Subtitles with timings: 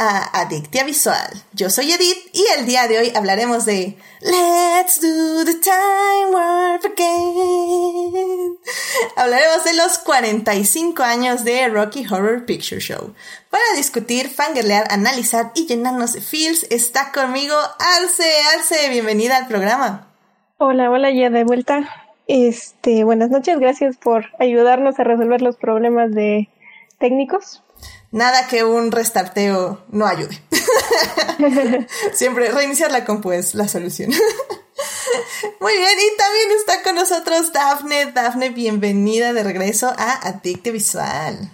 [0.00, 1.30] Adictia Visual.
[1.52, 6.84] Yo soy Edith y el día de hoy hablaremos de Let's do the time warp
[6.86, 8.58] again.
[9.16, 13.14] Hablaremos de los 45 años de Rocky Horror Picture Show.
[13.50, 18.24] Para discutir, fangirlear, analizar y llenarnos de feels está conmigo Arce.
[18.56, 20.08] Arce, bienvenida al programa.
[20.56, 22.06] Hola, hola, ya de vuelta.
[22.26, 26.48] Este, buenas noches, gracias por ayudarnos a resolver los problemas de
[26.98, 27.62] técnicos
[28.10, 30.40] nada que un restarteo no ayude.
[32.12, 34.10] Siempre reiniciar la compu es la solución.
[35.60, 38.12] Muy bien, y también está con nosotros Dafne.
[38.12, 41.50] Dafne, bienvenida de regreso a Adicte Visual.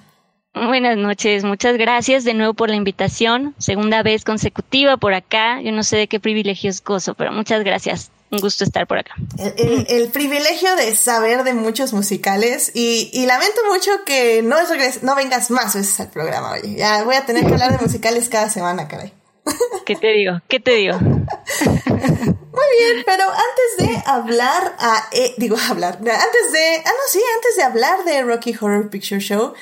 [0.55, 3.55] Buenas noches, muchas gracias de nuevo por la invitación.
[3.59, 5.61] Segunda vez consecutiva por acá.
[5.61, 8.98] Yo no sé de qué privilegio es gozo, pero muchas gracias un gusto estar por
[8.98, 9.15] acá.
[9.56, 14.56] El, privilegio de saber de muchos musicales y, lamento mucho que no,
[15.03, 16.77] no vengas más veces al programa, oye.
[16.77, 19.12] Ya voy a tener que hablar de musicales cada semana, caray.
[19.87, 20.41] ¿Qué te digo?
[20.48, 20.98] ¿Qué te digo?
[20.98, 27.21] Muy bien, pero antes de hablar, a, eh, digo hablar, antes de, ah no, sí,
[27.37, 29.55] antes de hablar de Rocky Horror Picture Show,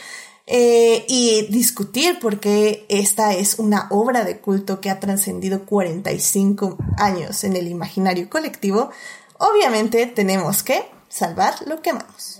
[0.47, 6.77] eh, y discutir por qué esta es una obra de culto que ha trascendido 45
[6.99, 8.91] años en el imaginario colectivo,
[9.39, 12.34] obviamente tenemos que salvar lo que amamos.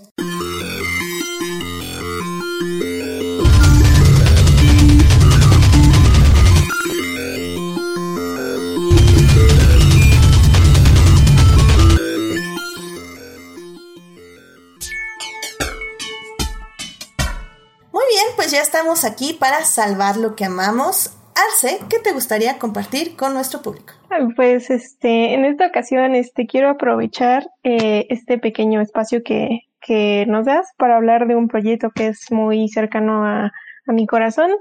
[18.45, 21.17] Pues ya estamos aquí para salvar lo que amamos.
[21.33, 23.95] Arce, ¿qué te gustaría compartir con nuestro público?
[24.35, 30.45] Pues este, en esta ocasión este, quiero aprovechar eh, este pequeño espacio que, que nos
[30.45, 33.51] das para hablar de un proyecto que es muy cercano a,
[33.87, 34.51] mi corazón,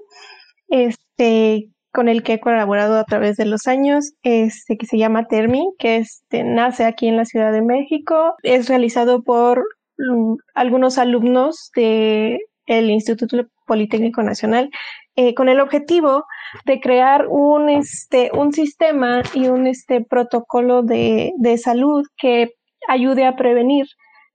[0.69, 5.27] este, con el que he colaborado a través de los años, este, que se llama
[5.27, 9.63] Termi, que este, nace aquí en la Ciudad de México, es realizado por
[9.99, 13.37] mm, algunos alumnos de el Instituto
[13.67, 14.71] Politécnico Nacional,
[15.17, 16.25] eh, con el objetivo
[16.65, 22.51] de crear un, este, un sistema y un este, protocolo de, de salud que
[22.89, 23.87] ayude a prevenir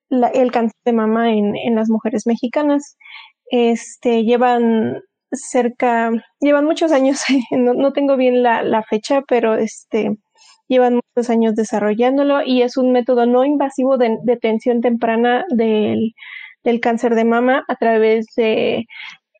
[0.10, 2.98] el cáncer de mama en, en las mujeres mexicanas.
[3.52, 5.02] Este, llevan
[5.32, 10.18] cerca, llevan muchos años, no, no tengo bien la, la, fecha, pero este,
[10.68, 16.14] llevan muchos años desarrollándolo y es un método no invasivo de detención temprana del
[16.64, 18.86] del cáncer de mama a través de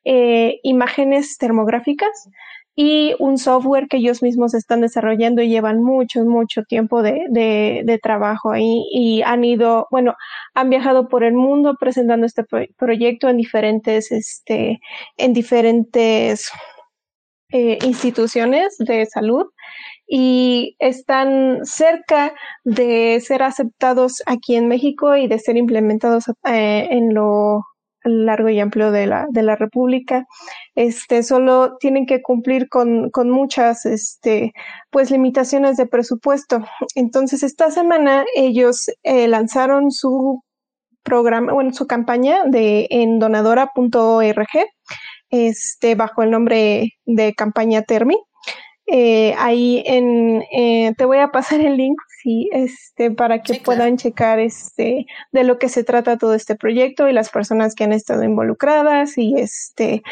[0.04, 2.28] eh, imágenes termográficas
[2.74, 7.98] y un software que ellos mismos están desarrollando y llevan mucho, mucho tiempo de, de,
[8.02, 10.14] trabajo ahí y han ido, bueno,
[10.54, 12.44] han viajado por el mundo presentando este
[12.78, 14.80] proyecto en diferentes, este,
[15.18, 16.50] en diferentes
[17.52, 19.46] eh, instituciones de salud
[20.06, 22.32] y están cerca
[22.64, 27.64] de ser aceptados aquí en México y de ser implementados eh, en lo
[28.04, 30.26] largo y amplio de la, de la República.
[30.74, 34.52] Este, solo tienen que cumplir con, con muchas, este,
[34.90, 36.64] pues limitaciones de presupuesto.
[36.94, 40.42] Entonces, esta semana ellos eh, lanzaron su
[41.02, 44.48] programa, bueno, su campaña de en donadora.org,
[45.30, 48.18] este, bajo el nombre de campaña Termi.
[48.92, 53.96] Eh, ahí en, eh, te voy a pasar el link sí, este, para que puedan
[53.96, 57.92] checar este, de lo que se trata todo este proyecto y las personas que han
[57.92, 60.02] estado involucradas y este,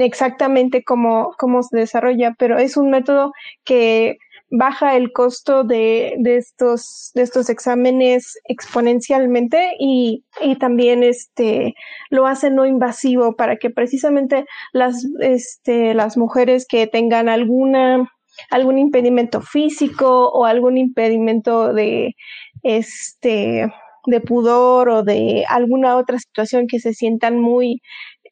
[0.00, 3.32] exactamente cómo, cómo se desarrolla, pero es un método
[3.64, 4.18] que
[4.50, 11.74] baja el costo de, de estos, de estos exámenes exponencialmente y, y también este,
[12.10, 18.08] lo hace no invasivo para que precisamente las, este, las mujeres que tengan alguna
[18.50, 22.14] algún impedimento físico o algún impedimento de
[22.62, 23.70] este
[24.06, 27.80] de pudor o de alguna otra situación que se sientan muy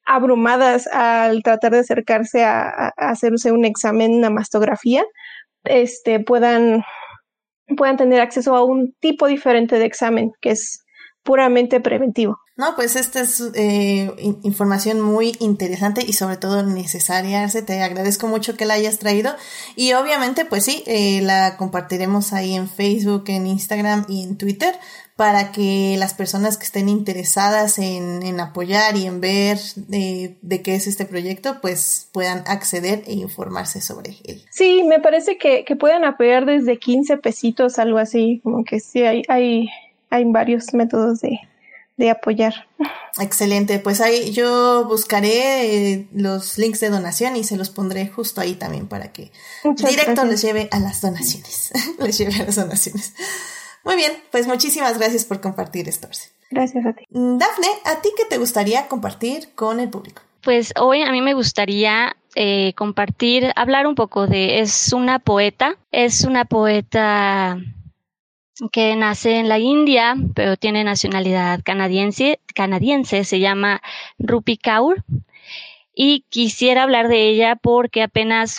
[0.06, 5.04] abrumadas al tratar de acercarse a, hacerse un examen, una mastografía,
[5.64, 6.84] este, puedan,
[7.76, 10.84] puedan tener acceso a un tipo diferente de examen que es
[11.22, 12.38] puramente preventivo.
[12.56, 14.12] No, pues esta es eh,
[14.44, 17.48] información muy interesante y sobre todo necesaria.
[17.48, 19.34] Te agradezco mucho que la hayas traído
[19.74, 24.72] y obviamente pues sí, eh, la compartiremos ahí en Facebook, en Instagram y en Twitter
[25.16, 30.62] para que las personas que estén interesadas en, en apoyar y en ver de, de,
[30.62, 34.42] qué es este proyecto, pues puedan acceder e informarse sobre él.
[34.50, 39.02] Sí, me parece que, que pueden apoyar desde 15 pesitos, algo así, como que sí,
[39.02, 39.68] hay, hay,
[40.10, 41.38] hay varios métodos de,
[41.96, 42.66] de apoyar.
[43.20, 48.40] Excelente, pues ahí yo buscaré eh, los links de donación y se los pondré justo
[48.40, 49.30] ahí también para que
[49.62, 51.70] directo les lleve a las donaciones.
[51.98, 53.14] les lleve a las donaciones.
[53.84, 56.08] Muy bien, pues muchísimas gracias por compartir esto.
[56.50, 57.04] Gracias a ti.
[57.10, 60.22] Mm, Dafne, ¿a ti qué te gustaría compartir con el público?
[60.42, 65.76] Pues hoy a mí me gustaría eh, compartir, hablar un poco de, es una poeta,
[65.90, 67.58] es una poeta
[68.70, 73.82] que nace en la India, pero tiene nacionalidad canadiense, canadiense, se llama
[74.18, 75.04] Rupi Kaur.
[75.94, 78.58] Y quisiera hablar de ella porque apenas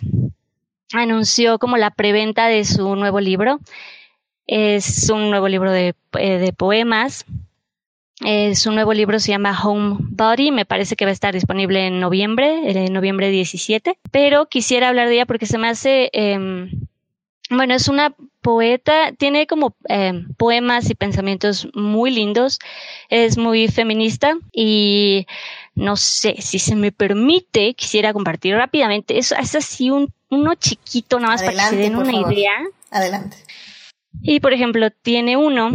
[0.94, 3.60] anunció como la preventa de su nuevo libro.
[4.48, 7.26] Es un nuevo libro de, eh, de poemas.
[8.54, 12.00] su nuevo libro se llama Home Body, me parece que va a estar disponible en
[12.00, 16.70] noviembre, en noviembre 17, pero quisiera hablar de ella porque se me hace eh,
[17.50, 22.60] bueno, es una poeta, tiene como eh, poemas y pensamientos muy lindos,
[23.10, 25.28] es muy feminista y
[25.76, 31.20] no sé, si se me permite, quisiera compartir rápidamente, es, es así un, uno chiquito,
[31.20, 32.54] nada más para que se den una idea.
[32.92, 33.38] Adelante.
[34.22, 35.70] Y por ejemplo, tiene uno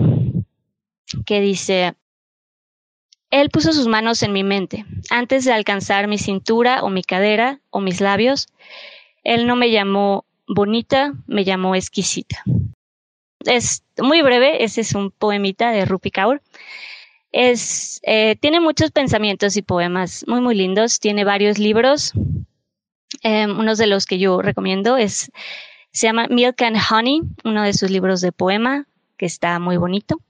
[1.26, 1.94] que dice,
[3.30, 7.60] él puso sus manos en mi mente, antes de alcanzar mi cintura o mi cadera
[7.70, 8.48] o mis labios.
[9.22, 12.42] Él no me llamó bonita me llamó exquisita.
[13.46, 16.42] Es muy breve, ese es un poemita de Rupi Kaur.
[17.32, 20.98] Es, eh, tiene muchos pensamientos y poemas muy, muy lindos.
[20.98, 22.12] Tiene varios libros.
[23.22, 25.30] Eh, uno de los que yo recomiendo es,
[25.92, 28.86] se llama Milk and Honey, uno de sus libros de poema,
[29.16, 30.20] que está muy bonito.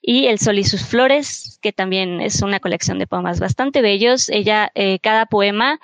[0.00, 4.28] Y El Sol y sus Flores, que también es una colección de poemas bastante bellos.
[4.28, 5.80] Ella, eh, cada poema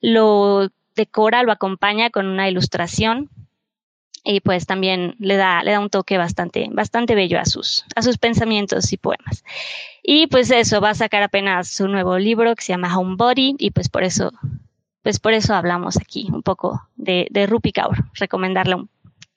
[0.00, 3.30] lo decora, lo acompaña con una ilustración
[4.22, 8.02] y pues también le da, le da un toque bastante, bastante bello a sus, a
[8.02, 9.44] sus pensamientos y poemas.
[10.02, 13.70] Y pues eso, va a sacar apenas su nuevo libro que se llama Homebody y
[13.70, 14.32] pues por eso,
[15.02, 18.84] pues por eso hablamos aquí un poco de, de Rupi Kaur, recomendarla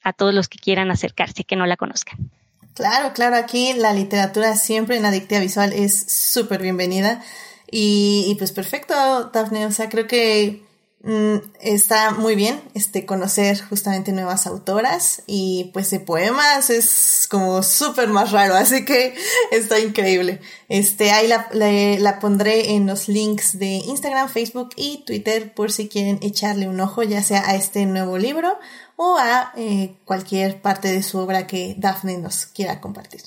[0.03, 2.29] a todos los que quieran acercarse, que no la conozcan.
[2.73, 7.21] Claro, claro, aquí la literatura siempre en Adictiva Visual es súper bienvenida
[7.69, 10.62] y, y pues perfecto, Daphne, o sea, creo que
[11.05, 17.61] Mm, está muy bien este conocer justamente nuevas autoras y pues de poemas es como
[17.61, 19.13] súper más raro así que
[19.51, 20.39] está increíble.
[20.69, 25.89] Este ahí la, la, pondré en los links de Instagram Facebook y Twitter por si
[25.89, 28.57] quieren echarle un ojo ya sea a este nuevo libro
[28.95, 33.23] o a eh, cualquier parte de su obra que Daphne nos quiera compartir.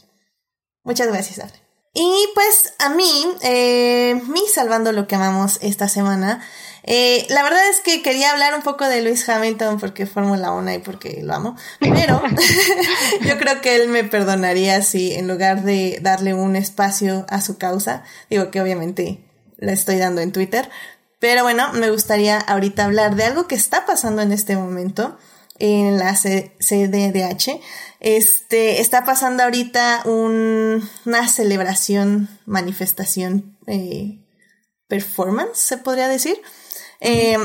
[0.83, 1.67] Muchas gracias Daphne
[1.99, 6.43] y pues a mí eh, mi salvando lo que amamos esta semana
[6.87, 10.75] eh, la verdad es que quería hablar un poco de Luis Hamilton porque Fórmula 1
[10.75, 12.23] y porque lo amo, pero
[13.23, 17.59] yo creo que él me perdonaría si en lugar de darle un espacio a su
[17.59, 19.25] causa, digo que obviamente
[19.59, 20.71] la estoy dando en Twitter,
[21.19, 25.19] pero bueno, me gustaría ahorita hablar de algo que está pasando en este momento
[25.59, 27.61] en la CDDH.
[28.01, 34.21] Este, está pasando ahorita una celebración, manifestación, eh,
[34.89, 36.41] performance, se podría decir,
[37.01, 37.39] eh,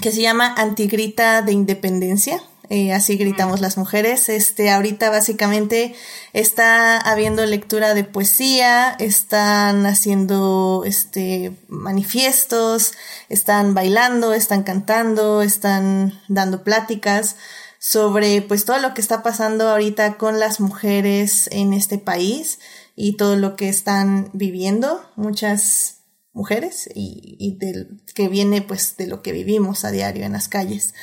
[0.00, 2.42] que se llama Antigrita de Independencia.
[2.70, 4.28] Eh, así gritamos las mujeres.
[4.28, 5.94] Este, ahorita básicamente
[6.34, 12.92] está habiendo lectura de poesía, están haciendo este manifiestos,
[13.30, 17.36] están bailando, están cantando, están dando pláticas
[17.78, 22.58] sobre pues todo lo que está pasando ahorita con las mujeres en este país
[22.96, 25.00] y todo lo que están viviendo.
[25.16, 25.97] Muchas
[26.38, 30.94] mujeres y, del, que viene pues de lo que vivimos a diario en las calles.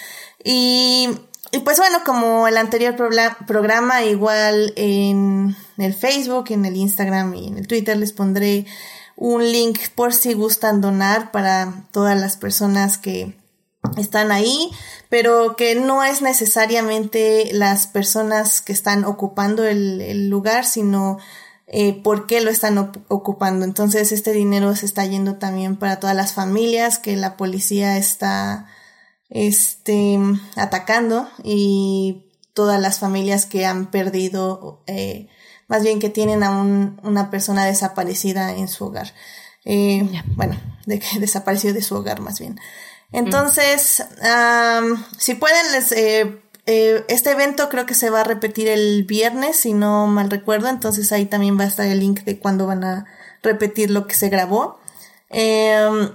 [0.41, 1.09] Y,
[1.65, 2.95] pues bueno, como el anterior
[3.45, 8.65] programa, igual en el Facebook, en el Instagram y en el Twitter les pondré
[9.17, 13.37] un link por si gustan donar para todas las personas que
[13.97, 14.71] están ahí,
[15.09, 21.17] pero que no es necesariamente las personas que están ocupando el lugar, sino
[21.77, 22.77] eh, por qué lo están
[23.09, 23.65] ocupando.
[23.65, 28.65] Entonces este dinero se está yendo también para todas las familias que la policía está
[29.27, 30.17] este,
[30.55, 35.27] atacando y todas las familias que han perdido, eh,
[35.67, 39.13] más bien que tienen a una persona desaparecida en su hogar.
[39.65, 40.55] Eh, bueno,
[40.85, 42.57] de que desapareció de su hogar más bien.
[43.11, 44.01] Entonces,
[45.17, 45.91] si pueden, les
[46.65, 50.67] eh, este evento creo que se va a repetir el viernes, si no mal recuerdo,
[50.67, 53.05] entonces ahí también va a estar el link de cuándo van a
[53.43, 54.79] repetir lo que se grabó.
[55.29, 56.09] Em,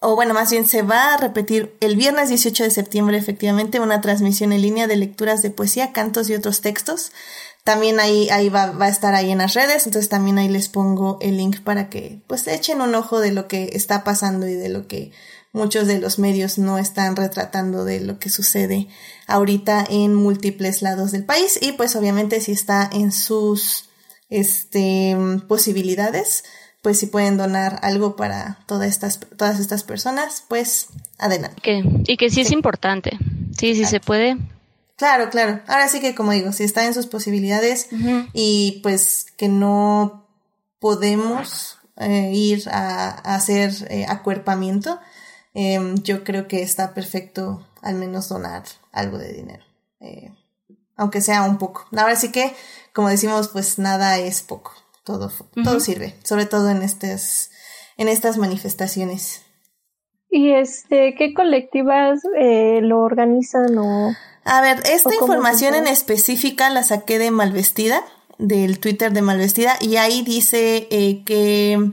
[0.00, 4.00] o bueno, más bien se va a repetir el viernes 18 de septiembre efectivamente una
[4.00, 7.12] transmisión en línea de lecturas de poesía, cantos y otros textos
[7.64, 10.68] También ahí, ahí va, va, a estar ahí en las redes, entonces también ahí les
[10.68, 14.54] pongo el link para que pues echen un ojo de lo que está pasando y
[14.54, 15.12] de lo que
[15.52, 18.88] muchos de los medios no están retratando de lo que sucede
[19.26, 23.90] ahorita en múltiples lados del país y pues obviamente si está en sus
[24.28, 25.16] este,
[25.48, 26.44] posibilidades,
[26.82, 30.86] pues si pueden donar algo para todas estas, todas estas personas, pues
[31.18, 31.60] adelante.
[32.06, 33.18] y que sí, es importante.
[33.56, 34.38] Sí, sí se puede.
[34.96, 35.60] Claro, claro.
[35.66, 37.88] Ahora sí que como digo, si está en sus posibilidades
[38.32, 40.26] y pues que no
[40.78, 45.00] podemos eh, ir a, hacer eh, acuerpamiento,
[45.54, 49.64] em, yo creo que está perfecto al menos donar algo de dinero.
[50.00, 50.32] Eh,
[50.96, 51.86] aunque sea un poco.
[51.96, 52.52] Ahora sí que,
[52.92, 54.72] como decimos, pues nada es poco
[55.04, 55.32] todo,
[55.64, 57.50] todo sirve, sobre todo en estas,
[57.96, 59.42] en estas manifestaciones.
[60.30, 64.14] ¿Y este, qué colectivas eh, lo organizan o...?
[64.44, 68.02] A ver, esta información en específica la saqué de Malvestida,
[68.38, 71.92] del Twitter de Malvestida, y ahí dice eh, que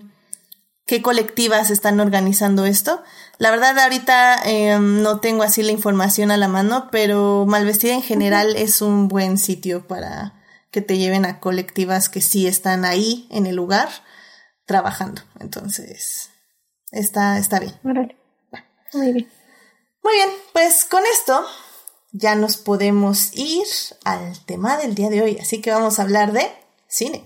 [0.86, 3.02] qué colectivas están organizando esto.
[3.38, 8.02] La verdad ahorita em, no tengo así la información a la mano, pero Malvestida en
[8.02, 10.34] general es un buen sitio para
[10.72, 13.90] que te lleven a colectivas que sí están ahí en el lugar
[14.66, 15.22] trabajando.
[15.40, 16.32] Entonces,
[16.92, 17.74] está, está bien.
[17.84, 19.32] Muy bien.
[20.04, 21.46] Muy bien, pues con esto
[22.12, 23.68] ya nos podemos ir
[24.06, 25.38] al tema del día de hoy.
[25.40, 26.50] Así que vamos a hablar de
[26.88, 27.26] cine.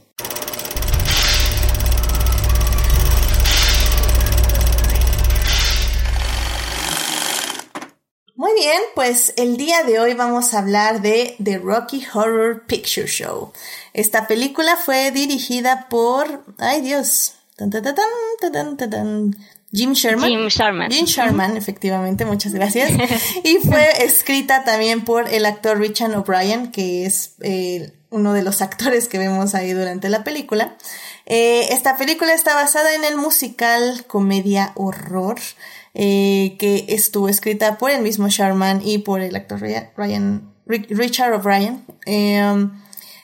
[8.72, 13.52] Bien, pues el día de hoy vamos a hablar de The Rocky Horror Picture Show.
[13.94, 17.34] Esta película fue dirigida por, ay Dios,
[19.74, 20.30] Jim Sherman.
[20.30, 20.90] Jim Sherman.
[20.90, 22.92] Jim Sherman, efectivamente, muchas gracias.
[23.44, 28.62] y fue escrita también por el actor Richard O'Brien, que es eh, uno de los
[28.62, 30.78] actores que vemos ahí durante la película.
[31.26, 35.40] Eh, esta película está basada en el musical comedia horror
[35.94, 41.86] eh, que estuvo escrita por el mismo Sharman y por el actor Ryan, Richard O'Brien.
[42.06, 42.72] Em,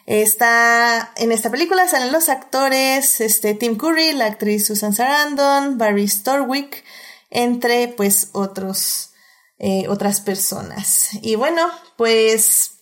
[0.06, 6.08] está en esta película salen los actores este, Tim Curry, la actriz Susan Sarandon, Barry
[6.08, 6.84] Storwick,
[7.30, 9.12] entre pues otros
[9.60, 11.10] eh, otras personas.
[11.22, 12.78] Y bueno, pues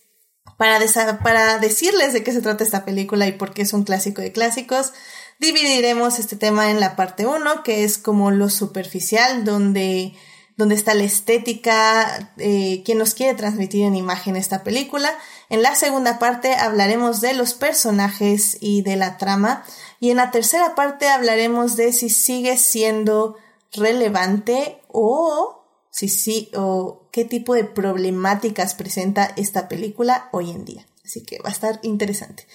[0.58, 0.78] para,
[1.22, 4.32] para decirles de qué se trata esta película y por qué es un clásico de
[4.32, 4.92] clásicos,
[5.38, 10.14] dividiremos este tema en la parte 1, que es como lo superficial, donde,
[10.56, 15.16] donde está la estética, eh, quien nos quiere transmitir en imagen esta película.
[15.48, 19.64] En la segunda parte hablaremos de los personajes y de la trama.
[20.00, 23.36] Y en la tercera parte hablaremos de si sigue siendo
[23.72, 30.86] relevante o si sí o qué tipo de problemáticas presenta esta película hoy en día.
[31.04, 32.46] Así que va a estar interesante.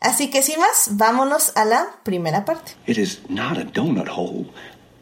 [0.00, 2.72] Así que sin más, vámonos a la primera parte.
[2.86, 4.46] It is not a donut hole,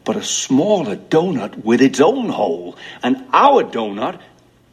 [0.05, 2.75] but a smaller donut with its own hole.
[3.03, 4.21] And our donut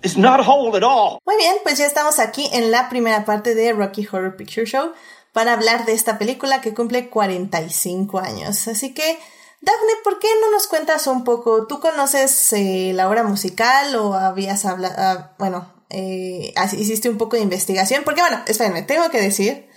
[0.03, 1.19] is not a hole at all.
[1.25, 4.93] Muy bien, pues ya estamos aquí en la primera parte de Rocky Horror Picture Show
[5.33, 8.67] para hablar de esta película que cumple 45 años.
[8.67, 9.17] Así que,
[9.61, 11.67] Daphne, ¿por qué no nos cuentas un poco?
[11.67, 17.37] ¿Tú conoces eh, la obra musical o habías hablado, ah, bueno, eh, hiciste un poco
[17.37, 18.03] de investigación?
[18.03, 19.70] Porque bueno, espérenme, tengo que decir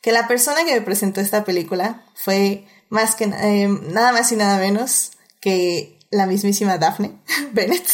[0.00, 4.36] que la persona que me presentó esta película fue más que eh, nada más y
[4.36, 7.12] nada menos que la mismísima Daphne
[7.52, 7.86] Bennett.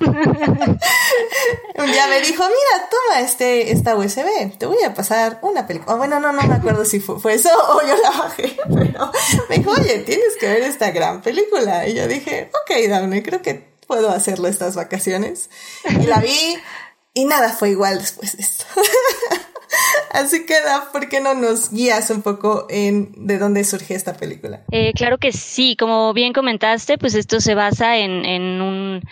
[1.78, 5.94] Un día me dijo, mira, toma este, esta USB, te voy a pasar una película.
[5.96, 9.12] bueno, no, no me acuerdo si fue, eso o yo la bajé, pero
[9.48, 11.86] me dijo, oye, tienes que ver esta gran película.
[11.86, 15.50] Y yo dije, ok, Daphne, creo que puedo hacerlo estas vacaciones.
[15.88, 16.58] Y la vi
[17.14, 18.64] y nada fue igual después de esto.
[20.12, 20.54] Así que,
[20.92, 24.64] ¿por qué no nos guías un poco en de dónde surge esta película?
[24.72, 29.02] Eh, claro que sí, como bien comentaste, pues esto se basa en, en, un,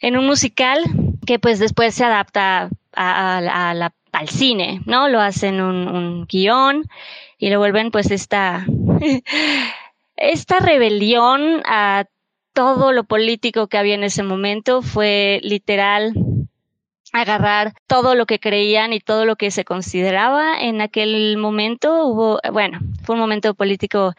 [0.00, 0.82] en un musical
[1.26, 5.08] que pues después se adapta a, la, al cine, ¿no?
[5.08, 6.88] Lo hacen un, un guion
[7.38, 8.66] y lo vuelven pues esta,
[10.16, 12.04] esta rebelión a
[12.52, 16.12] todo lo político que había en ese momento fue literal
[17.12, 22.06] agarrar todo lo que creían y todo lo que se consideraba en aquel momento.
[22.06, 24.14] Hubo, bueno, fue un momento político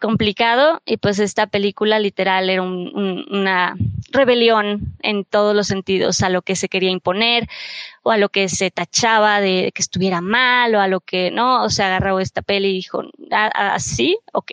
[0.00, 3.74] complicado y pues esta película literal era una
[4.12, 7.48] rebelión en todos los sentidos a lo que se quería imponer
[8.02, 11.64] o a lo que se tachaba de que estuviera mal o a lo que no,
[11.64, 14.18] o sea, agarró esta peli y dijo, ¿así?
[14.26, 14.52] ¿Ah, ok.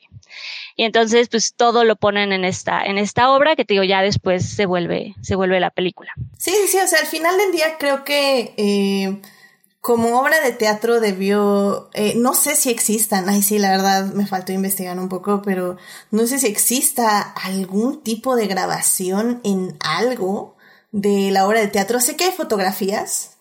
[0.75, 4.01] Y entonces, pues todo lo ponen en esta, en esta obra que te digo, ya
[4.01, 6.13] después se vuelve, se vuelve la película.
[6.37, 9.21] Sí, sí, o sea, al final del día creo que eh,
[9.81, 14.27] como obra de teatro debió, eh, no sé si existan, ay sí, la verdad me
[14.27, 15.77] faltó investigar un poco, pero
[16.11, 20.55] no sé si exista algún tipo de grabación en algo
[20.91, 21.99] de la obra de teatro.
[21.99, 23.37] Sé que hay fotografías,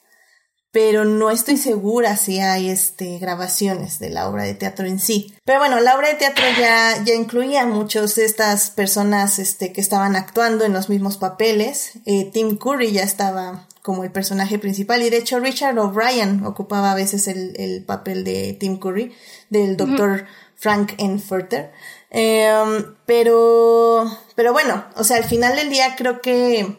[0.73, 5.35] pero no estoy segura si hay este, grabaciones de la obra de teatro en sí.
[5.45, 9.73] Pero bueno, la obra de teatro ya, ya incluía a muchos de estas personas este,
[9.73, 11.93] que estaban actuando en los mismos papeles.
[12.07, 15.03] Eh, Tim Curry ya estaba como el personaje principal.
[15.03, 19.13] Y de hecho Richard O'Brien ocupaba a veces el, el papel de Tim Curry,
[19.49, 21.73] del doctor Frank Enferter.
[22.11, 26.77] Em, pero, pero bueno, o sea, al final del día creo que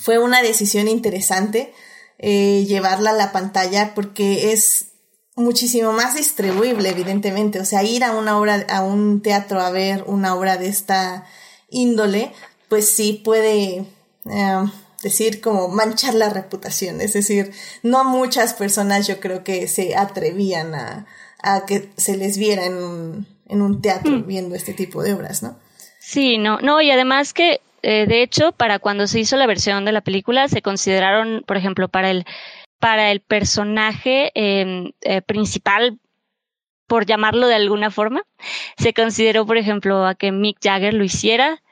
[0.00, 1.74] fue una decisión interesante
[2.22, 4.88] eh, llevarla a la pantalla porque es
[5.36, 7.58] muchísimo más distribuible, evidentemente.
[7.60, 11.24] O sea, ir a una obra, a un teatro a ver una obra de esta
[11.70, 12.32] índole,
[12.68, 13.86] pues sí puede
[14.26, 14.70] em,
[15.02, 17.00] decir como manchar la reputación.
[17.00, 21.06] Es decir, no muchas personas yo creo que se atrevían a,
[21.42, 24.26] a que se les viera en un, en un teatro mm.
[24.26, 25.58] viendo este tipo de obras, ¿no?
[26.00, 29.84] Sí, no, no, y además que, eh, de hecho, para cuando se hizo la versión
[29.84, 32.24] de la película, se consideraron, por ejemplo, para el,
[32.78, 35.98] para el personaje em, eh, principal,
[36.86, 38.24] por llamarlo de alguna forma,
[38.76, 41.62] se consideró, por ejemplo, a que Mick Jagger lo hiciera,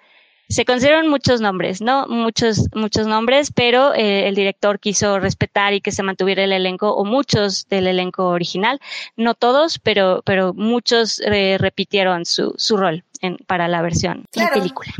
[0.48, 2.06] se consideraron muchos nombres, ¿no?
[2.08, 6.94] Muchos, muchos nombres, pero eh, el director quiso respetar y que se mantuviera el elenco
[6.94, 8.80] o muchos del elenco original.
[9.16, 14.46] No todos, pero, pero muchos eh, repitieron su, su rol en, para la versión de
[14.46, 14.90] película.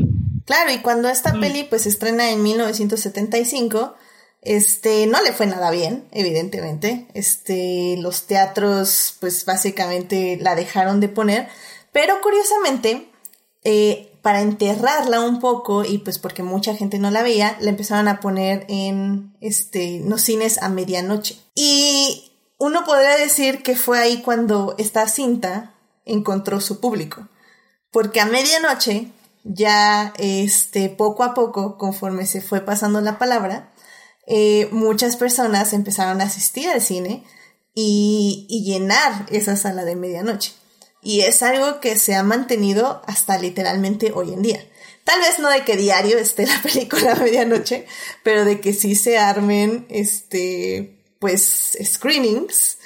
[0.49, 1.41] Claro, y cuando esta mm.
[1.41, 3.93] peli pues estrena en 1975,
[4.41, 7.05] este, no le fue nada bien, evidentemente.
[7.13, 11.49] Este, los teatros pues básicamente la dejaron de poner,
[11.91, 13.11] pero curiosamente,
[13.63, 18.07] eh, para enterrarla un poco y pues porque mucha gente no la veía, la empezaron
[18.07, 21.37] a poner en este, los cines a medianoche.
[21.53, 27.27] Y uno podría decir que fue ahí cuando esta cinta encontró su público.
[27.91, 29.11] Porque a medianoche,
[29.43, 33.71] ya este, poco a poco, conforme se fue pasando la palabra,
[34.27, 37.23] eh, muchas personas empezaron a asistir al cine
[37.73, 40.53] y, llenar esa sala de medianoche.
[41.01, 44.63] Y es algo que se ha mantenido hasta literalmente hoy en día.
[45.05, 47.85] Tal vez no de que diario esté la película a medianoche,
[48.23, 52.78] pero de que sí se armen, este, pues, screenings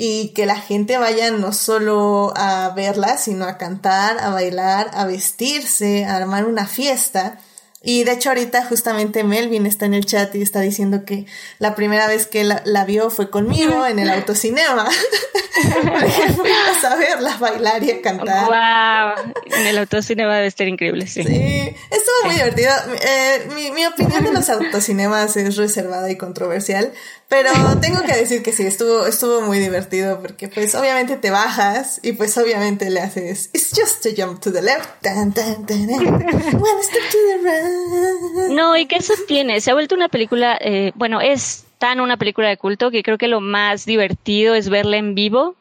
[0.00, 5.04] y que la gente vaya no solo a verla, sino a cantar, a bailar, a
[5.06, 7.38] vestirse, a armar una fiesta
[7.80, 11.26] y de hecho ahorita justamente Melvin está en el chat y está diciendo que
[11.60, 14.88] la primera vez que la, vio fue conmigo en el autocinema.
[16.36, 18.46] Fuimos a verla bailar y a cantar.
[18.46, 19.32] ¡Wow!
[19.56, 21.22] En el autocinema debe estar increíble, sí.
[21.22, 22.72] Sí, estuvo muy divertido.
[23.00, 26.92] Eh, mi, mi opinión de los autocinemas es reservada y controversial,
[27.28, 32.00] pero tengo que decir que sí, estuvo, estuvo muy divertido porque pues obviamente te bajas
[32.02, 34.88] y pues obviamente le haces It's just a jump to the left.
[35.04, 38.50] One step to the right.
[38.50, 42.48] No, y que eso se ha vuelto una película, eh, bueno, es tan una película
[42.48, 45.54] de culto que creo que lo más divertido es verla en vivo,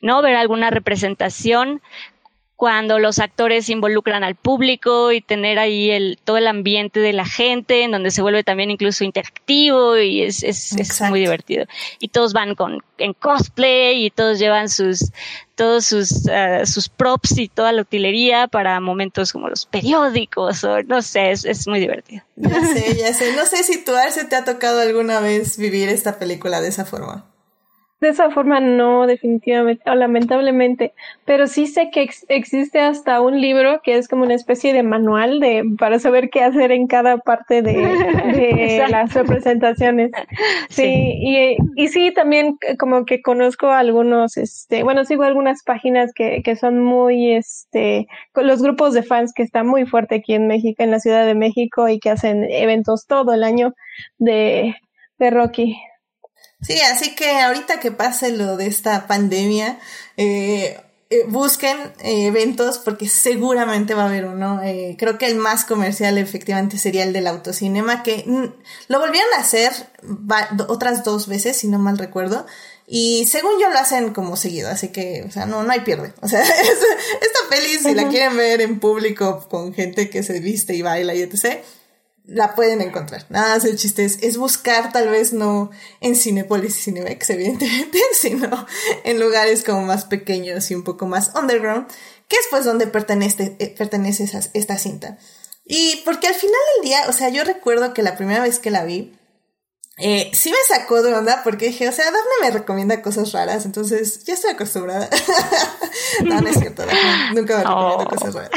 [0.00, 0.22] ¿no?
[0.22, 1.82] Ver alguna representación
[2.58, 7.24] cuando los actores involucran al público y tener ahí el, todo el ambiente de la
[7.24, 11.66] gente, en donde se vuelve también incluso interactivo y es, es, es muy divertido.
[12.00, 15.12] Y todos van con, en cosplay y todos llevan sus,
[15.54, 20.82] todos sus, uh, sus props y toda la utilería para momentos como los periódicos o
[20.82, 22.24] no sé, es, es muy divertido.
[22.34, 23.36] Ya sé, ya sé.
[23.36, 26.84] No sé si tú, Arce, te ha tocado alguna vez vivir esta película de esa
[26.84, 27.24] forma.
[28.00, 30.92] De esa forma no, definitivamente, o lamentablemente,
[31.24, 35.40] pero sí sé que existe hasta un libro que es como una especie de manual
[35.40, 40.12] de para saber qué hacer en cada parte de, de las representaciones.
[40.70, 46.42] Sí, Y, y sí, también como que conozco algunos, este, bueno, sigo algunas páginas que,
[46.42, 50.46] que son muy, este, con los grupos de fans que están muy fuerte aquí en
[50.46, 53.74] México, en la Ciudad de México y que hacen eventos todo el año
[54.18, 54.76] de,
[55.18, 55.76] de Rocky.
[56.60, 59.78] Sí, así que ahorita que pase lo de esta pandemia,
[60.16, 64.60] eh, eh, busquen eh, eventos porque seguramente va a haber uno.
[64.98, 68.24] creo que el más comercial efectivamente sería el del autocinema, que
[68.88, 69.72] lo volvieron a hacer
[70.68, 72.44] otras dos veces, si no mal recuerdo.
[72.90, 76.14] Y según yo lo hacen como seguido, así que, o sea, no, no hay pierde.
[76.22, 80.74] O sea, esta peli, si la quieren ver en público con gente que se viste
[80.74, 81.62] y baila y etc.,
[82.28, 83.24] la pueden encontrar.
[83.30, 88.66] Nada más el chiste es, buscar tal vez no en Cinepolis y Cinebex, evidentemente, sino
[89.04, 91.88] en lugares como más pequeños y un poco más underground,
[92.28, 95.18] que es pues donde pertenece, eh, pertenece esta cinta.
[95.64, 98.70] Y porque al final del día, o sea, yo recuerdo que la primera vez que
[98.70, 99.14] la vi,
[99.96, 103.64] eh, sí me sacó de onda porque dije, o sea, Daphne me recomienda cosas raras,
[103.64, 105.08] entonces ya estoy acostumbrada.
[106.24, 108.08] no, no es cierto, Daphne, nunca me recomienda Oh.
[108.08, 108.50] cosas raras.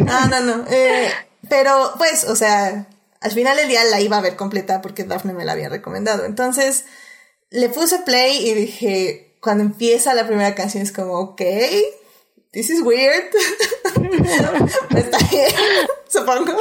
[0.00, 0.64] No, no, no.
[0.70, 1.10] eh,
[1.48, 2.86] pero, pues, o sea,
[3.26, 6.24] al final del día la iba a ver completa porque Daphne me la había recomendado.
[6.24, 6.84] Entonces,
[7.50, 11.42] le puse play y dije, cuando empieza la primera canción es como, ok,
[12.52, 13.24] this is weird.
[14.96, 15.50] Está bien,
[16.08, 16.56] supongo.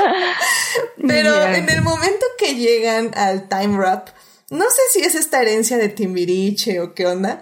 [1.08, 1.58] Pero Yeah.
[1.58, 4.10] en el momento que llegan al time rap,
[4.49, 7.41] no sé si es esta herencia de Timbiriche o qué onda,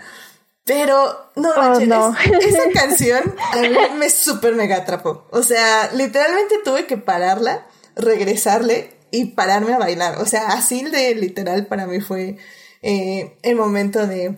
[0.65, 2.15] pero no, Oh, manches, no.
[2.39, 5.27] es- esa canción a mí me súper mega atrapó.
[5.31, 10.17] O sea, literalmente tuve que pararla, regresarle y pararme a bailar.
[10.19, 12.37] O sea, así de literal para mí fue
[12.81, 14.35] eh, el momento de,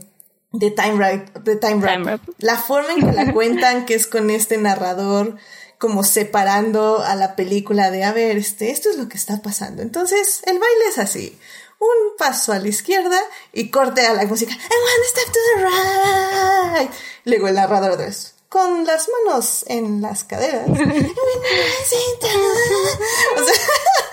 [0.51, 1.37] de Time Rap.
[1.37, 1.93] De time rap.
[1.93, 2.21] Time Rap.
[2.39, 5.37] La forma en que la cuentan, que es con este narrador
[5.77, 9.81] como separando a la película de, a ver, este, esto es lo que está pasando.
[9.81, 11.39] Entonces, el baile es así.
[11.79, 13.19] Un paso a la izquierda
[13.53, 14.51] y corte a la música.
[14.51, 16.91] And one step to the right.
[17.23, 18.34] Luego el narrador otra vez.
[18.55, 20.65] Con las manos en las caderas.
[20.69, 20.85] o sea,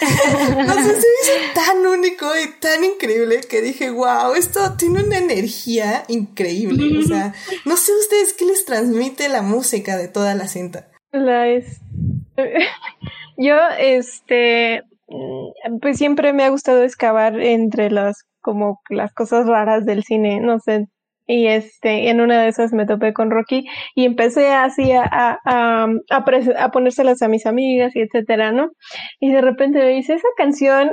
[0.64, 5.04] no sé, se me hizo tan único y tan increíble que dije, wow, esto tiene
[5.04, 6.98] una energía increíble.
[6.98, 10.88] O sea, no sé ustedes qué les transmite la música de toda la cinta.
[11.12, 11.80] La es...
[13.36, 19.86] Yo, este, mm, pues siempre me ha gustado excavar entre las, como las cosas raras
[19.86, 20.88] del cine, no sé.
[21.26, 25.38] Y este, en una de esas me topé con Rocky y empecé así a, a,
[25.44, 28.70] a, a, a ponérselas a mis amigas y etcétera, ¿no?
[29.20, 30.90] Y de repente me dice, esa canción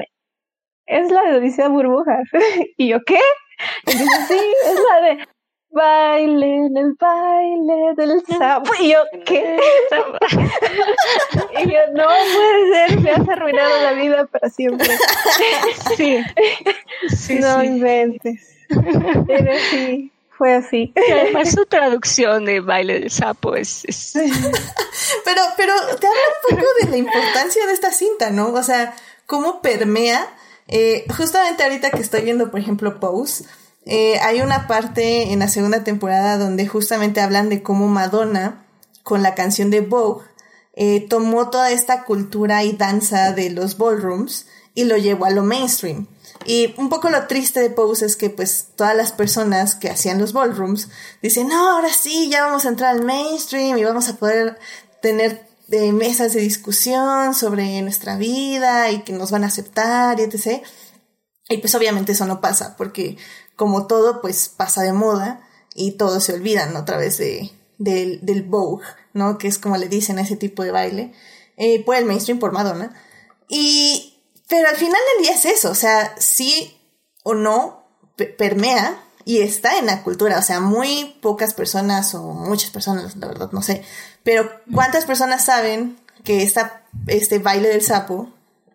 [0.85, 2.27] es la de Odisea Burbujas.
[2.77, 3.19] y yo, ¿qué?
[3.87, 5.27] Y dice, sí, es la de
[5.71, 8.71] baile en el baile del sapo.
[8.79, 9.57] Y yo, ¿qué?
[11.63, 14.87] Y yo, no puede ser, me has arruinado la vida para siempre.
[15.95, 16.19] Sí.
[17.09, 17.67] Sí, no sí.
[17.67, 18.67] inventes.
[19.27, 20.91] Pero sí, fue así.
[21.07, 24.13] Y además su traducción de baile del sapo es, es-
[25.25, 28.47] Pero, pero te habla un poco de la importancia de esta cinta, ¿no?
[28.53, 28.95] O sea,
[29.27, 30.27] cómo permea.
[30.67, 33.43] Eh, justamente ahorita que estoy viendo, por ejemplo, Pose,
[33.85, 38.65] eh, hay una parte en la segunda temporada donde justamente hablan de cómo Madonna,
[39.03, 40.25] con la canción de Vogue,
[40.75, 45.43] eh, tomó toda esta cultura y danza de los ballrooms y lo llevó a lo
[45.43, 46.07] mainstream.
[46.45, 50.19] Y un poco lo triste de Pose es que pues todas las personas que hacían
[50.19, 50.89] los ballrooms
[51.21, 54.57] dicen, no, ahora sí, ya vamos a entrar al mainstream y vamos a poder
[55.01, 60.23] tener eh, mesas de discusión sobre nuestra vida y que nos van a aceptar y
[60.23, 60.63] etc.
[61.49, 63.17] Y pues obviamente eso no pasa porque
[63.55, 68.85] como todo pues pasa de moda y todos se olvidan otra vez de, del, Vogue,
[69.13, 69.37] ¿no?
[69.37, 71.13] Que es como le dicen a ese tipo de baile,
[71.57, 72.93] eh, por el mainstream, por Madonna.
[73.47, 74.18] Y,
[74.49, 76.77] pero al final del día es eso, o sea, sí
[77.23, 77.85] o no
[78.15, 83.15] pe- permea y está en la cultura, o sea, muy pocas personas o muchas personas,
[83.17, 83.83] la verdad, no sé,
[84.23, 88.29] pero ¿cuántas personas saben que esta, este baile del sapo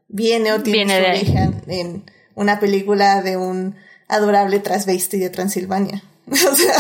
[0.09, 3.77] viene o tiene Viene su origen en una película de un
[4.09, 6.03] adorable transvesti de Transilvania?
[6.31, 6.75] O sea,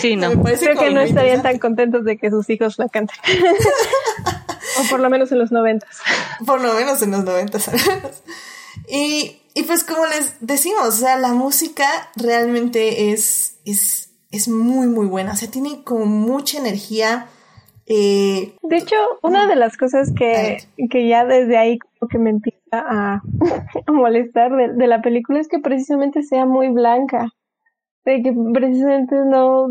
[0.00, 0.30] sí, no.
[0.42, 3.16] Creo que no estarían tan contentos de que sus hijos la canten.
[4.82, 6.00] o por lo menos en los noventas.
[6.46, 7.70] Por lo menos en los noventas.
[8.88, 11.84] Y, y pues como les decimos, o sea, la música
[12.16, 15.32] realmente es, es, es muy, muy buena.
[15.32, 17.26] O sea, tiene como mucha energía.
[17.86, 20.58] Eh, De hecho, una de las cosas que,
[20.90, 23.22] que ya desde ahí como que me empieza a,
[23.86, 27.28] a molestar de, de la película es que precisamente sea muy blanca.
[28.04, 29.68] De que precisamente no,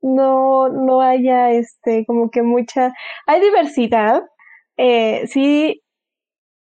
[0.00, 2.92] no, no haya este, como que mucha,
[3.26, 4.22] hay diversidad,
[4.78, 5.82] eh, sí,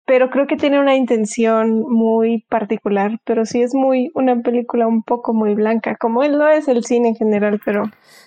[0.08, 5.02] pero creo que tiene una intención muy particular, pero sí es muy, una película un
[5.04, 7.84] poco muy blanca, como él no es el cine en general, pero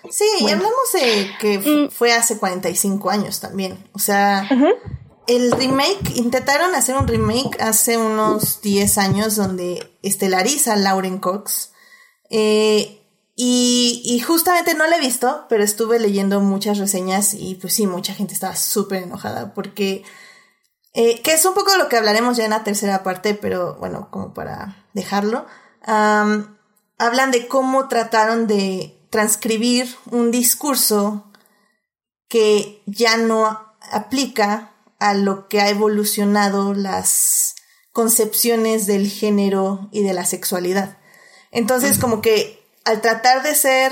[0.09, 3.77] sí, y hablamos de que f- fue hace 45 años también.
[3.93, 4.45] O sea,
[5.27, 11.71] el remake, intentaron hacer un remake hace unos 10 años donde estelariza Lauren Cox.
[12.29, 12.98] Eh,
[13.41, 17.87] y, y justamente no la he visto, pero estuve leyendo muchas reseñas y pues sí,
[17.87, 20.03] mucha gente estaba súper enojada porque,
[20.93, 24.09] eh, que es un poco lo que hablaremos ya en la tercera parte, pero bueno,
[24.11, 25.45] como para dejarlo,
[25.85, 31.31] hablan de cómo trataron de transcribir un discurso
[32.27, 33.57] que ya no
[33.89, 37.55] aplica a lo que ha evolucionado las
[37.93, 40.97] concepciones del género y de la sexualidad.
[41.51, 42.58] Entonces, como que
[42.89, 43.91] al tratar de ser,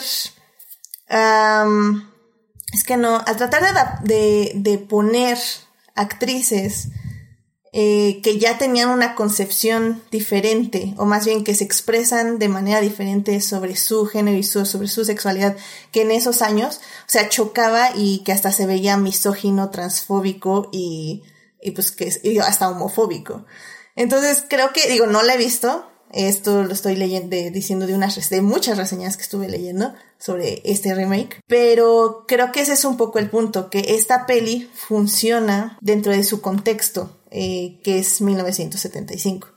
[2.73, 5.37] es que no, al tratar de, de, de poner
[5.95, 6.89] actrices
[7.73, 12.81] eh, que ya tenían una concepción diferente, o más bien que se expresan de manera
[12.81, 15.55] diferente sobre su género y sobre su sexualidad,
[15.91, 21.23] que en esos años, o sea, chocaba y que hasta se veía misógino, transfóbico y,
[21.61, 23.45] y pues que y hasta homofóbico.
[23.95, 28.29] Entonces creo que, digo, no la he visto, esto lo estoy leyendo, diciendo de unas,
[28.29, 31.41] de muchas reseñas que estuve leyendo sobre este remake.
[31.47, 36.23] Pero creo que ese es un poco el punto, que esta peli funciona dentro de
[36.23, 39.49] su contexto, eh, que es 1975.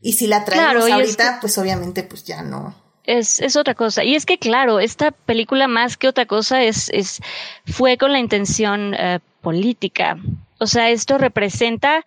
[0.00, 2.74] Y si la traemos ahorita, pues obviamente pues ya no.
[3.04, 4.04] Es, es otra cosa.
[4.04, 7.20] Y es que, claro, esta película más que otra cosa es, es
[7.66, 10.18] fue con la intención eh, política.
[10.60, 12.04] O sea, esto representa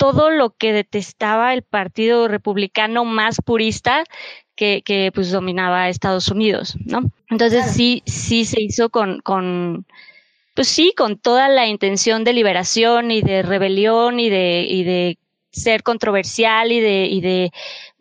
[0.00, 4.04] todo lo que detestaba el Partido Republicano más purista
[4.56, 7.02] que, que pues dominaba Estados Unidos, ¿no?
[7.28, 9.84] Entonces sí, sí se hizo con, con,
[10.54, 15.18] pues sí, con toda la intención de liberación y de rebelión y de, y de
[15.52, 17.52] ser controversial y de, y de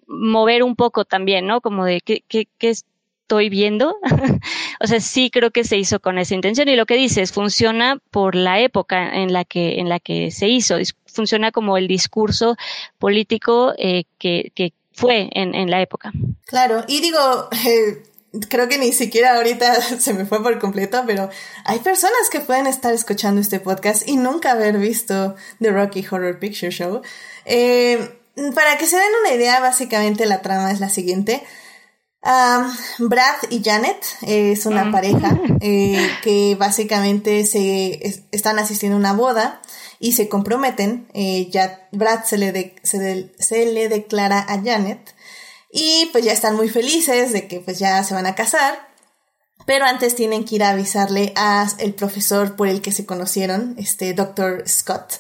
[0.08, 1.60] mover un poco también, ¿no?
[1.60, 2.76] Como de qué, qué, qué
[3.30, 4.00] estoy viendo.
[4.80, 8.00] o sea, sí creo que se hizo con esa intención y lo que dices funciona
[8.10, 12.56] por la época en la que, en la que se hizo funciona como el discurso
[12.98, 16.12] político eh, que, que, fue en, en, la época.
[16.46, 18.04] Claro, y digo, eh,
[18.50, 21.30] creo que ni siquiera ahorita se me fue por completo, pero
[21.64, 26.38] hay personas que pueden estar escuchando este podcast y nunca haber visto The Rocky Horror
[26.40, 27.02] Picture Show.
[27.46, 28.10] Eh,
[28.54, 31.44] para que se den una idea, básicamente la trama es la siguiente.
[32.22, 39.62] Brad y Janet es una pareja que básicamente se están asistiendo a una boda
[40.00, 41.08] y se comprometen.
[41.14, 45.16] Eh, ya Brad se le, se, le declara a Janet
[45.72, 48.90] y pues ya están muy felices de que pues ya se van a casar.
[49.66, 53.76] Pero antes tienen que ir a avisarle a el profesor por el que se conocieron,
[53.78, 54.68] este Dr.
[54.68, 55.20] Scott,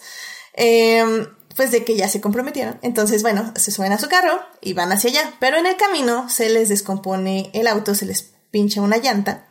[0.54, 1.28] em,
[1.60, 2.80] pues de que ya se comprometieron.
[2.84, 5.34] Entonces, bueno, se suben a su carro y van hacia allá.
[5.41, 9.45] Pero en el camino se les descompone el auto, se les pincha una llanta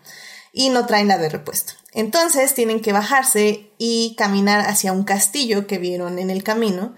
[0.51, 1.75] y no traen la de repuesto.
[1.93, 6.95] Entonces tienen que bajarse y caminar hacia un castillo que vieron en el camino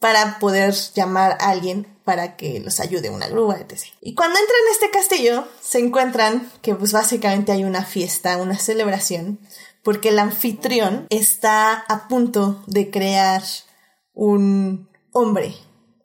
[0.00, 3.80] para poder llamar a alguien para que los ayude una grúa, etc.
[4.00, 8.58] Y cuando entran a este castillo, se encuentran que pues básicamente hay una fiesta, una
[8.58, 9.38] celebración,
[9.84, 13.44] porque el anfitrión está a punto de crear
[14.14, 15.54] un hombre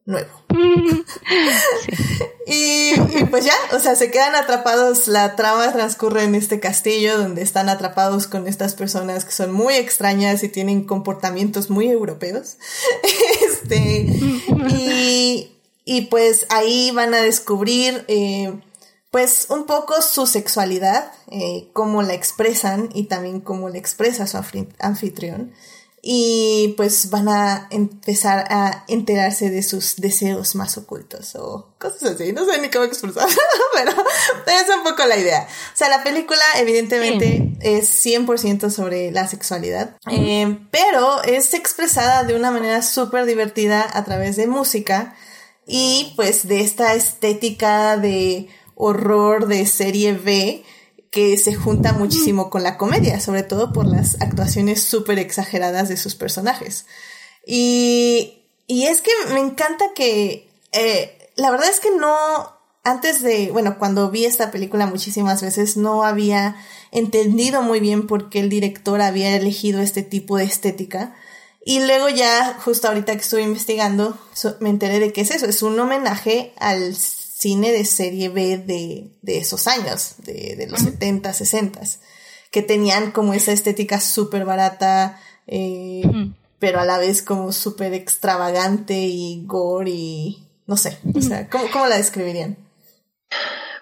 [0.06, 0.30] nuevo.
[2.48, 2.93] y,
[3.30, 7.70] pues ya, o sea, se quedan atrapados, la trama transcurre en este castillo donde están
[7.70, 12.58] atrapados con estas personas que son muy extrañas y tienen comportamientos muy europeos.
[13.48, 14.08] este,
[14.70, 15.52] y,
[15.84, 18.58] y, pues ahí van a descubrir eh,
[19.12, 24.38] pues un poco su sexualidad, eh, cómo la expresan y también cómo la expresa su
[24.80, 25.54] anfitrión
[26.10, 32.32] y pues van a empezar a enterarse de sus deseos más ocultos o cosas así,
[32.32, 33.28] no sé ni cómo expresar,
[33.74, 35.46] pero es un poco la idea.
[35.46, 42.38] O sea, la película evidentemente es 100% sobre la sexualidad, eh, pero es expresada de
[42.38, 45.13] una manera súper divertida a través de música
[45.65, 50.63] y pues de esta estética de horror de serie B
[51.12, 55.98] que se junta muchísimo con la comedia, sobre todo por las actuaciones súper exageradas de
[55.98, 56.86] sus personajes.
[57.46, 62.15] Y, y es que me encanta que, eh, la verdad es que no,
[62.84, 66.56] antes de, bueno, cuando vi esta película muchísimas veces no había
[66.91, 71.15] entendido muy bien por qué el director había elegido este tipo de estética.
[71.63, 74.17] Y luego ya, justo ahorita que estuve investigando,
[74.62, 76.96] me enteré de que es eso, es un homenaje al
[77.38, 81.82] cine de serie B de, de esos años, de, de los 70, 60,
[82.50, 86.02] que tenían como esa estética súper barata, eh,
[86.58, 91.65] pero a la vez como súper extravagante y gore y no sé, o sea, ¿cómo,
[91.71, 92.58] cómo la describirían?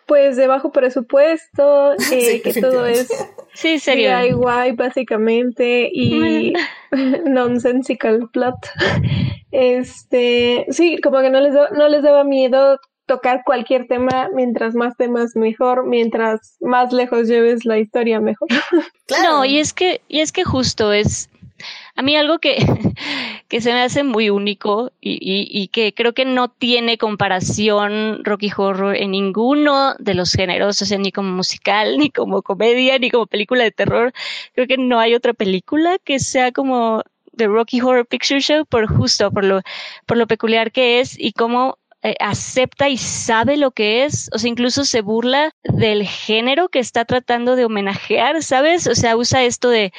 [0.05, 3.07] Pues de bajo presupuesto, eh, que todo es
[3.53, 4.19] sí, serio.
[4.19, 6.53] DIY básicamente y
[7.25, 8.55] nonsensical plot.
[9.57, 14.95] Este, sí, como que no les, no les daba miedo tocar cualquier tema, mientras más
[14.97, 18.49] temas mejor, mientras más lejos lleves la historia mejor.
[19.23, 21.29] No, y es que, y es que justo es,
[21.95, 22.57] a mí algo que,
[23.47, 28.23] que se me hace muy único y, y, y, que creo que no tiene comparación
[28.23, 32.97] Rocky Horror en ninguno de los géneros, o sea, ni como musical, ni como comedia,
[32.97, 34.11] ni como película de terror.
[34.53, 37.03] Creo que no hay otra película que sea como
[37.37, 39.61] The Rocky Horror Picture Show por justo, por lo,
[40.05, 44.37] por lo peculiar que es y cómo eh, acepta y sabe lo que es, o
[44.37, 48.85] sea, incluso se burla del género que está tratando de homenajear, ¿sabes?
[48.85, 49.91] O sea, usa esto de,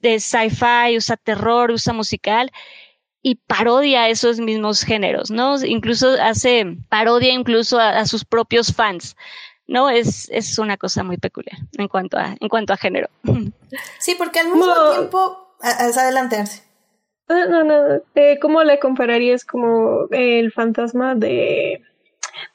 [0.00, 2.50] de sci-fi, usa terror, usa musical,
[3.20, 5.62] y parodia esos mismos géneros, ¿no?
[5.62, 9.14] Incluso hace parodia incluso a, sus propios fans,
[9.66, 9.90] ¿no?
[9.90, 13.10] Es, es una cosa muy peculiar en cuanto a, en cuanto a género.
[13.98, 16.62] Sí, porque al mismo tiempo, es
[17.28, 21.82] Ah, no, no, eh, ¿cómo le compararías como el fantasma de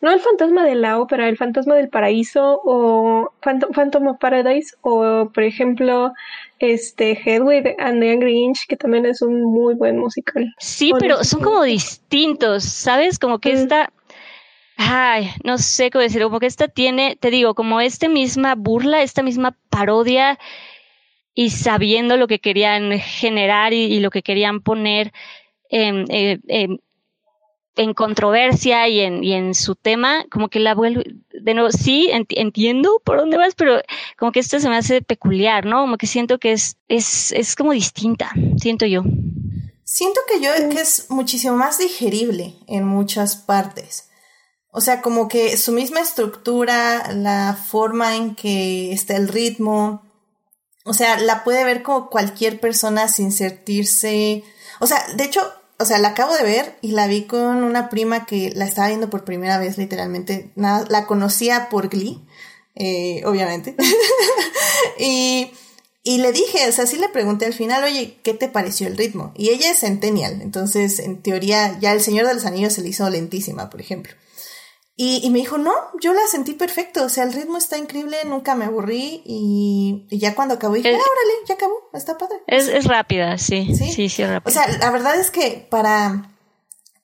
[0.02, 5.30] no el fantasma de la ópera, el fantasma del paraíso o Phantom, of Paradise o
[5.34, 6.14] por ejemplo
[6.60, 10.54] este Hedwig and the Angry Inch que también es un muy buen musical.
[10.60, 13.20] Sí, pero son como distintos, ¿sabes?
[13.20, 13.92] Como que esta
[14.80, 19.02] Ay, no sé cómo decirlo, como que esta tiene, te digo, como esta misma burla,
[19.02, 20.38] esta misma parodia
[21.38, 25.14] y sabiendo lo que querían generar y, lo que querían poner
[25.70, 26.08] en
[27.78, 32.10] en controversia y en, y en su tema, como que la vuelvo, de nuevo, sí,
[32.12, 33.80] entiendo por dónde vas, pero
[34.18, 35.82] como que esto se me hace peculiar, ¿no?
[35.82, 39.04] Como que siento que es, es, es como distinta, siento yo.
[39.84, 44.10] Siento que yo que es muchísimo más digerible en muchas partes.
[44.70, 50.07] O sea, como que su misma estructura, la forma en que está el ritmo,
[50.88, 54.44] o sea, la puede ver como cualquier persona sin sentirse,
[54.80, 55.42] o sea, de hecho,
[55.80, 58.88] o sea, la acabo de ver y la vi con una prima que la estaba
[58.88, 60.50] viendo por primera vez, literalmente.
[60.56, 62.20] Nada, la conocía por Glee,
[62.76, 63.76] eh, obviamente.
[65.00, 65.52] y,
[66.04, 68.98] y le dije, o sea, sí le pregunté al final, oye, ¿qué te pareció el
[68.98, 69.34] ritmo?
[69.36, 72.90] Y ella es centennial, entonces en teoría ya El Señor de los Anillos se le
[72.90, 74.14] hizo lentísima, por ejemplo.
[75.00, 78.56] Y, me dijo, no, yo la sentí perfecto, o sea, el ritmo está increíble, nunca
[78.56, 82.38] me aburrí y, ya cuando acabó dije, ah, órale, ya acabó, está padre.
[82.48, 84.50] Es, es rápida, sí, sí, sí, rápida.
[84.50, 86.32] O sea, la verdad es que para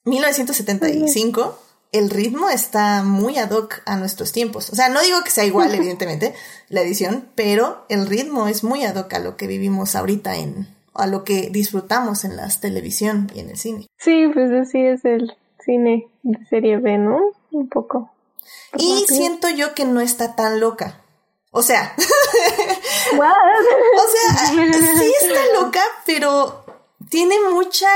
[0.06, 1.60] 1975
[1.92, 4.72] el ritmo está muy ad hoc a nuestros tiempos.
[4.72, 6.34] O sea, no digo que sea igual, evidentemente,
[6.70, 10.68] la edición, pero el ritmo es muy ad hoc a lo que vivimos ahorita en,
[10.96, 13.86] a lo que disfrutamos en la televisión y en el cine.
[14.00, 15.32] Sí, pues así es el
[15.64, 17.20] cine de serie B, ¿no?
[17.54, 18.12] Un poco.
[18.78, 21.02] Y siento yo que no está tan loca.
[21.52, 26.66] O sea, o sea, sí está loca, pero
[27.10, 27.88] tiene mucha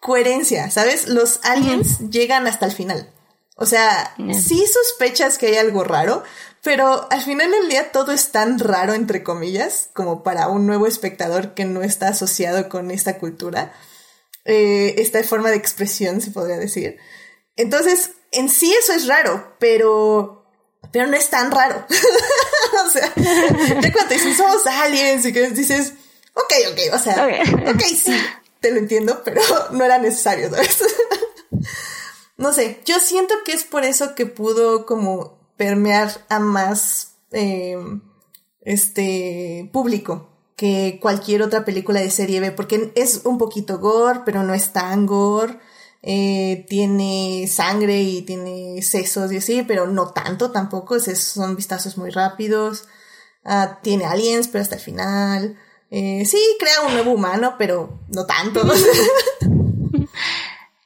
[0.00, 1.08] coherencia, ¿sabes?
[1.08, 3.12] Los aliens llegan hasta el final.
[3.56, 6.22] O sea, sí sospechas que hay algo raro,
[6.62, 10.86] pero al final del día todo es tan raro, entre comillas, como para un nuevo
[10.86, 13.72] espectador que no está asociado con esta cultura,
[14.44, 16.98] eh, esta forma de expresión, se podría decir.
[17.56, 20.44] Entonces, en sí eso es raro, pero,
[20.92, 21.84] pero no es tan raro.
[22.86, 25.94] o sea, ya cuando dices somos aliens y que dices,
[26.34, 27.28] ok, ok, o sea,
[27.68, 28.16] ok, sí,
[28.60, 29.40] te lo entiendo, pero
[29.72, 30.84] no era necesario, ¿sabes?
[32.36, 38.02] no sé, yo siento que es por eso que pudo como permear a más, em,
[38.62, 44.42] este, público que cualquier otra película de serie B, porque es un poquito gore, pero
[44.42, 45.60] no es tan gore.
[46.02, 52.10] Eh, tiene sangre y tiene sesos y así, pero no tanto tampoco, son vistazos muy
[52.10, 52.84] rápidos.
[53.44, 55.58] Ah, tiene aliens, pero hasta el final.
[55.90, 58.62] Eh, sí, crea un nuevo humano, pero no tanto.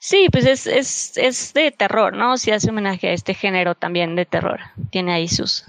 [0.05, 2.37] Sí, pues es, es, es de terror, ¿no?
[2.37, 4.59] Si hace homenaje a este género también de terror.
[4.91, 5.65] Tiene ahí sus...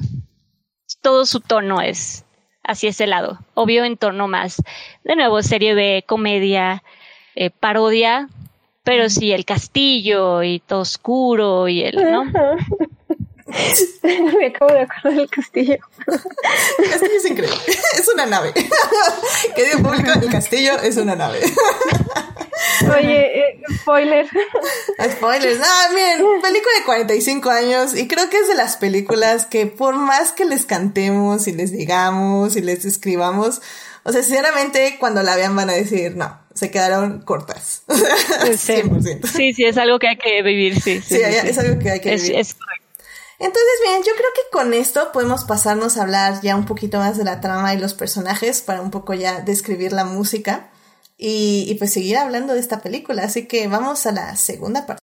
[1.03, 2.25] Todo su tono es
[2.63, 3.37] hacia ese lado.
[3.53, 4.61] Obvio en torno más,
[5.03, 6.81] de nuevo, serie de comedia,
[7.35, 8.27] eh, parodia,
[8.83, 12.25] pero sí, el castillo y todo oscuro y el, ¿no?
[14.03, 15.77] Me acabo de acordar del castillo.
[16.07, 17.57] El castillo es increíble.
[17.99, 18.53] Es una nave.
[19.55, 21.39] Que digo público, el castillo es una nave.
[22.95, 24.27] Oye, eh, spoiler.
[25.11, 25.61] Spoilers.
[25.63, 29.95] Ah, miren, película de 45 años y creo que es de las películas que por
[29.95, 33.61] más que les cantemos y les digamos y les escribamos,
[34.03, 37.83] o sea, sinceramente cuando la vean van a decir, no, se quedaron cortas.
[38.57, 38.73] Sí.
[38.73, 39.27] 100%.
[39.27, 41.01] Sí, sí, es algo que hay que vivir, sí.
[41.01, 42.35] Sí, es algo que hay que vivir.
[42.35, 47.17] Entonces, bien, yo creo que con esto podemos pasarnos a hablar ya un poquito más
[47.17, 50.69] de la trama y los personajes para un poco ya describir la música
[51.17, 53.23] y, y pues seguir hablando de esta película.
[53.23, 55.03] Así que vamos a la segunda parte.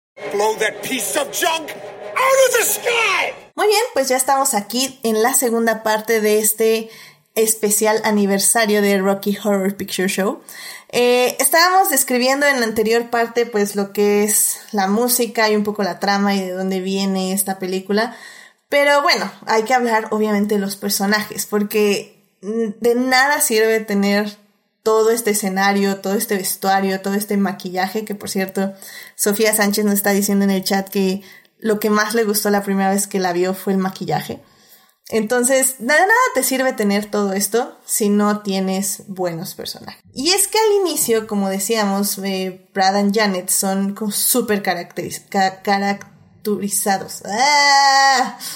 [3.55, 6.89] Muy bien, pues ya estamos aquí en la segunda parte de este
[7.37, 10.41] especial aniversario de Rocky Horror Picture Show.
[10.89, 15.63] Eh, estábamos describiendo en la anterior parte pues lo que es la música y un
[15.63, 18.15] poco la trama y de dónde viene esta película.
[18.69, 24.35] Pero bueno, hay que hablar obviamente de los personajes porque de nada sirve tener
[24.81, 28.73] todo este escenario, todo este vestuario, todo este maquillaje, que por cierto,
[29.15, 31.21] Sofía Sánchez nos está diciendo en el chat que
[31.59, 34.39] lo que más le gustó la primera vez que la vio fue el maquillaje.
[35.09, 40.01] Entonces, nada, nada te sirve tener todo esto si no tienes buenos personajes.
[40.13, 47.23] Y es que al inicio, como decíamos, eh, Brad y Janet son súper caracterizados.
[47.25, 48.37] ¡Ah!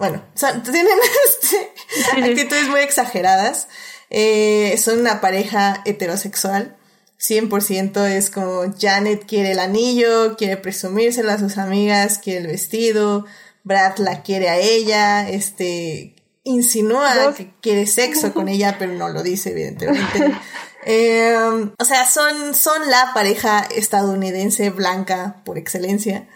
[0.00, 0.86] Bueno, tienen
[1.28, 3.68] este, actitudes muy exageradas.
[4.08, 6.78] Eh, son una pareja heterosexual.
[7.18, 13.26] 100% es como Janet quiere el anillo, quiere presumírselo a sus amigas, quiere el vestido,
[13.64, 19.22] Brad la quiere a ella, este, insinúa que quiere sexo con ella, pero no lo
[19.22, 20.32] dice, evidentemente.
[20.82, 26.26] Em, o sea, son, son la pareja estadounidense blanca por excelencia.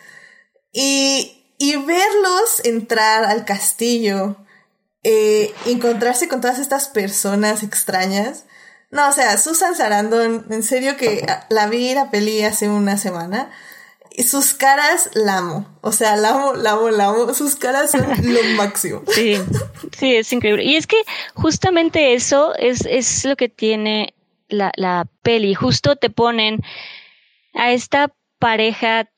[0.70, 4.37] Y, y verlos entrar al castillo,
[5.03, 8.45] eh, encontrarse con todas estas personas extrañas.
[8.91, 13.51] No, o sea, Susan Sarandon, en serio que la vi la peli hace una semana
[14.23, 15.67] sus caras la amo.
[15.81, 17.35] O sea, la amo, la amo, la amo.
[17.35, 19.03] Sus caras son lo máximo.
[19.09, 19.37] Sí,
[19.97, 20.65] sí, es increíble.
[20.65, 21.03] Y es que
[21.35, 24.15] justamente eso es, es lo que tiene
[24.49, 25.55] la, la peli.
[25.55, 26.61] Justo te ponen
[27.55, 29.09] a esta pareja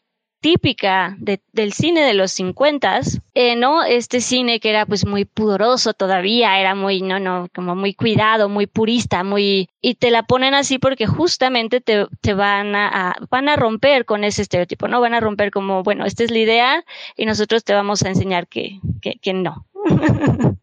[0.40, 3.00] típica del cine de los 50,
[3.34, 3.82] eh, ¿no?
[3.84, 8.48] Este cine que era pues muy pudoroso todavía, era muy, no, no, como muy cuidado,
[8.48, 13.48] muy purista, muy, y te la ponen así porque justamente te, te van a, van
[13.48, 15.00] a romper con ese estereotipo, ¿no?
[15.00, 16.84] Van a romper como, bueno, esta es la idea
[17.16, 19.66] y nosotros te vamos a enseñar que, que, que no.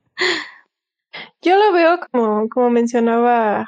[1.42, 3.68] Yo lo veo como, como mencionaba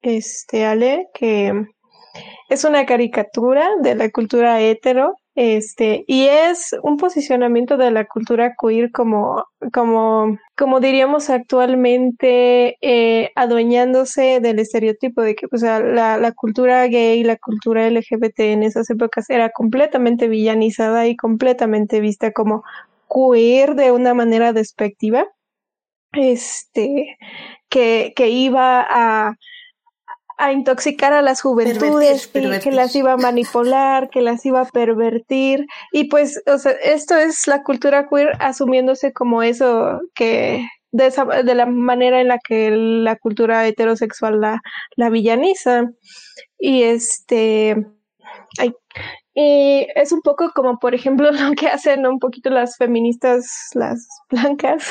[0.00, 1.66] este Ale, que
[2.48, 8.54] es una caricatura de la cultura hetero este, y es un posicionamiento de la cultura
[8.60, 16.18] queer como, como, como diríamos actualmente, eh, adueñándose del estereotipo de que, o sea, la,
[16.18, 22.32] la cultura gay, la cultura LGBT en esas épocas era completamente villanizada y completamente vista
[22.32, 22.62] como
[23.08, 25.26] queer de una manera despectiva.
[26.12, 27.16] Este,
[27.70, 29.36] que, que iba a,
[30.42, 35.66] a intoxicar a las juventudes, que las iba a manipular, que las iba a pervertir.
[35.92, 41.24] Y pues, o sea, esto es la cultura queer asumiéndose como eso que de, esa,
[41.24, 44.60] de la manera en la que la cultura heterosexual la,
[44.96, 45.84] la villaniza.
[46.58, 47.76] Y este,
[49.34, 54.08] y es un poco como, por ejemplo, lo que hacen un poquito las feministas, las
[54.28, 54.88] blancas,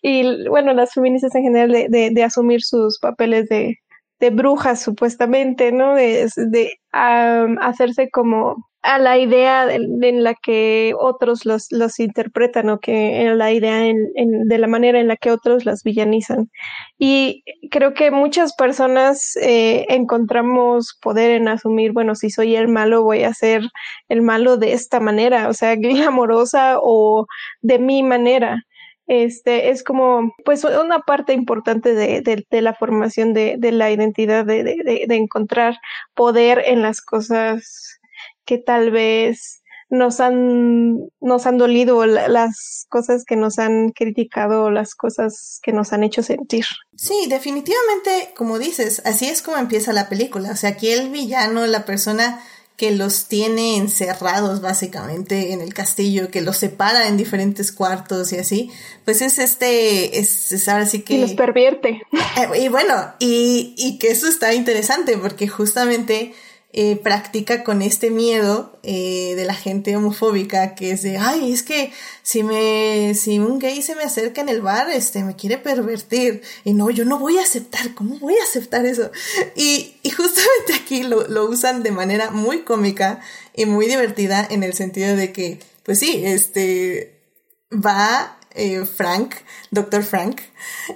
[0.00, 3.78] y bueno, las feministas en general, de, de asumir sus papeles de,
[4.20, 5.94] de brujas supuestamente, ¿no?
[5.94, 12.80] De, de hacerse como a la idea en la que otros los, los interpretan o
[12.80, 16.50] que en la idea de la manera en la que otros las villanizan.
[16.98, 23.02] Y creo que muchas personas eh, encontramos poder en asumir, bueno, si soy el malo,
[23.02, 23.62] voy a ser
[24.10, 27.26] el malo de esta manera, o sea, amorosa o
[27.62, 28.64] de mi manera
[29.06, 34.46] este es como pues una parte importante de, de, la formación de, de la identidad
[34.46, 35.76] de, de, encontrar
[36.14, 37.98] poder en las cosas
[38.46, 44.94] que tal vez nos han nos han dolido las cosas que nos han criticado las
[44.94, 46.64] cosas que nos han hecho sentir.
[46.96, 50.50] Sí definitivamente como dices así es como empieza la película.
[50.52, 52.40] O sea aquí el villano la persona
[52.76, 58.38] que los tiene encerrados básicamente en el castillo, que los separa en diferentes cuartos y
[58.38, 58.70] así,
[59.04, 61.14] pues es este, es, ahora sí que...
[61.14, 62.02] Y los pervierte.
[62.12, 66.34] Eh, y bueno, y, y que eso está interesante porque justamente
[66.76, 71.62] eh, practica con este miedo eh, de la gente homofóbica que es de, ay, es
[71.62, 71.92] que
[72.24, 76.42] si me, si un gay se me acerca en el bar, este, me quiere pervertir.
[76.64, 79.12] Y no, yo no voy a aceptar, ¿cómo voy a aceptar eso?
[79.54, 83.20] Y, y justamente aquí lo, lo usan de manera muy cómica
[83.54, 87.22] y muy divertida en el sentido de que, pues sí, este,
[87.70, 89.36] va eh, Frank,
[89.70, 90.02] Dr.
[90.02, 90.40] Frank,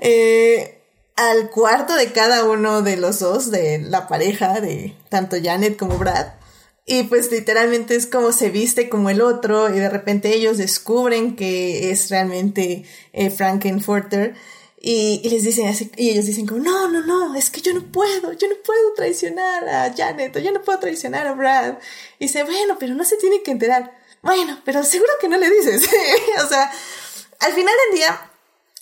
[0.01, 0.78] eh,
[1.19, 5.99] al cuarto de cada uno de los dos, de la pareja, de tanto Janet como
[5.99, 6.29] Brad.
[6.87, 11.35] Y pues literalmente es como se viste como el otro y de repente ellos descubren
[11.35, 14.37] que es realmente eh, Frankenfurter
[14.81, 17.83] y, les dicen así, y ellos dicen como, no, no, no, es que yo no
[17.83, 21.79] puedo, yo no puedo traicionar a Janet o yo no puedo traicionar a Brad.
[22.21, 23.93] Y dice, bueno, pero no se tiene que enterar.
[24.23, 25.83] Bueno, pero seguro que no le dices.
[26.45, 26.71] o sea,
[27.41, 28.28] al final del día,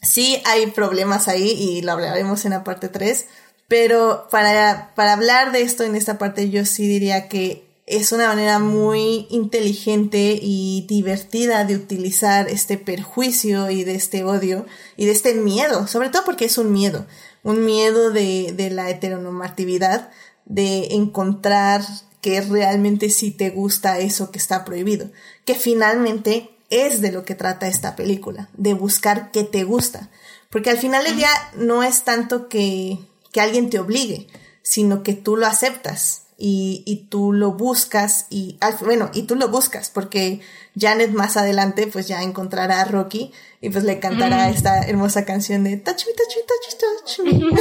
[0.07, 3.26] sí hay problemas ahí y lo hablaremos en la parte 3,
[3.68, 8.28] pero para, para hablar de esto en esta parte yo sí diría que es una
[8.28, 15.12] manera muy inteligente y divertida de utilizar este perjuicio y de este odio y de
[15.12, 17.07] este miedo, sobre todo porque es un miedo,
[17.44, 20.11] un miedo de, de la heteronormatividad,
[20.46, 21.82] de encontrar
[22.20, 25.11] que realmente sí te gusta eso que está prohibido,
[25.44, 30.10] que finalmente es de lo que trata esta película, de buscar qué te gusta.
[30.50, 32.98] Porque al final del día no es tanto que,
[33.32, 34.28] que alguien te obligue,
[34.62, 39.48] sino que tú lo aceptas y, y tú lo buscas y, bueno, y tú lo
[39.48, 40.40] buscas porque
[40.78, 45.64] Janet más adelante pues ya encontrará a Rocky y pues le cantará esta hermosa canción
[45.64, 47.60] de Touch me, touch me, touch me, touch me.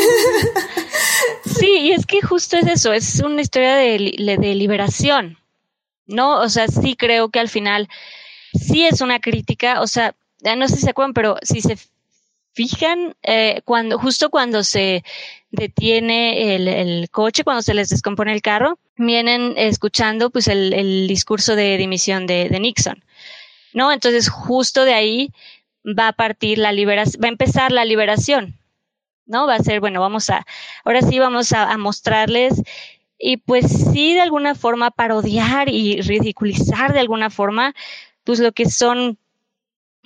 [1.58, 5.38] Sí, y es que justo es eso, es una historia de, de liberación,
[6.06, 6.42] ¿no?
[6.42, 7.88] O sea, sí creo que al final
[8.60, 10.16] sí es una crítica, o sea,
[10.58, 11.78] no sé si se acuerdan, pero si se
[12.54, 15.04] fijan, eh, cuando, justo cuando se
[15.52, 21.78] detiene el, coche, cuando se les descompone el carro, vienen escuchando pues el, discurso de
[21.78, 23.04] dimisión de, Nixon.
[23.74, 23.92] ¿No?
[23.92, 25.32] Entonces, justo de ahí
[25.86, 28.58] va a partir la liberación, va a empezar la liberación.
[29.26, 29.48] ¿No?
[29.48, 30.46] Va a ser, bueno, vamos a,
[30.84, 32.62] ahora sí vamos a mostrarles
[33.18, 37.74] y pues sí de alguna forma parodiar y ridiculizar de alguna forma
[38.26, 39.18] pues lo que son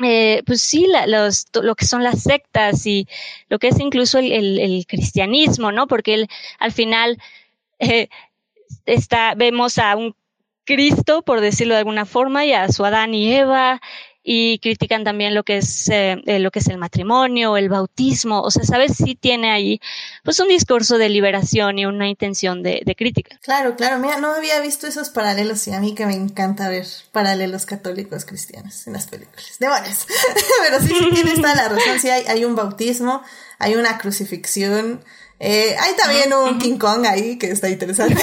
[0.02, 3.08] eh, pues sí, la, los, lo que son las sectas y
[3.50, 5.88] lo que es incluso el, el, el cristianismo, ¿no?
[5.88, 7.18] Porque él, al final
[7.80, 8.08] eh,
[8.86, 10.16] está, vemos a un
[10.64, 13.82] Cristo, por decirlo de alguna forma, y a su Adán y Eva,
[14.24, 18.52] y critican también lo que es eh, lo que es el matrimonio, el bautismo, o
[18.52, 19.80] sea, sabes si tiene ahí
[20.24, 23.38] pues un discurso de liberación y una intención de, de, crítica.
[23.42, 26.86] Claro, claro, mira, no había visto esos paralelos y a mí que me encanta ver
[27.12, 29.56] paralelos católicos cristianos en las películas.
[29.60, 30.06] Demonios.
[30.70, 33.24] Pero sí, sí toda la razón, sí hay, hay un bautismo,
[33.58, 35.04] hay una crucifixión,
[35.40, 38.22] eh, hay también un King Kong ahí que está interesante.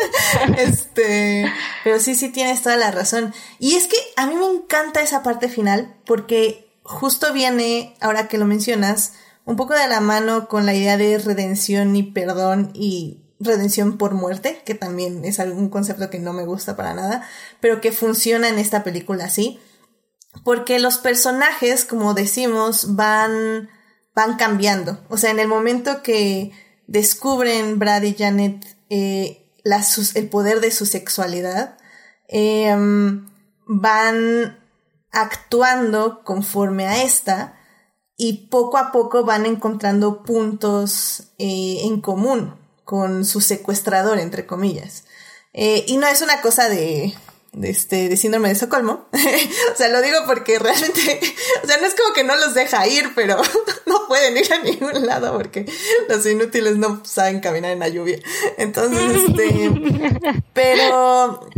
[0.58, 1.50] este,
[1.82, 3.32] pero sí, sí tienes toda la razón.
[3.58, 8.38] Y es que a mí me encanta esa parte final porque justo viene, ahora que
[8.38, 9.14] lo mencionas,
[9.46, 14.12] un poco de la mano con la idea de redención y perdón y redención por
[14.12, 17.26] muerte, que también es algún concepto que no me gusta para nada,
[17.60, 19.58] pero que funciona en esta película así.
[20.44, 23.70] Porque los personajes, como decimos, van
[24.18, 24.98] van cambiando.
[25.08, 26.50] O sea, en el momento que
[26.88, 29.54] descubren Brad y Janet eh,
[30.14, 31.78] el poder de su sexualidad,
[32.26, 32.74] eh,
[33.66, 34.58] van
[35.12, 37.60] actuando conforme a esta
[38.16, 45.04] y poco a poco van encontrando puntos eh, en común con su secuestrador, entre comillas.
[45.52, 47.14] Eh, y no es una cosa de,
[47.62, 49.08] este, de síndrome de Estocolmo.
[49.12, 51.20] o sea, lo digo porque realmente,
[51.62, 53.40] o sea, no es como que no los deja ir, pero
[53.86, 55.66] no pueden ir a ningún lado porque
[56.08, 58.18] los inútiles no saben caminar en la lluvia.
[58.56, 59.70] Entonces, este,
[60.52, 61.48] pero,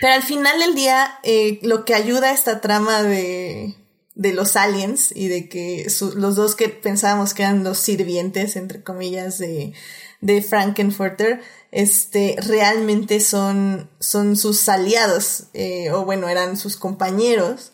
[0.00, 3.74] pero al final del día, eh, lo que ayuda a esta trama de,
[4.14, 8.56] de los aliens y de que su, los dos que pensábamos que eran los sirvientes,
[8.56, 9.72] entre comillas, de,
[10.20, 11.40] de Frankenfurter,
[11.72, 17.72] este, realmente son, son sus aliados, eh, o bueno, eran sus compañeros.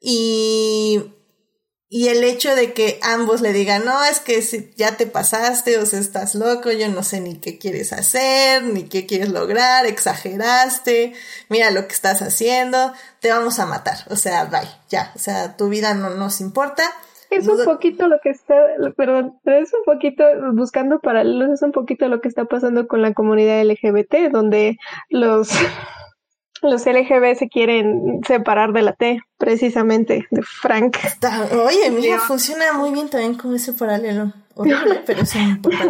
[0.00, 1.12] Y,
[1.88, 5.78] y el hecho de que ambos le digan, no, es que si ya te pasaste,
[5.78, 9.84] o sea, estás loco, yo no sé ni qué quieres hacer, ni qué quieres lograr,
[9.84, 11.12] exageraste,
[11.48, 15.56] mira lo que estás haciendo, te vamos a matar, o sea, bye, ya, o sea,
[15.56, 16.88] tu vida no nos importa
[17.30, 18.54] es un poquito lo que está,
[18.96, 23.14] perdón, es un poquito, buscando paralelos, es un poquito lo que está pasando con la
[23.14, 24.78] comunidad LGBT, donde
[25.08, 25.50] los,
[26.62, 30.96] los LGB se quieren separar de la T, precisamente, de Frank.
[31.52, 34.32] oye, mira, funciona muy bien también con ese paralelo.
[35.06, 35.34] pero es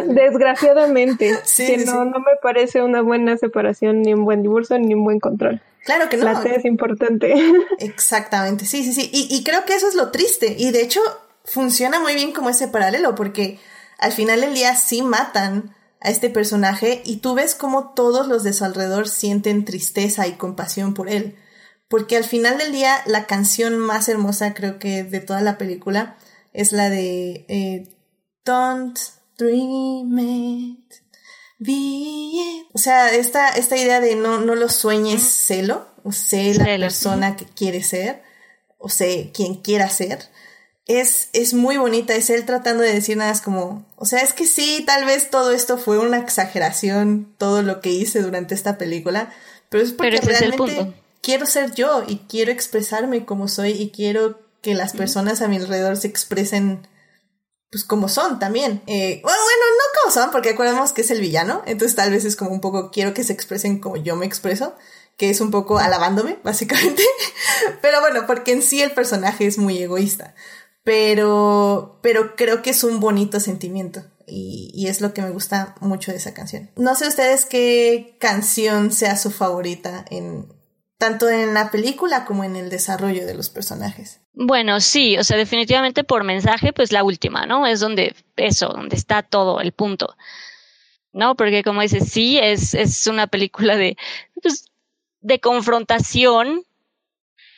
[0.07, 5.03] Desgraciadamente, que no, no me parece una buena separación, ni un buen divorcio, ni un
[5.03, 5.61] buen control.
[5.83, 6.25] Claro que no.
[6.25, 7.33] La T es importante.
[7.79, 9.09] Exactamente, sí, sí, sí.
[9.11, 10.55] Y, y creo que eso es lo triste.
[10.57, 11.01] Y de hecho,
[11.45, 13.59] funciona muy bien como ese paralelo, porque
[13.97, 18.43] al final del día sí matan a este personaje y tú ves como todos los
[18.43, 21.37] de su alrededor sienten tristeza y compasión por él.
[21.87, 26.17] Porque al final del día la canción más hermosa creo que de toda la película
[26.53, 27.95] es la de eh,
[28.45, 28.97] Don't
[29.37, 30.93] Dream It,
[31.59, 32.67] Be It.
[32.73, 37.35] O sea, esta, esta idea de no, no lo sueñes, celo, o sé la persona
[37.35, 38.23] que quiere ser,
[38.77, 40.30] o sé quien quiera ser
[40.87, 44.33] es, es muy bonita, es él tratando de decir nada, es como, o sea, es
[44.33, 48.77] que sí, tal vez todo esto fue una exageración, todo lo que hice durante esta
[48.77, 49.31] película,
[49.69, 54.75] pero es porque realmente quiero ser yo y quiero expresarme como soy y quiero que
[54.75, 56.87] las personas a mi alrededor se expresen
[57.71, 58.81] pues como son también.
[58.85, 62.25] Eh, bueno, bueno, no como son, porque acordemos que es el villano, entonces tal vez
[62.25, 64.75] es como un poco quiero que se expresen como yo me expreso,
[65.15, 67.01] que es un poco alabándome, básicamente.
[67.81, 70.35] Pero bueno, porque en sí el personaje es muy egoísta
[70.83, 75.75] pero, pero creo que es un bonito sentimiento y, y, es lo que me gusta
[75.81, 76.69] mucho de esa canción.
[76.77, 80.47] No sé ustedes qué canción sea su favorita en,
[81.01, 84.21] tanto en la película como en el desarrollo de los personajes.
[84.33, 87.65] Bueno, sí, o sea, definitivamente por mensaje, pues la última, ¿no?
[87.65, 90.15] Es donde, eso, donde está todo, el punto.
[91.11, 91.35] ¿No?
[91.35, 93.97] Porque como dices, sí, es, es una película de,
[94.41, 94.71] pues,
[95.19, 96.63] de confrontación,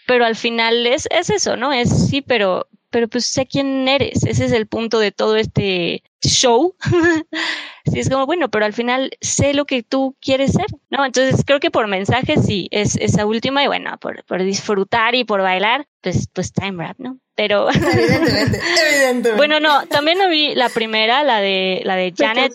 [0.07, 1.73] pero al final es, es eso, ¿no?
[1.73, 4.23] Es sí, pero, pero pues sé quién eres.
[4.23, 6.75] Ese es el punto de todo este show.
[7.91, 11.03] sí, es como, bueno, pero al final sé lo que tú quieres ser, ¿no?
[11.03, 15.23] Entonces creo que por mensaje sí, es esa última y bueno, por, por disfrutar y
[15.23, 17.17] por bailar, pues, pues time rap, ¿no?
[17.33, 17.67] Pero.
[17.73, 19.33] Evidentemente, evidentemente.
[19.37, 22.53] bueno, no, también no vi la primera, la de, la de Janet.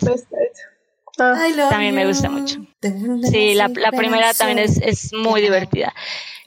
[1.17, 2.61] También me gusta mucho.
[3.29, 5.93] Sí, la, la primera también es, es muy divertida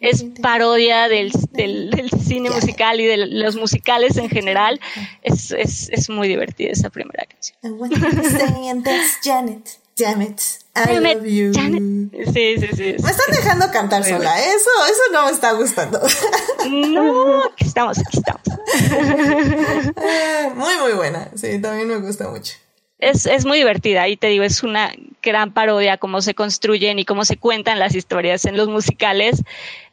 [0.02, 4.82] es parodia del, del, del cine musical y de los musicales en general.
[5.22, 7.58] Es, es, es muy divertida esa primera canción.
[9.24, 9.78] Janet.
[9.98, 10.42] Damn it.
[10.76, 11.54] I love you.
[11.54, 12.96] Sí, sí, sí.
[13.04, 14.40] Me están dejando cantar sola.
[14.40, 16.02] Eso, eso no me está gustando.
[16.70, 18.42] No, aquí estamos, aquí estamos.
[19.98, 21.30] Ah, muy, muy buena.
[21.36, 22.54] Sí, también me gusta mucho
[23.02, 27.06] es, es muy divertida y te digo, es una gran parodia cómo se construyen y
[27.06, 29.44] cómo se cuentan las historias en los musicales.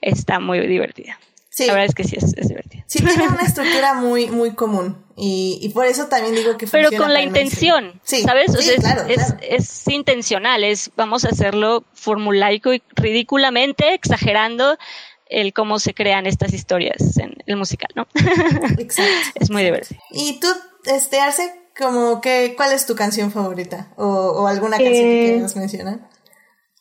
[0.00, 1.18] Está muy divertida.
[1.50, 1.66] Sí.
[1.66, 2.84] La verdad es que sí es, es divertida.
[2.86, 4.96] Sí, tiene una estructura muy, muy común.
[5.16, 8.50] Y, y por eso también digo que Pero con la intención, sí, ¿sabes?
[8.50, 14.78] O sea, es, claro, es, es, intencional, es vamos a hacerlo formulaico y ridículamente exagerando
[15.26, 18.06] el cómo se crean estas historias en el musical, ¿no?
[18.78, 19.12] Exacto.
[19.34, 20.00] es muy divertido.
[20.12, 20.46] ¿Y tú,
[20.84, 23.88] este, Arce, como que, ¿cuál es tu canción favorita?
[23.96, 25.98] ¿O, o alguna canción que eh, quieras mencionar?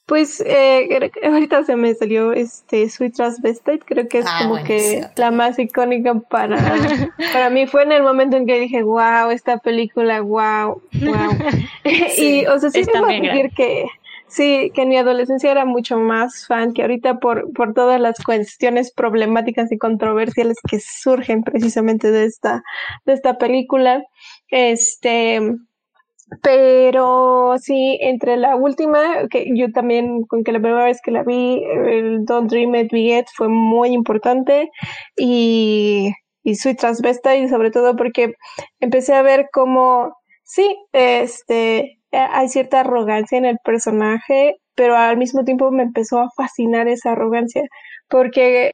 [0.08, 5.06] Pues eh, ahorita se me salió este Sweet Transvestite, creo que es ah, como que
[5.18, 6.56] la más icónica para,
[7.34, 7.68] para mí.
[7.68, 11.32] Fue en el momento en que dije, wow, esta película, wow, wow.
[12.18, 13.88] y, o sea, sí me a decir que,
[14.28, 18.18] sí, que en mi adolescencia era mucho más fan que ahorita por, por todas las
[18.24, 22.64] cuestiones problemáticas y controversiales que surgen precisamente de esta,
[23.06, 24.04] de esta película.
[24.50, 25.39] Este,
[26.41, 31.24] pero sí, entre la última, que yo también, con que la primera vez que la
[31.24, 34.70] vi, el Don't Dream It, Be It, fue muy importante
[35.16, 36.12] y,
[36.43, 38.34] y Sweet Transvesta y sobre todo porque
[38.80, 45.43] empecé a ver como, sí, este, hay cierta arrogancia en el personaje, pero al mismo
[45.43, 47.64] tiempo me empezó a fascinar esa arrogancia,
[48.10, 48.72] porque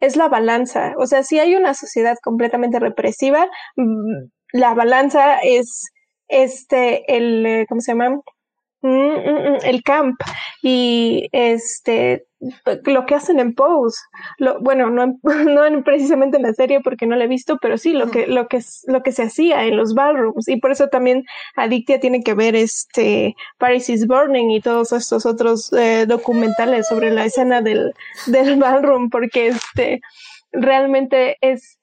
[0.00, 0.94] es la balanza.
[0.98, 5.90] O sea, si hay una sociedad completamente represiva, mm, la balanza es
[6.28, 8.20] este, el, eh, ¿cómo se llama?
[8.82, 10.14] Mm, mm, mm, el camp.
[10.62, 12.26] Y este
[12.84, 13.98] lo que hacen en Pose
[14.36, 17.94] lo, bueno no, no precisamente en la serie porque no la he visto pero sí
[17.94, 20.46] lo que lo que lo que se hacía en los ballrooms.
[20.46, 21.24] Y por eso también
[21.56, 27.10] Adictia tiene que ver este Paris is Burning y todos estos otros eh, documentales sobre
[27.10, 27.92] la escena del
[28.26, 30.00] del ballroom porque este
[30.52, 31.78] realmente es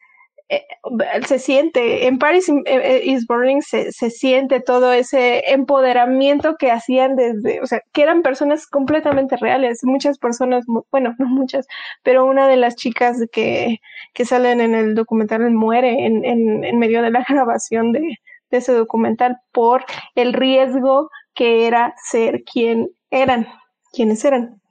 [1.25, 6.71] se siente, en Paris eh, eh, is Burning se, se, siente todo ese empoderamiento que
[6.71, 11.67] hacían desde, o sea, que eran personas completamente reales, muchas personas, bueno, no muchas,
[12.03, 13.79] pero una de las chicas que,
[14.13, 18.17] que salen en el documental muere en, en, en medio de la grabación de,
[18.49, 19.85] de ese documental por
[20.15, 23.47] el riesgo que era ser quien eran,
[23.93, 24.61] quienes eran.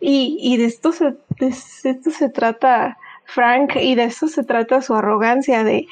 [0.00, 2.96] Y, y de esto se, de esto se trata
[3.26, 5.86] Frank, y de eso se trata su arrogancia de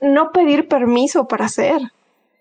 [0.00, 1.80] no pedir permiso para hacer.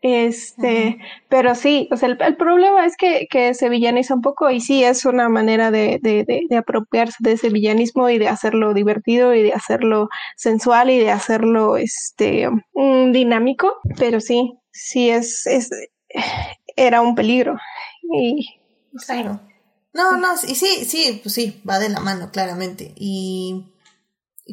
[0.03, 4.61] Este, pero sí, o sea, el, problema es que, que, se villaniza un poco y
[4.61, 9.33] sí es una manera de, de, de, apropiarse de ese villanismo y de hacerlo divertido
[9.33, 15.71] y de hacerlo sensual y de hacerlo este mm, dinámico, pero sí, sí es, es
[16.75, 17.57] era un peligro.
[18.03, 18.59] Y
[19.05, 19.41] claro.
[19.93, 22.93] No, no, y sí, sí, pues sí, va de la mano, claramente.
[22.95, 23.76] Y y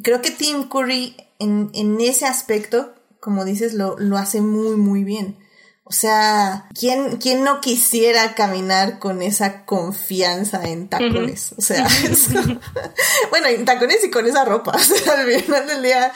[0.03, 5.05] creo que Tim Curry en, en ese aspecto, como dices, lo, lo hace muy, muy
[5.05, 5.39] bien.
[5.87, 11.53] O sea, ¿quién, ¿quién no quisiera caminar con esa confianza en tacones?
[11.59, 11.87] O sea,
[13.31, 14.73] bueno, en tacones y con esa ropa.
[14.77, 16.11] O sea, al final del día,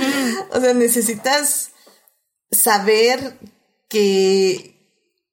[0.53, 1.73] o sea, necesitas
[2.51, 3.35] saber
[3.91, 4.75] que,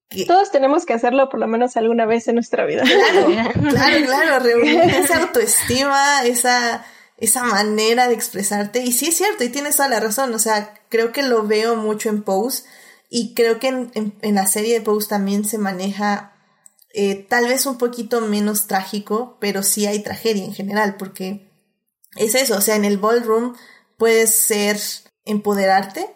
[0.10, 2.84] que, Todos tenemos que hacerlo por lo menos alguna vez en nuestra vida.
[2.84, 3.28] Claro,
[3.70, 6.86] claro, claro, reunir esa autoestima, esa
[7.18, 8.84] esa manera de expresarte.
[8.84, 10.34] Y sí es cierto, y tienes toda la razón.
[10.34, 12.64] O sea, creo que lo veo mucho en Pose.
[13.10, 16.34] Y creo que en, la serie de Pose también se maneja
[16.94, 21.52] eh, tal vez un poquito menos trágico, pero sí hay tragedia en general, porque
[22.16, 22.58] es eso.
[22.58, 23.56] O sea, en el ballroom
[23.98, 24.80] puedes ser
[25.24, 26.10] empoderarte,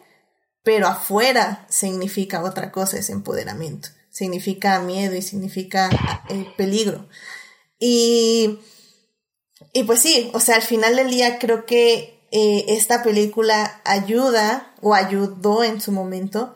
[0.64, 3.90] pero afuera significa otra cosa, es empoderamiento.
[4.10, 5.90] Significa miedo y significa
[6.30, 7.08] eh, peligro.
[7.80, 8.60] Y
[9.74, 14.74] Y pues sí, o sea, al final del día creo que eh, esta película ayuda
[14.82, 16.56] o ayudó en su momento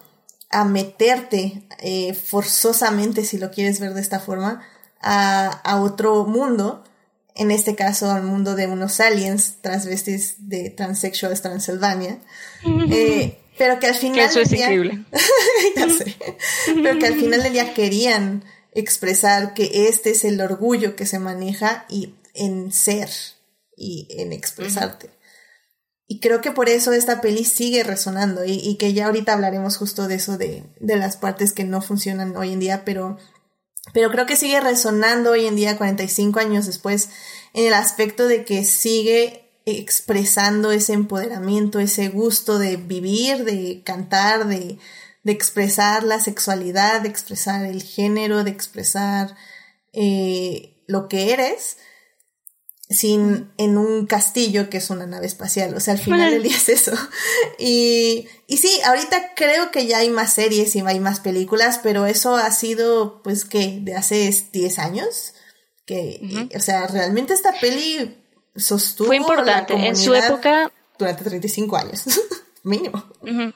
[0.50, 4.62] a meterte eh, forzosamente, si lo quieres ver de esta forma,
[5.02, 6.84] a, a, otro mundo,
[7.36, 12.20] en este caso al mundo de unos aliens transvestis de Transsexuals Transylvania,
[12.92, 15.04] eh, pero que al final eso es increíble.
[15.76, 16.16] ya sé,
[16.82, 21.20] pero que al final del día querían expresar que este es el orgullo que se
[21.20, 23.10] maneja y en ser
[23.76, 25.12] y en expresarte.
[26.08, 29.78] Y creo que por eso esta peli sigue resonando y, y, que ya ahorita hablaremos
[29.78, 33.18] justo de eso, de, de las partes que no funcionan hoy en día, pero,
[33.94, 37.10] pero creo que sigue resonando hoy en día, 45 años después,
[37.54, 44.48] en el aspecto de que sigue expresando ese empoderamiento, ese gusto de vivir, de cantar,
[44.48, 44.78] de,
[45.24, 49.36] de expresar la sexualidad, de expresar el género, de expresar
[49.94, 51.78] eh, lo que eres
[52.94, 55.74] sin en un castillo que es una nave espacial.
[55.76, 56.92] O sea, al final del día es eso.
[57.60, 62.06] Y, y sí, ahorita creo que ya hay más series y hay más películas, pero
[62.06, 65.34] eso ha sido, pues, que de hace 10 años.
[65.86, 66.50] Que, uh -huh.
[66.52, 68.18] y, o sea, realmente esta peli
[68.56, 69.08] sostuvo.
[69.08, 69.74] Fue importante.
[69.74, 70.72] en su época.
[70.98, 72.04] Durante 35 años,
[72.64, 73.04] mínimo.
[73.22, 73.54] Uh -huh.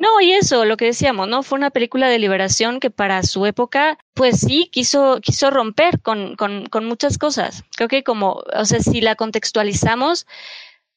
[0.00, 1.42] No, y eso, lo que decíamos, ¿no?
[1.42, 6.36] Fue una película de liberación que para su época, pues sí, quiso, quiso romper con,
[6.36, 7.64] con, con muchas cosas.
[7.76, 10.26] Creo que como, o sea, si la contextualizamos,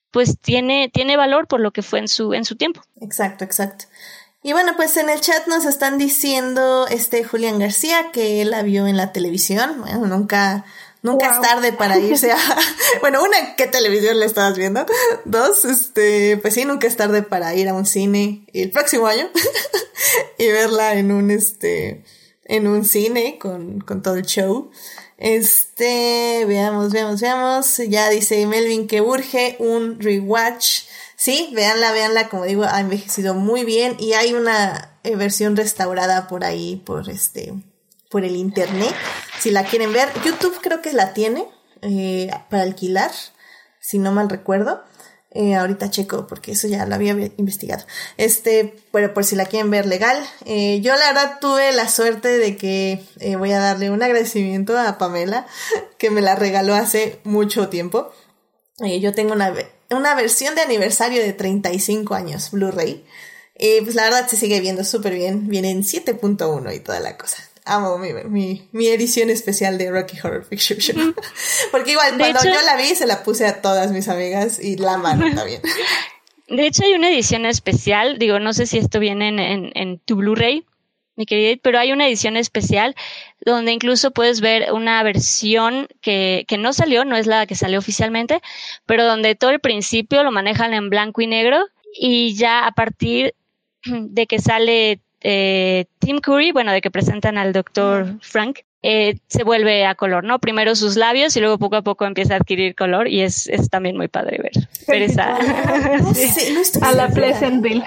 [0.09, 2.81] pues tiene, tiene valor por lo que fue en su, en su tiempo.
[3.01, 3.85] Exacto, exacto.
[4.41, 8.61] Y bueno, pues en el chat nos están diciendo este Julián García que él la
[8.61, 9.81] vio en la televisión.
[9.81, 10.63] Bueno, nunca,
[11.03, 11.35] Nunca wow.
[11.35, 12.37] es tarde para irse a.
[13.01, 14.85] bueno, una, ¿qué televisión le estabas viendo?
[15.25, 19.29] Dos, este, pues sí, nunca es tarde para ir a un cine el próximo año
[20.37, 22.05] y verla en un, este,
[22.45, 24.71] en un cine con, con todo el show.
[25.17, 27.77] Este, veamos, veamos, veamos.
[27.77, 30.83] Ya dice Melvin que urge un rewatch.
[31.17, 36.29] Sí, véanla, véanla, como digo, ha envejecido muy bien y hay una eh, versión restaurada
[36.29, 37.53] por ahí, por este,
[38.13, 38.93] por el internet.
[39.39, 41.45] Si la quieren ver, YouTube creo que la tiene
[41.81, 43.11] eh, para alquilar,
[43.79, 44.83] si no mal recuerdo.
[45.35, 47.83] Eh, ahorita checo porque eso ya lo había investigado.
[48.17, 50.23] Este, pero por si la quieren ver legal.
[50.45, 54.77] Eh, yo la verdad tuve la suerte de que eh, voy a darle un agradecimiento
[54.77, 55.47] a Pamela
[55.97, 58.11] que me la regaló hace mucho tiempo.
[58.77, 59.51] Yo tengo una,
[59.89, 63.03] una versión de aniversario de 35 años Blu-ray.
[63.83, 65.47] pues la verdad se sigue viendo súper bien.
[65.47, 70.17] Viene en 7.1 y toda la cosa amo mi, mi, mi, edición especial de Rocky
[70.21, 71.13] Horror Picture Show.
[71.71, 74.59] Porque igual, de cuando hecho, yo la vi, se la puse a todas mis amigas
[74.59, 75.61] y la aman también.
[76.49, 79.99] De hecho, hay una edición especial, digo, no sé si esto viene en, en, en
[79.99, 80.65] tu Blu-ray,
[81.15, 82.95] mi querida, pero hay una edición especial
[83.45, 87.79] donde incluso puedes ver una versión que, que no salió, no es la que salió
[87.79, 88.41] oficialmente,
[88.85, 93.35] pero donde todo el principio lo manejan en blanco y negro y ya a partir
[93.85, 99.45] de que sale eh, Tim Curry, bueno, de que presentan al doctor Frank, eh, se
[99.45, 100.39] vuelve a color, ¿no?
[100.39, 103.69] Primero sus labios y luego poco a poco empieza a adquirir color y es, es
[103.69, 104.51] también muy padre ver.
[104.85, 105.39] ver esa,
[106.01, 107.83] no sé, no a la Pleasantville.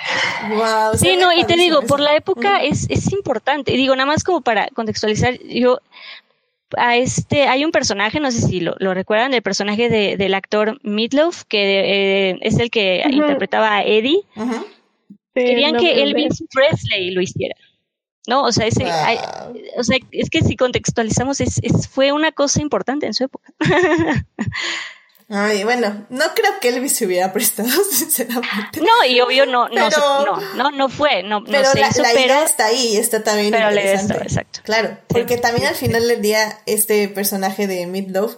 [0.48, 3.74] Wow, sí, no, y te digo, por la época es, es importante.
[3.74, 5.80] Y digo, nada más como para contextualizar, yo
[6.78, 10.32] a este, hay un personaje, no sé si lo, lo recuerdan, el personaje de, del
[10.32, 13.14] actor Meatloaf, que eh, es el que uh -huh.
[13.14, 14.22] interpretaba a Eddie.
[14.34, 14.64] Uh -huh.
[15.44, 17.54] Querían no, que Elvis Presley lo hiciera.
[18.26, 18.42] ¿no?
[18.42, 18.92] O sea, ese, wow.
[18.92, 19.18] hay,
[19.76, 23.52] o sea, es que si contextualizamos, es, es, fue una cosa importante en su época.
[25.28, 28.80] Ay, bueno, no creo que Elvis se hubiera prestado, sinceramente.
[28.80, 31.88] No, y obvio no, pero, no, no, no, no fue, no, pero no se la,
[31.88, 34.12] hizo, la pero, idea está ahí, está también pero interesante.
[34.12, 34.60] Está, exacto.
[34.62, 35.40] Claro, porque sí.
[35.40, 38.36] también al final del día este personaje de Meatloaf,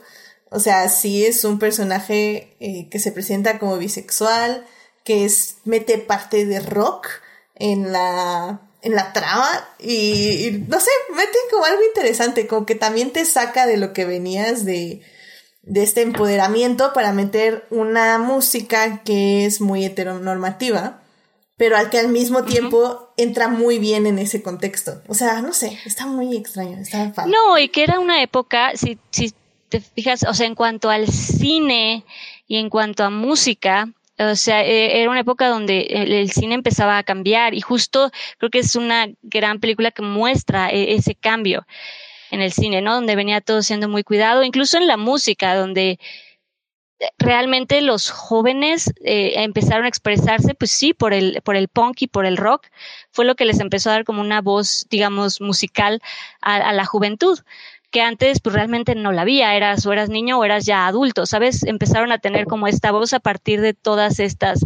[0.51, 4.65] o sea, sí es un personaje eh, que se presenta como bisexual,
[5.09, 7.09] que es, mete parte de rock
[7.55, 9.49] en la en la trama
[9.79, 13.95] y, y, no sé, mete como algo interesante, como que también te saca de lo
[13.95, 15.01] que venías de,
[15.63, 21.01] de este empoderamiento para meter una música que es muy heteronormativa,
[21.57, 23.09] pero al que al mismo tiempo uh -huh.
[23.17, 25.01] entra muy bien en ese contexto.
[25.09, 27.33] O sea, no sé, está muy extraño, está padre.
[27.33, 29.33] No, y que era una época, si, si
[29.71, 32.05] te fijas, o sea, en cuanto al cine
[32.47, 33.89] y en cuanto a música,
[34.19, 38.59] o sea, era una época donde el, cine empezaba a cambiar y justo creo que
[38.59, 41.67] es una gran película que muestra e, ese cambio
[42.31, 42.95] en el cine, ¿no?
[42.95, 45.99] Donde venía todo siendo muy cuidado, incluso en la música, donde
[47.19, 52.07] realmente los jóvenes eh, empezaron a expresarse, pues sí, por el, por el punk y
[52.09, 52.67] por el rock,
[53.13, 56.01] fue lo que les empezó a dar como una voz, digamos, musical
[56.41, 57.39] a, a la juventud.
[57.91, 61.27] Que antes pues realmente no la había, eras o eras niño o eras ya adulto,
[61.27, 61.63] ¿sabes?
[61.65, 64.65] Empezaron a tener como esta voz a partir de todas estas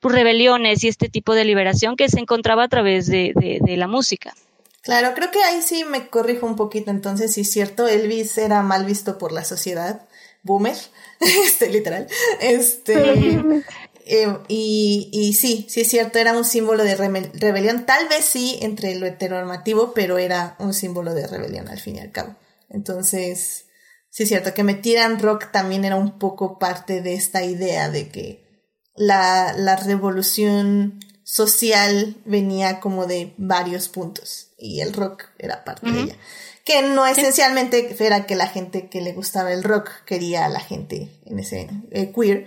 [0.00, 3.86] pues, rebeliones y este tipo de liberación que se encontraba a través de, de, la
[3.86, 4.34] música.
[4.82, 8.62] Claro, creo que ahí sí me corrijo un poquito, entonces sí es cierto, Elvis era
[8.62, 10.02] mal visto por la sociedad,
[10.42, 10.76] boomer,
[11.20, 12.06] este literal,
[12.40, 13.64] este,
[14.04, 18.58] eh, y, y, sí, sí es cierto, era un símbolo de rebelión, tal vez sí
[18.62, 22.36] entre lo heteronormativo, pero era un símbolo de rebelión al fin y al cabo.
[22.68, 23.66] Entonces,
[24.10, 27.90] sí es cierto que me tiran rock también era un poco parte de esta idea
[27.90, 28.46] de que
[28.94, 36.00] la, la revolución social venía como de varios puntos y el rock era parte de
[36.02, 36.16] ella.
[36.64, 40.60] Que no esencialmente era que la gente que le gustaba el rock quería a la
[40.60, 42.46] gente en ese eh, queer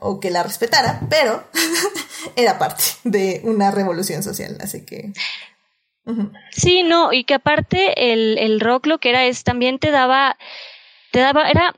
[0.00, 1.44] o que la respetara, pero
[2.36, 5.12] era parte de una revolución social, así que...
[6.50, 10.36] Sí, no, y que aparte el, el rock lo que era es también te daba,
[11.10, 11.74] te daba, era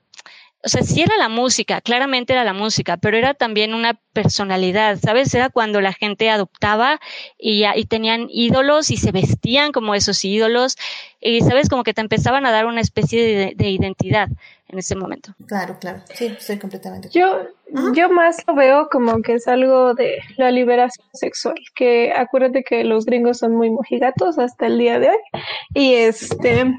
[0.65, 4.99] o sea, sí era la música, claramente era la música, pero era también una personalidad,
[5.03, 5.35] ¿sabes?
[5.35, 7.01] Era cuando la gente adoptaba
[7.37, 10.77] y, y tenían ídolos y se vestían como esos ídolos
[11.21, 11.69] y, ¿sabes?
[11.69, 14.29] Como que te empezaban a dar una especie de, identidad
[14.73, 15.35] en ese momento.
[15.47, 17.11] Claro, claro, sí, estoy completamente.
[17.11, 17.47] Yo,
[17.95, 22.83] yo más lo veo como que es algo de la liberación sexual, que acuérdate que
[22.83, 25.19] los gringos son muy mojigatos hasta el día de hoy
[25.75, 26.75] y este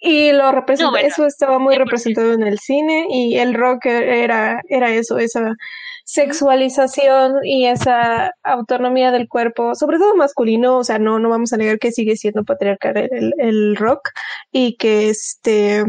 [0.00, 4.92] y lo representa, eso estaba muy representado en el cine y el rock era, era
[4.92, 5.56] eso, esa
[6.04, 11.56] sexualización y esa autonomía del cuerpo, sobre todo masculino, o sea, no, no vamos a
[11.56, 14.10] negar que sigue siendo patriarcal el, el rock
[14.52, 15.84] y que este,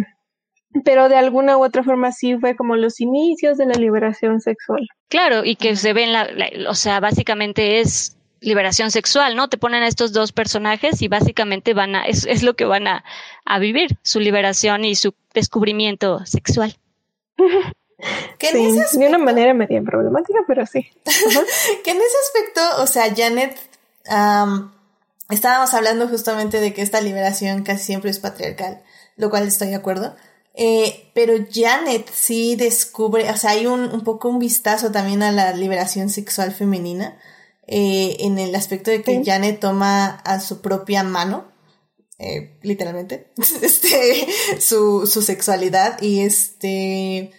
[0.83, 4.87] pero de alguna u otra forma sí fue como los inicios de la liberación sexual.
[5.07, 6.29] Claro, y que se ven, la,
[6.69, 9.49] o sea, básicamente es liberación sexual, ¿no?
[9.49, 12.87] Te ponen a estos dos personajes y básicamente van a, es, es lo que van
[12.87, 13.03] a,
[13.45, 16.77] a, vivir, su liberación y su descubrimiento sexual.
[18.39, 20.87] sí, de una manera medio problemática, pero sí.
[21.83, 23.59] que en ese aspecto, o sea, Janet,
[25.29, 28.81] estábamos hablando justamente de que esta liberación casi siempre es patriarcal,
[29.17, 30.15] lo cual estoy de acuerdo.
[30.61, 35.31] Eh, pero Janet sí descubre, o sea, hay un, un poco un vistazo también a
[35.31, 37.17] la liberación sexual femenina
[37.65, 41.49] eh, en el aspecto de que Janet toma a su propia mano,
[42.17, 43.31] eh, literalmente,
[43.61, 44.27] este,
[44.59, 47.31] su, su sexualidad y este,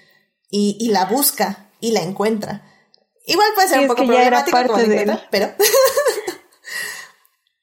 [0.49, 2.65] y, y, la busca y la encuentra.
[3.27, 5.51] Igual puede ser un poco problemático como la pero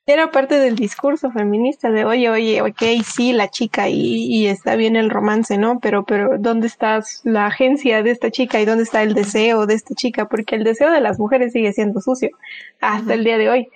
[0.08, 4.78] era parte del discurso feminista de oye, oye, ok, sí, la chica y, y, está
[4.78, 5.82] bien el romance, ¿no?
[5.82, 9.74] Pero, pero, ¿dónde está la agencia de esta chica y dónde está el deseo de
[9.74, 10.30] esta chica?
[10.30, 12.30] Porque el deseo de las mujeres sigue siendo sucio
[12.80, 13.68] hasta el día de hoy.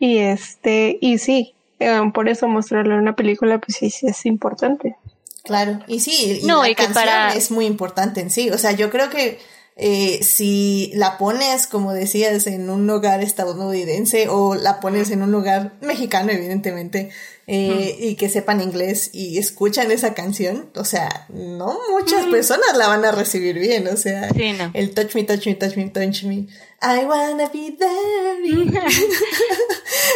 [0.00, 4.26] Y este, y sí, eh, por eso mostrarlo en una película, pues sí, sí es
[4.26, 4.96] importante.
[5.44, 7.32] Claro, y sí, y no, la canción para...
[7.32, 8.50] es muy importante en sí.
[8.50, 9.38] O sea, yo creo que
[9.76, 15.30] eh, si la pones, como decías, en un hogar estadounidense o la pones en un
[15.30, 17.10] lugar mexicano, evidentemente,
[17.48, 22.88] eh, y que sepan inglés y escuchan esa canción, o sea, no muchas personas la
[22.88, 24.28] van a recibir bien, o sea,
[24.74, 26.46] el touch me, touch me, touch me, touch me,
[26.82, 28.36] I wanna be there.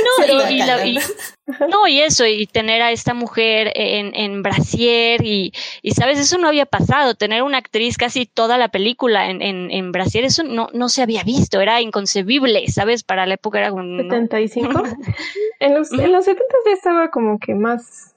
[0.05, 0.99] no, y,
[1.71, 5.53] no, y eso, y tener a esta mujer en, en brasier, y,
[5.83, 9.71] y sabes, eso no había pasado, tener una actriz casi toda la película en, en,
[9.71, 13.05] en brasier, eso no, no se había visto, era inconcebible, ¿sabes?
[13.05, 13.99] Para la época era un...
[13.99, 14.83] 75.
[15.61, 18.15] en, los, en los 70 ya estaba como que más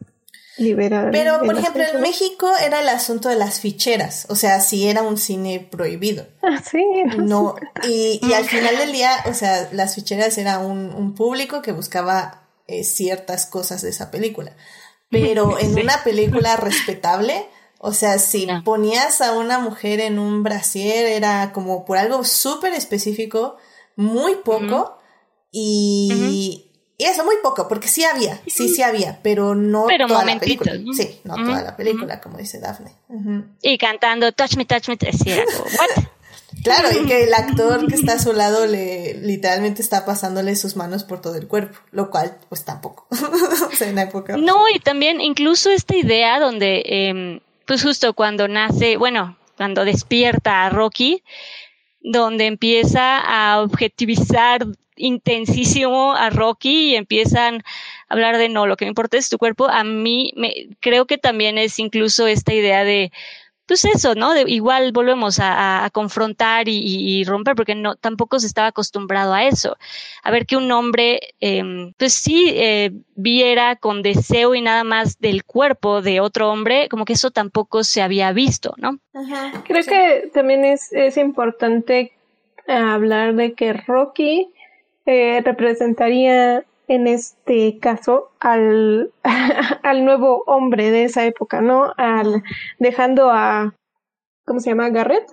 [0.57, 1.09] liberada.
[1.11, 5.01] Pero, por ejemplo, en México era el asunto de las ficheras, o sea, si era
[5.01, 6.27] un cine prohibido.
[6.43, 6.83] Ah, sí.
[7.17, 7.55] No,
[7.87, 11.71] y, y al final del día, o sea, las ficheras era un, un público que
[11.71, 14.55] buscaba eh, ciertas cosas de esa película.
[15.09, 17.45] Pero en una película respetable,
[17.79, 22.73] o sea, si ponías a una mujer en un brasier, era como por algo súper
[22.73, 23.57] específico,
[23.95, 24.97] muy poco,
[25.51, 26.71] y,
[27.03, 30.73] y, eso, muy poco, porque sí había, sí, sí había, pero no toda la película.
[30.95, 32.91] Sí, no toda la película, como dice Daphne.
[33.61, 35.43] Y cantando Touch Me, Touch Me, decía,
[35.77, 36.03] ¿what?
[36.63, 40.75] Claro, y que el actor que está a su lado le literalmente está pasándole sus
[40.75, 43.07] manos por todo el cuerpo, lo cual pues tampoco.
[43.81, 44.37] época.
[44.37, 50.65] No, y también incluso esta idea donde, eh, pues justo cuando nace, bueno, cuando despierta
[50.65, 51.23] a Rocky,
[52.03, 57.63] donde empieza a objetivizar intensísimo a Rocky y empiezan
[58.09, 61.07] a hablar de no, lo que me importa es tu cuerpo, a mí me, creo
[61.07, 63.11] que también es incluso esta idea de
[63.73, 64.35] pues eso, ¿no?
[64.35, 69.77] De, igual volvemos a, confrontar y, romper, porque no, tampoco se estaba acostumbrado a eso.
[70.21, 75.19] A ver que un hombre, em, pues sí, eh, viera con deseo y nada más
[75.19, 78.99] del cuerpo de otro hombre, como que eso tampoco se había visto, ¿no?
[79.65, 82.11] Creo que también es, es importante
[82.67, 84.53] hablar de que Rocky
[85.07, 86.63] eh, representaría
[86.93, 89.11] en este caso al,
[89.83, 91.93] al nuevo hombre de esa época, ¿no?
[91.97, 92.43] Al
[92.79, 93.73] dejando a
[94.45, 94.89] ¿cómo se llama?
[94.89, 95.29] Garrett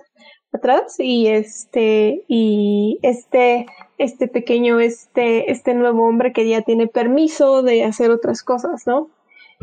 [0.53, 7.61] atrás y este y este este pequeño este este nuevo hombre que ya tiene permiso
[7.61, 9.09] de hacer otras cosas, ¿no?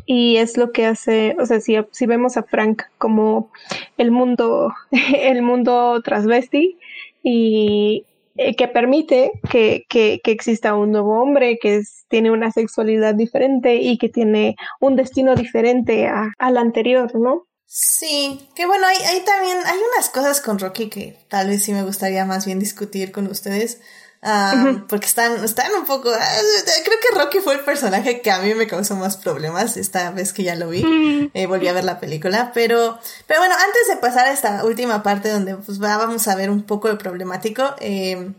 [0.06, 3.50] Y es lo que hace, o sea, si, si vemos a Frank como
[3.96, 6.78] el mundo el mundo transvesti
[7.22, 8.04] y
[8.38, 13.76] eh, que permite que, que, que, exista un nuevo hombre que tiene una sexualidad diferente
[13.76, 17.48] y que tiene un destino diferente a, al anterior, ¿no?
[17.66, 21.72] Sí, que bueno, hay, hay también, hay unas cosas con Rocky que tal vez sí
[21.72, 23.80] me gustaría más bien discutir con ustedes.
[24.20, 26.10] Ah, porque están, están un poco.
[26.10, 26.36] Ah,
[26.84, 30.32] creo que Rocky fue el personaje que a mí me causó más problemas esta vez
[30.32, 31.30] que ya lo vi.
[31.34, 32.50] Eh, volví a ver la película.
[32.52, 36.50] Pero, pero bueno, antes de pasar a esta última parte donde pues vamos a ver
[36.50, 37.74] un poco lo problemático.
[37.80, 38.32] Eh,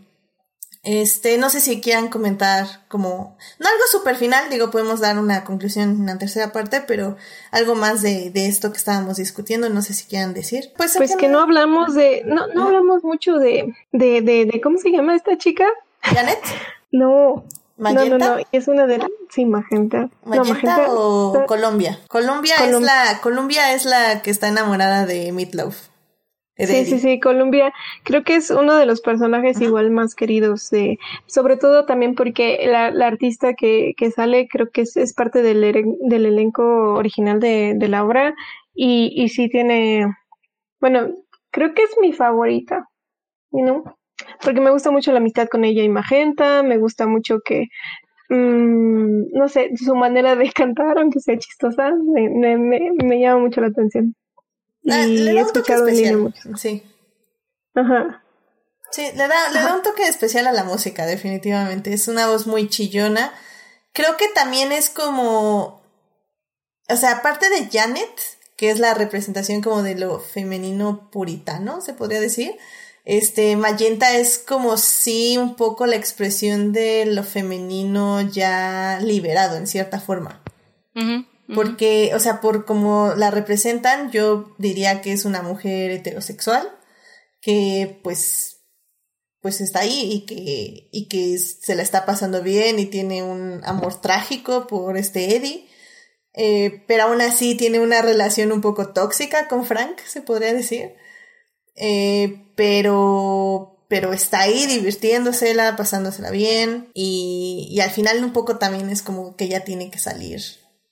[0.82, 5.44] este, no sé si quieran comentar como, no algo súper final, digo, podemos dar una
[5.44, 7.16] conclusión en la tercera parte, pero
[7.50, 10.72] algo más de, de esto que estábamos discutiendo, no sé si quieran decir.
[10.76, 14.78] Pues, pues que no hablamos de, no, no hablamos mucho de, de, de, de, ¿cómo
[14.78, 15.66] se llama esta chica?
[16.00, 16.40] ¿Janet?
[16.92, 17.44] No.
[17.76, 18.04] ¿Magenta?
[18.04, 19.00] No, no, no, es una de
[19.30, 20.10] sí, Magenta.
[20.24, 21.98] ¿Magenta, o Colombia?
[22.08, 25.89] Colombia es la, Colombia es la que está enamorada de Meatloaf.
[26.66, 30.98] Sí, sí, sí, Columbia creo que es uno de los personajes igual más queridos, de,
[31.26, 35.42] sobre todo también porque la, la artista que, que, sale creo que es, es parte
[35.42, 35.60] del,
[36.00, 38.34] del, elenco original de, de la obra
[38.74, 40.06] y, y sí tiene,
[40.80, 41.08] bueno,
[41.50, 42.88] creo que es mi favorita,
[43.50, 43.84] ¿no?
[44.42, 47.68] Porque me gusta mucho la amistad con ella y Magenta, me gusta mucho que,
[48.28, 53.42] mmm, no sé, su manera de cantar, aunque sea chistosa, me, me, me, me llama
[53.42, 54.14] mucho la atención.
[54.88, 56.34] Ah, y le da un toque especial.
[56.56, 56.82] Sí.
[57.74, 58.24] Ajá.
[58.90, 61.92] Sí, le da, le da un toque especial a la música, definitivamente.
[61.92, 63.32] Es una voz muy chillona.
[63.92, 65.80] Creo que también es como.
[66.88, 68.10] O sea, aparte de Janet,
[68.56, 72.56] que es la representación como de lo femenino puritano, se podría decir.
[73.04, 79.66] Este, Magenta es como sí un poco la expresión de lo femenino ya liberado en
[79.66, 80.42] cierta forma.
[81.54, 86.68] Porque, o sea, por como la representan, yo diría que es una mujer heterosexual
[87.40, 88.60] que pues
[89.40, 93.62] pues está ahí y que, y que se la está pasando bien y tiene un
[93.64, 95.66] amor trágico por este Eddie.
[96.34, 100.94] Eh, pero aún así tiene una relación un poco tóxica con Frank, se podría decir.
[101.74, 108.90] Eh, pero, pero está ahí divirtiéndosela, pasándosela bien y, y al final un poco también
[108.90, 110.42] es como que ella tiene que salir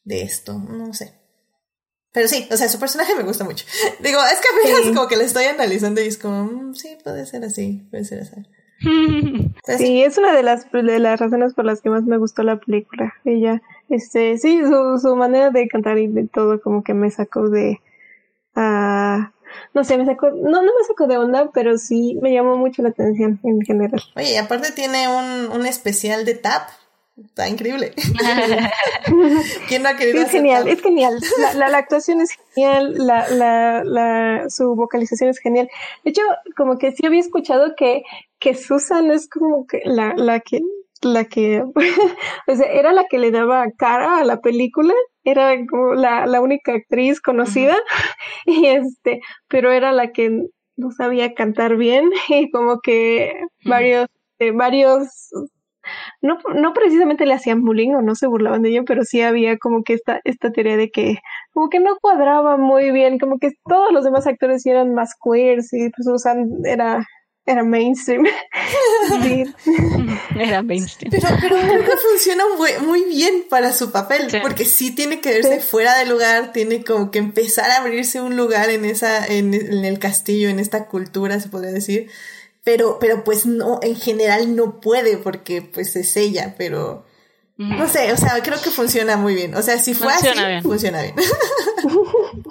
[0.09, 1.13] de esto, no sé.
[2.13, 3.67] Pero sí, o sea, su personaje me gusta mucho.
[4.01, 7.27] Digo, es que apenas como que le estoy analizando y es como, mm, sí, puede
[7.27, 8.43] ser así, puede ser así.
[9.79, 12.59] sí, es una de las, de las razones por las que más me gustó la
[12.59, 13.13] película.
[13.25, 17.51] Ella, este, sí, su, su manera de cantar y de todo como que me sacó
[17.51, 17.81] de,
[18.57, 19.29] uh,
[19.75, 22.83] no sé, me sacó, no, no me sacó de onda, pero sí me llamó mucho
[22.83, 24.03] la atención en general.
[24.17, 26.71] Oye, y aparte tiene un, un especial de tap
[27.25, 27.93] Está increíble.
[29.69, 31.19] ¿Quién no ha querido Es genial, es genial.
[31.57, 35.69] La, la, actuación es genial, la, la, la, su vocalización es genial.
[36.05, 36.23] De hecho,
[36.57, 38.03] como que sí había escuchado que,
[38.39, 40.61] que Susan es como que la, la que,
[41.03, 41.63] la que,
[42.47, 44.95] o sea, era la que le daba cara a la película,
[45.25, 47.77] era como la, la única actriz conocida,
[48.47, 50.45] y este, pero era la que
[50.77, 53.33] no sabía cantar bien, y como que
[53.65, 54.07] varios,
[54.39, 55.31] eh, varios
[56.23, 59.57] no, no precisamente le hacían bullying o no se burlaban de ello, pero sí había
[59.59, 61.19] como que esta, esta teoría de que
[61.53, 65.73] como que no cuadraba muy bien, como que todos los demás actores eran más queers
[65.73, 67.05] y pues Susan era
[67.49, 68.25] era mainstream.
[70.39, 71.11] Era mainstream.
[71.11, 75.31] Pero, pero creo que funciona muy, muy, bien para su papel, porque sí tiene que
[75.31, 79.55] verse fuera de lugar, tiene como que empezar a abrirse un lugar en esa, en,
[79.55, 82.11] en el castillo, en esta cultura, se podría decir
[82.69, 87.07] pero, pero pues no, en general no puede porque pues es ella, pero,
[87.57, 89.55] No sé, o sea, creo que funciona muy bien.
[89.55, 90.63] O sea, si fue funciona así, bien.
[90.63, 91.15] funciona bien.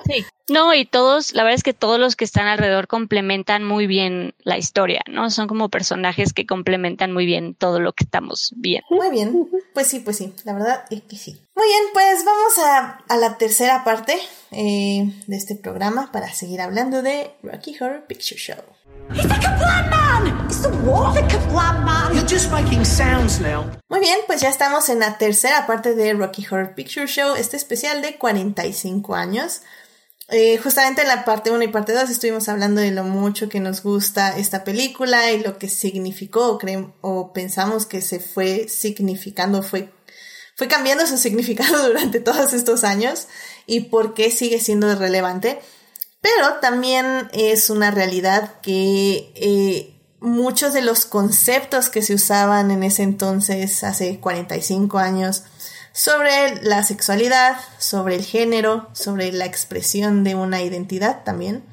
[0.05, 0.25] Sí.
[0.49, 4.33] No, y todos, la verdad es que todos los que están alrededor complementan muy bien
[4.39, 5.29] la historia, ¿no?
[5.29, 8.87] Son como personajes que complementan muy bien todo lo que estamos viendo.
[8.89, 9.47] Muy bien.
[9.73, 11.39] Pues sí, pues sí, la verdad es que sí.
[11.55, 14.17] Muy bien, pues vamos a, a la tercera parte
[14.51, 18.76] eh, de este programa para seguir hablando de Rocky Horror Picture Show.
[23.89, 27.57] Muy bien, pues ya estamos en la tercera parte de Rocky Horror Picture Show, este
[27.57, 29.61] especial de 45 años.
[30.29, 33.61] Eh, justamente en la parte 1 y parte 2 estuvimos hablando de lo mucho que
[33.61, 36.59] nos gusta esta película y lo que significó o,
[37.01, 39.89] o pensamos que se fue significando, fue,
[40.55, 43.27] fue cambiando su significado durante todos estos años
[43.65, 45.59] y por qué sigue siendo relevante.
[46.21, 52.83] Pero también es una realidad que eh, muchos de los conceptos que se usaban en
[52.83, 55.43] ese entonces, hace 45 años,
[55.93, 61.63] sobre la sexualidad, sobre el género, sobre la expresión de una identidad también,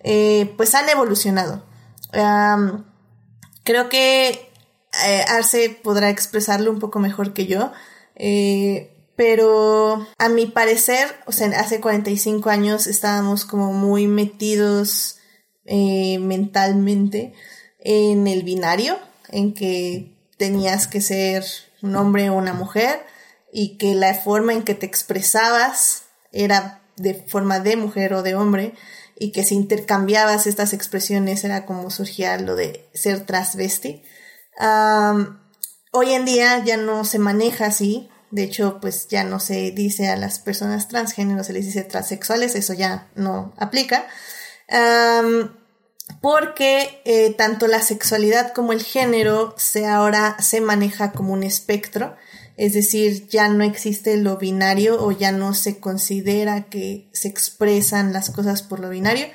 [0.00, 1.64] eh, pues han evolucionado.
[3.64, 4.52] creo que
[5.04, 7.72] eh, Arce podrá expresarlo un poco mejor que yo.
[9.16, 15.16] Pero a mi parecer, o sea, hace 45 años estábamos como muy metidos
[15.64, 17.32] eh, mentalmente
[17.80, 18.98] en el binario,
[19.30, 21.44] en que tenías que ser
[21.82, 23.04] un hombre o una mujer
[23.52, 26.02] y que la forma en que te expresabas
[26.32, 28.74] era de forma de mujer o de hombre
[29.18, 34.02] y que si intercambiabas estas expresiones era como surgía lo de ser transvesti.
[35.92, 40.08] hoy en día ya no se maneja así, de hecho, pues ya no se dice
[40.08, 44.06] a las personas transgénero, se les dice transexuales, eso ya no aplica.
[46.20, 52.16] porque eh, tanto la sexualidad como el género se ahora se maneja como un espectro,
[52.56, 58.12] es decir, ya no existe lo binario o ya no se considera que se expresan
[58.12, 59.26] las cosas por lo binario,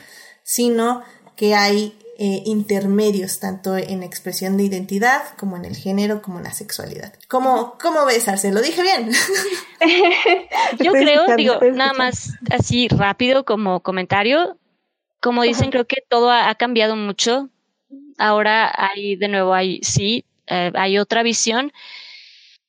[0.43, 1.03] sino
[1.35, 6.43] que hay eh, intermedios, tanto en expresión de identidad, como en el género, como en
[6.43, 7.11] la sexualidad.
[7.27, 8.51] ¿Cómo, cómo ves, Arce?
[8.51, 9.09] ¿Lo dije bien?
[10.79, 14.59] Yo creo, digo, nada más así rápido como comentario,
[15.19, 17.49] como dicen, creo que todo ha, cambiado mucho.
[18.19, 21.73] Ahora hay, de nuevo, hay, sí, eh, hay otra visión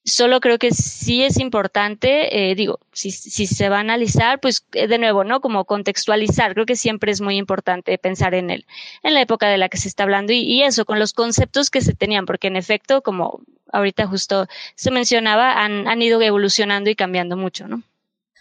[0.05, 4.67] Solo creo que sí es importante, eh, digo, si, si, se va a analizar, pues
[4.73, 5.41] eh, de nuevo, ¿no?
[5.41, 8.67] Como contextualizar, creo que siempre es muy importante pensar en él,
[9.05, 11.71] en la época de la que se está hablando y, y, eso, con los conceptos
[11.71, 13.43] que se tenían, porque en efecto, como
[13.73, 17.83] ahorita justo se mencionaba, han, han ido evolucionando y cambiando mucho, ¿no?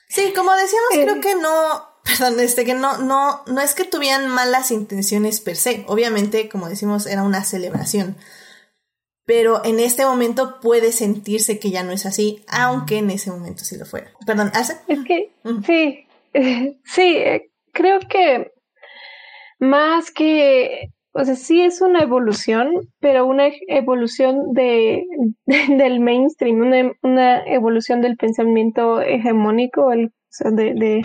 [0.07, 1.22] Sí, como decíamos, creo eh.
[1.22, 5.86] que no, perdón, este, que no, no, no es que tuvieran malas intenciones per se,
[5.88, 8.18] obviamente, como decimos, era una celebración
[9.32, 13.63] pero en este momento puede sentirse que ya no es así, aunque en ese momento
[13.63, 14.07] sí lo fuera.
[14.25, 14.73] Perdón, ¿hace?
[14.89, 15.32] Es que
[15.65, 16.05] sí,
[16.84, 18.51] sí, eh, creo que
[19.57, 25.05] más que, o sea, sí es una evolución, pero una evolución de,
[25.45, 31.03] del mainstream, una, una, evolución del pensamiento hegemónico, el, o sea, de, de,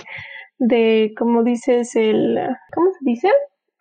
[0.59, 2.41] de, como dices, el,
[2.75, 3.31] ¿cómo se dice?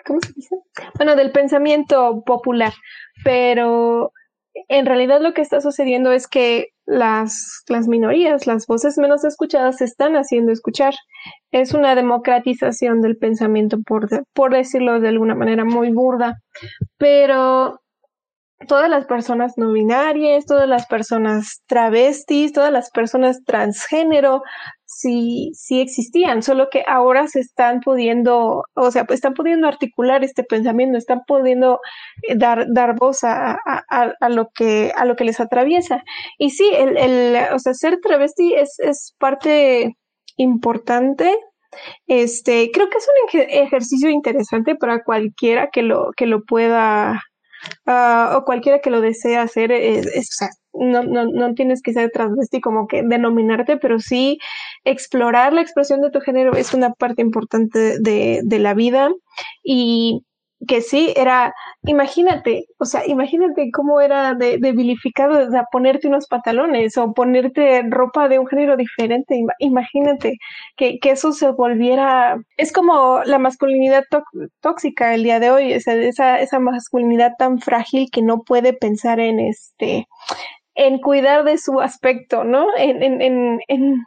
[0.06, 0.56] ¿Cómo se dice?
[0.98, 2.74] Bueno, del pensamiento popular,
[3.24, 4.12] pero
[4.70, 9.78] en realidad lo que está sucediendo es que las, las minorías, las voces menos escuchadas
[9.78, 10.94] se están haciendo escuchar.
[11.52, 16.36] Es una democratización del pensamiento, por, por decirlo de alguna manera muy burda.
[16.98, 17.82] Pero
[18.68, 24.42] todas las personas no binarias, todas las personas travestis, todas las personas transgénero,
[24.96, 30.44] sí, sí existían, solo que ahora se están pudiendo, o sea, están pudiendo articular este
[30.44, 31.80] pensamiento, están pudiendo
[32.24, 36.04] eh, dar, dar voz a, a, lo que, a lo que les atraviesa.
[36.38, 39.98] Y sí, el, el, o sea, ser travesti es, es parte
[40.38, 41.38] importante
[42.08, 47.22] este, creo que es un ejercicio interesante para cualquiera que lo, que lo pueda
[47.86, 50.08] Ah, o cualquiera que lo desee hacer, es,
[50.80, 54.40] no, no, no, tienes que ser transvesti como que denominarte, pero sí
[54.84, 59.10] explorar la expresión de tu género es una parte importante de, de la vida.
[59.64, 60.24] Y
[60.68, 61.54] que sí, era,
[61.84, 68.28] imagínate, o sea, imagínate cómo era de, de vilificado ponerte unos pantalones o ponerte ropa
[68.30, 70.38] de un género diferente, imagínate
[70.78, 74.06] que, que eso se volviera, es como la masculinidad
[74.62, 79.20] tóxica el día de hoy, esa, esa, esa masculinidad tan frágil que no puede pensar
[79.20, 80.08] en este,
[80.76, 82.68] en cuidar de su aspecto, ¿no?
[82.78, 84.04] En, en, en,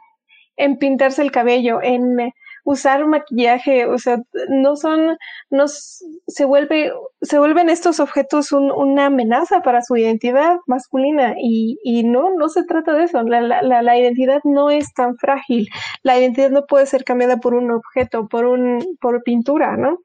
[0.55, 2.31] en, pintarse el cabello, en
[2.63, 4.17] usar maquillaje, o sea,
[4.49, 5.17] no son,
[5.49, 6.91] no se vuelve,
[7.21, 12.63] se vuelven estos objetos una amenaza para su identidad masculina y, y no, no se
[12.65, 13.23] trata de eso.
[13.23, 15.69] La, la, la, identidad no es tan frágil.
[16.03, 19.99] La identidad no puede ser cambiada por un objeto, por un, por pintura, ¿no?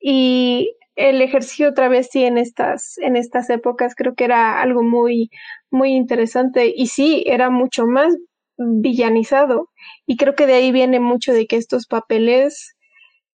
[0.00, 5.30] Y el ejercicio travesti en estas, en estas épocas creo que era algo muy,
[5.70, 8.14] muy interesante y sí, era mucho más
[8.56, 9.70] villanizado
[10.06, 12.74] y creo que de ahí viene mucho de que estos papeles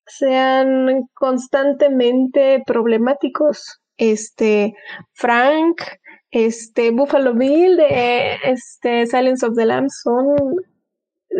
[0.07, 3.81] sean constantemente problemáticos.
[3.97, 4.75] Este,
[5.13, 5.83] Frank,
[6.31, 10.37] este, Buffalo Bill, de, este, Silence of the Lambs son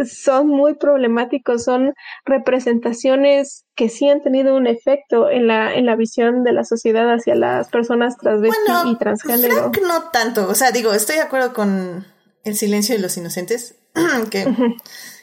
[0.07, 1.95] son muy problemáticos, son
[2.25, 7.13] representaciones que sí han tenido un efecto en la, en la visión de la sociedad
[7.13, 8.57] hacia las personas transvesti
[8.87, 9.73] y transgénero.
[9.87, 12.07] no tanto, o sea, digo, estoy de acuerdo con
[12.45, 13.75] El silencio de los inocentes,
[14.31, 14.47] que,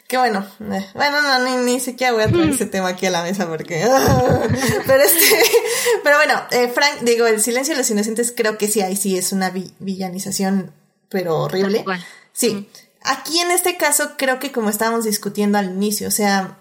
[0.07, 3.11] que bueno, eh, bueno, no, ni, ni, siquiera voy a traer ese tema aquí a
[3.11, 3.85] la mesa porque,
[4.87, 5.43] pero este,
[6.03, 9.17] pero bueno, eh, Frank, digo, El silencio de los inocentes creo que sí, ahí sí
[9.17, 10.73] es una villanización,
[11.09, 11.85] pero horrible.
[12.33, 12.67] Sí.
[13.07, 16.57] Aquí en este caso creo que como estábamos discutiendo al inicio, o sea,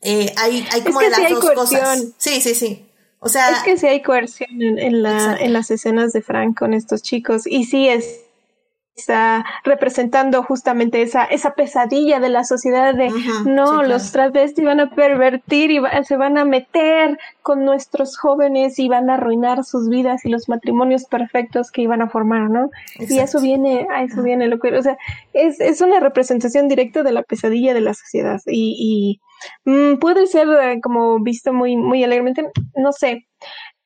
[0.00, 2.04] eh, hay, hay como las dos cosas.
[2.16, 2.88] Sí, sí, sí.
[3.20, 6.72] O sea, es que sí hay coerción en, la, en las escenas de Frank con
[6.72, 8.20] estos chicos y sí es
[8.98, 13.10] está representando justamente esa, esa pesadilla de la sociedad de
[13.44, 18.88] no, los travestis van a pervertir y se van a meter con nuestros jóvenes y
[18.88, 22.70] van a arruinar sus vidas y los matrimonios perfectos que iban a formar, ¿no?
[22.98, 24.98] Y eso viene, a eso viene lo que, o sea,
[25.32, 29.20] es, es una representación directa de la pesadilla de la sociedad y,
[29.64, 33.26] y mm, puede ser eh, como visto muy, muy alegremente, no sé,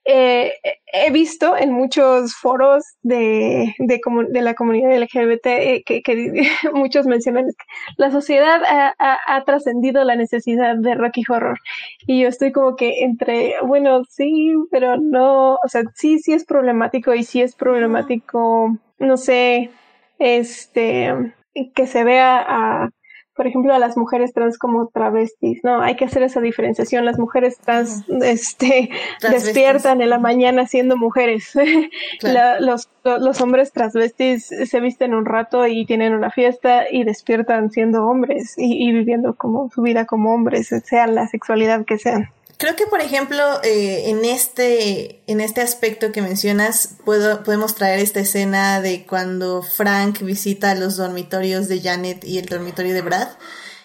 [0.04, 0.54] eh,
[0.92, 6.42] he visto en muchos foros de, de, la comunidad LGBT eh, que, que,
[6.74, 7.64] muchos mencionan que
[7.96, 11.58] la sociedad ha, ha, trascendido la necesidad de Rocky Horror.
[12.06, 16.44] Y yo estoy como que entre, bueno, sí, pero no, o sea, sí, sí es
[16.44, 19.70] problemático y sí es problemático, no sé,
[20.18, 21.32] este,
[21.74, 22.90] que se vea a
[23.34, 25.80] por ejemplo, a las mujeres trans como travestis, ¿no?
[25.80, 27.04] Hay que hacer esa diferenciación.
[27.04, 28.90] Las mujeres trans, este,
[29.22, 31.52] despiertan en la mañana siendo mujeres.
[32.60, 38.06] los, los hombres transvestis se visten un rato y tienen una fiesta y despiertan siendo
[38.06, 42.30] hombres y, y viviendo como su vida como hombres, sea la sexualidad que sean.
[42.62, 47.98] Creo que, por ejemplo, eh, en, este, en este aspecto que mencionas, puedo, podemos traer
[47.98, 53.30] esta escena de cuando Frank visita los dormitorios de Janet y el dormitorio de Brad.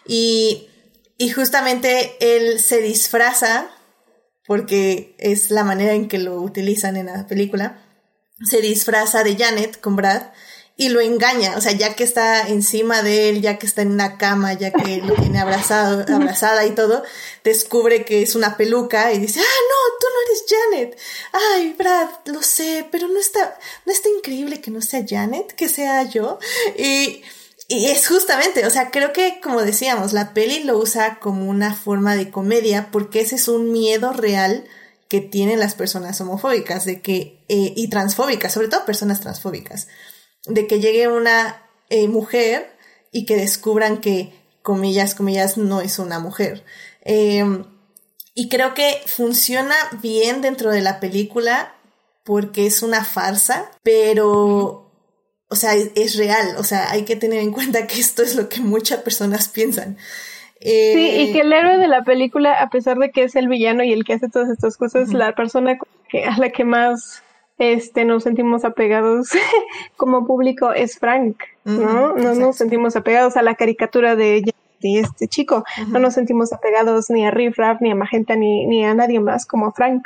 [0.06, 0.70] Y,
[1.18, 3.68] y justamente él se disfraza,
[4.46, 7.84] porque es la manera en que lo utilizan en la película,
[8.48, 10.22] se disfraza de Janet con Brad
[10.80, 13.92] y lo engaña, o sea, ya que está encima de él, ya que está en
[13.92, 17.04] una cama, ya que lo tiene abrazado, abrazada y todo,
[17.44, 21.00] descubre que es una peluca y dice, ah, no, tú no eres Janet.
[21.32, 25.68] Ay, Brad, lo sé, pero no está, no está increíble que no sea Janet, que
[25.68, 26.38] sea yo.
[26.78, 27.24] Y,
[27.68, 31.74] y es justamente, o sea, creo que como decíamos, la peli lo usa como una
[31.74, 34.66] forma de comedia porque ese es un miedo real
[35.08, 39.88] que tienen las personas homofóbicas de que, eh, y transfóbicas, sobre todo personas transfóbicas
[40.48, 42.76] de que llegue una eh, mujer
[43.12, 46.64] y que descubran que, comillas, comillas, no es una mujer.
[47.02, 47.64] Em,
[48.34, 51.74] y creo que funciona bien dentro de la película
[52.24, 54.92] porque es una farsa, pero,
[55.48, 58.50] o sea, es, real, o sea, hay que tener en cuenta que esto es lo
[58.50, 59.98] que muchas personas piensan.
[60.60, 63.48] sí, y eh, que el héroe de la película, a pesar de que es el
[63.48, 65.80] villano y el que hace todas estas cosas, la persona
[66.10, 67.24] que, a la que más
[67.58, 69.30] este, nos sentimos apegados
[69.98, 72.16] como público es Frank, ¿no?
[72.16, 74.44] no nos sentimos apegados a la caricatura de,
[74.80, 78.86] este chico, no nos sentimos apegados ni a Riff Raff, ni a Magenta, ni, ni
[78.86, 80.04] a nadie más como Frank.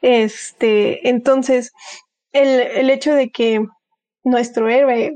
[0.00, 1.74] Este, entonces,
[2.32, 3.66] el, el hecho de que
[4.26, 5.14] nuestro héroe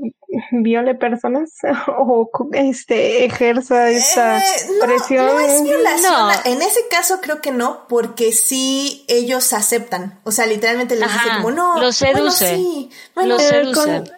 [0.51, 1.51] viole personas
[1.99, 4.43] o este ejerza esa eh,
[4.79, 5.25] presión.
[5.25, 6.31] No es violación.
[6.45, 10.21] En ese caso creo que no, porque sí ellos aceptan.
[10.23, 11.79] O sea, literalmente les dice como no.
[11.79, 12.87] Lo seduce.
[13.13, 13.35] Bueno,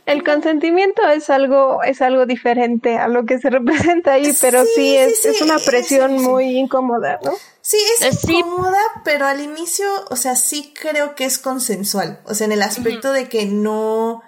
[0.05, 4.95] el, consentimiento es algo, es algo diferente a lo que se representa ahí, pero sí,
[4.95, 7.31] es, es una presión muy incómoda, ¿no?
[7.61, 12.19] Sí, es incómoda, pero al inicio, o sea, sí creo que es consensual.
[12.25, 14.21] O sea, en el aspecto de que no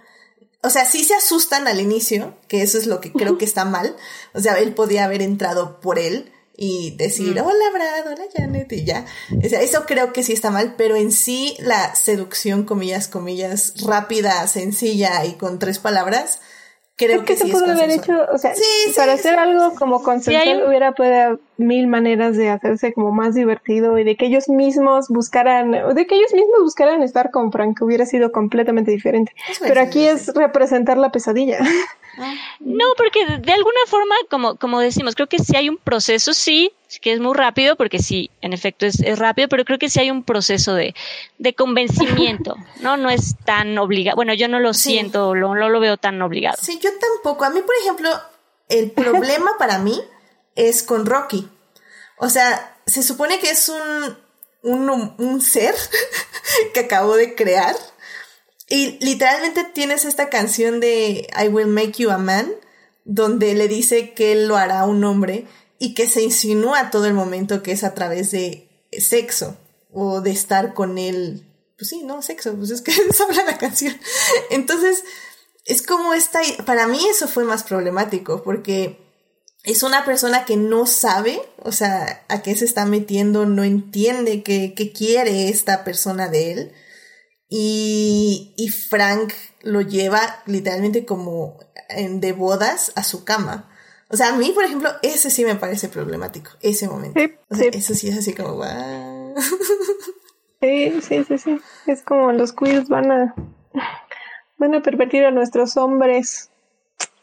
[0.66, 3.66] o sea, sí se asustan al inicio, que eso es lo que creo que está
[3.66, 3.96] mal.
[4.34, 7.46] O sea, él podía haber entrado por él y decir, mm.
[7.46, 9.06] hola Brad, hola Janet, y ya.
[9.44, 13.74] O sea, eso creo que sí está mal, pero en sí la seducción, comillas, comillas,
[13.84, 16.40] rápida, sencilla y con tres palabras,
[16.98, 18.54] creo que, se sí pudo haber hecho, o sea,
[18.96, 24.04] para hacer algo como consensual hubiera podido mil maneras de hacerse como más divertido y
[24.04, 28.32] de que ellos mismos buscaran, de que ellos mismos buscaran estar con Frank, hubiera sido
[28.32, 29.34] completamente diferente.
[29.60, 31.60] Pero aquí es representar la pesadilla.
[32.60, 36.72] No, porque de alguna forma, como, como decimos, creo que si hay un proceso, sí,
[37.02, 40.12] que es muy rápido, porque sí, en efecto es, rápido, pero creo que sí hay
[40.12, 40.96] un proceso de,
[41.38, 42.98] de convencimiento, ¿no?
[42.98, 44.16] No es tan obligado.
[44.16, 46.58] Bueno, yo no lo siento, no lo, lo veo tan obligado.
[46.62, 47.46] Sí, yo tampoco.
[47.46, 48.10] A mí, por ejemplo,
[48.70, 50.02] el problema para mí
[50.56, 51.50] es con Rocky.
[52.18, 54.18] O sea, se supone que es un,
[54.62, 55.76] un, un ser
[56.74, 57.76] que acabo de crear
[58.68, 62.52] y literalmente tienes esta canción de I Will Make You a Man,
[63.04, 65.46] donde le dice que él lo hará un hombre
[65.78, 69.58] y que se insinúa todo el momento que es a través de sexo
[69.92, 71.46] o de estar con él.
[71.78, 73.96] Pues sí, no, sexo, pues es que eso habla la canción.
[74.50, 75.04] Entonces,
[75.66, 79.00] es como esta, para mí eso fue más problemático porque
[79.64, 84.42] es una persona que no sabe, o sea, a qué se está metiendo, no entiende
[84.42, 86.74] qué, qué quiere esta persona de él
[87.50, 91.60] y, y Frank lo lleva literalmente como
[91.90, 93.70] en, de bodas a su cama.
[94.10, 97.20] O sea, a mí, por ejemplo, ese sí me parece problemático, ese momento.
[97.50, 99.36] o sea, eso sí es así como, wow.
[100.62, 101.62] Sí, sí, sí, sí.
[101.86, 103.36] Es como los queers van a,
[104.58, 106.50] van a pervertir a nuestros hombres.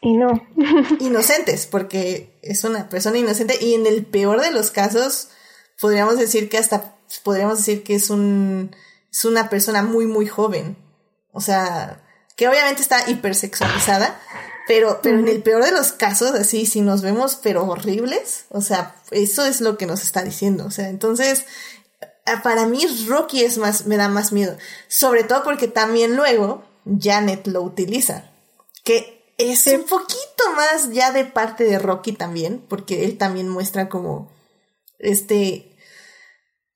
[0.01, 0.47] Y no.
[0.99, 5.29] Inocentes, porque es una persona inocente y en el peor de los casos
[5.79, 8.75] podríamos decir que hasta podríamos decir que es un
[9.13, 10.75] es una persona muy, muy joven.
[11.31, 12.03] O sea,
[12.35, 14.19] que obviamente está hipersexualizada,
[14.67, 18.61] pero, pero en el peor de los casos, así, si nos vemos, pero horribles, o
[18.61, 20.65] sea, eso es lo que nos está diciendo.
[20.65, 21.45] O sea, entonces,
[22.41, 24.57] para mí Rocky es más, me da más miedo.
[24.87, 26.63] Sobre todo porque también luego
[26.99, 28.31] Janet lo utiliza.
[28.83, 33.89] Que es un poquito más ya de parte de Rocky también, porque él también muestra
[33.89, 34.31] como
[34.97, 35.72] este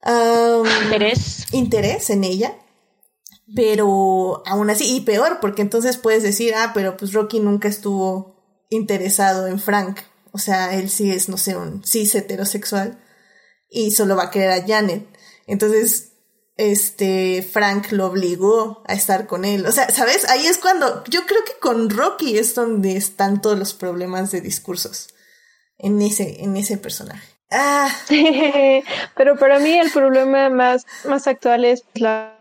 [0.03, 1.45] interés.
[1.51, 2.57] interés en ella.
[3.55, 8.65] Pero aún así, y peor, porque entonces puedes decir, ah, pero pues Rocky nunca estuvo
[8.69, 10.01] interesado en Frank.
[10.31, 13.01] O sea, él sí es, no sé, un cis heterosexual
[13.69, 15.07] y solo va a querer a Janet.
[15.47, 16.11] Entonces,
[16.57, 19.65] este, Frank lo obligó a estar con él.
[19.65, 20.29] O sea, ¿sabes?
[20.29, 24.41] Ahí es cuando, yo creo que con Rocky es donde están todos los problemas de
[24.41, 25.09] discursos.
[25.77, 27.36] En ese, en ese personaje.
[27.51, 27.89] Ah.
[29.15, 32.37] Pero para mí el problema más, más actual es la,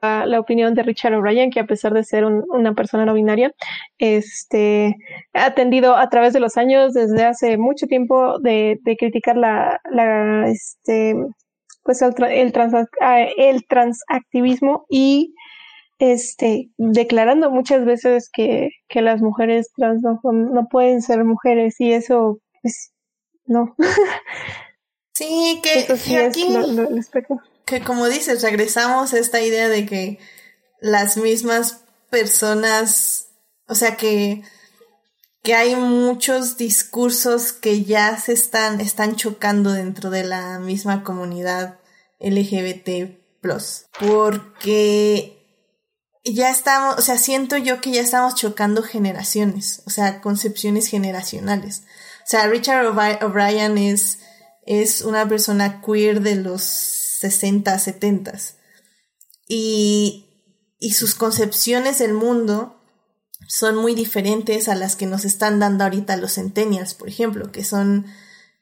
[0.00, 3.52] la opinión de Richard O'Brien, que a pesar de ser una persona no binaria,
[3.98, 4.96] este,
[5.32, 9.80] ha tendido a través de los años, desde hace mucho tiempo, de, de criticar la,
[9.90, 11.14] la, este,
[11.82, 15.34] pues el, el, trans, ah, el transactivismo y
[15.98, 21.92] este, declarando muchas veces que, que las mujeres trans no, no pueden ser mujeres y
[21.92, 22.92] eso, pues,
[23.46, 23.74] no.
[25.12, 26.46] Sí, que, aquí,
[27.64, 30.18] que como dices, regresamos a esta idea de que
[30.80, 33.28] las mismas personas,
[33.66, 34.42] o sea que,
[35.42, 41.78] que hay muchos discursos que ya se están, están chocando dentro de la misma comunidad
[42.20, 43.26] LGBT
[43.98, 45.38] porque
[46.24, 51.84] ya estamos, o sea, siento yo que ya estamos chocando generaciones, o sea, concepciones generacionales.
[52.26, 54.18] O sea, Richard O'Brien es,
[54.66, 58.32] es una persona queer de los 60, 70
[59.46, 60.26] y,
[60.80, 62.82] y sus concepciones del mundo
[63.46, 67.62] son muy diferentes a las que nos están dando ahorita los centennials, por ejemplo, que
[67.62, 68.06] son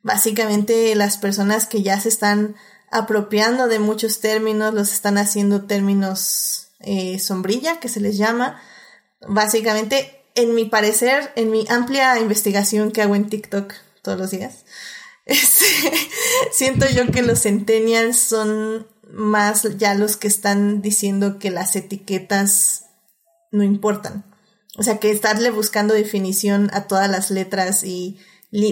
[0.03, 2.57] básicamente las personas que ya se están
[2.91, 8.61] apropiando de muchos términos, los están haciendo términos eh, sombrilla, que se les llama.
[9.27, 14.65] Básicamente en mi parecer, en mi amplia investigación que hago en TikTok todos los días,
[15.27, 15.65] este,
[16.53, 22.87] siento yo que los centennials son más ya los que están diciendo que las etiquetas
[23.53, 24.25] no importan.
[24.77, 28.19] O sea, que estarle buscando definición a todas las letras y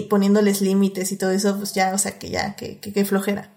[0.09, 3.53] poniéndoles límites y todo eso, pues ya, o sea, que ya, que, que, flojera.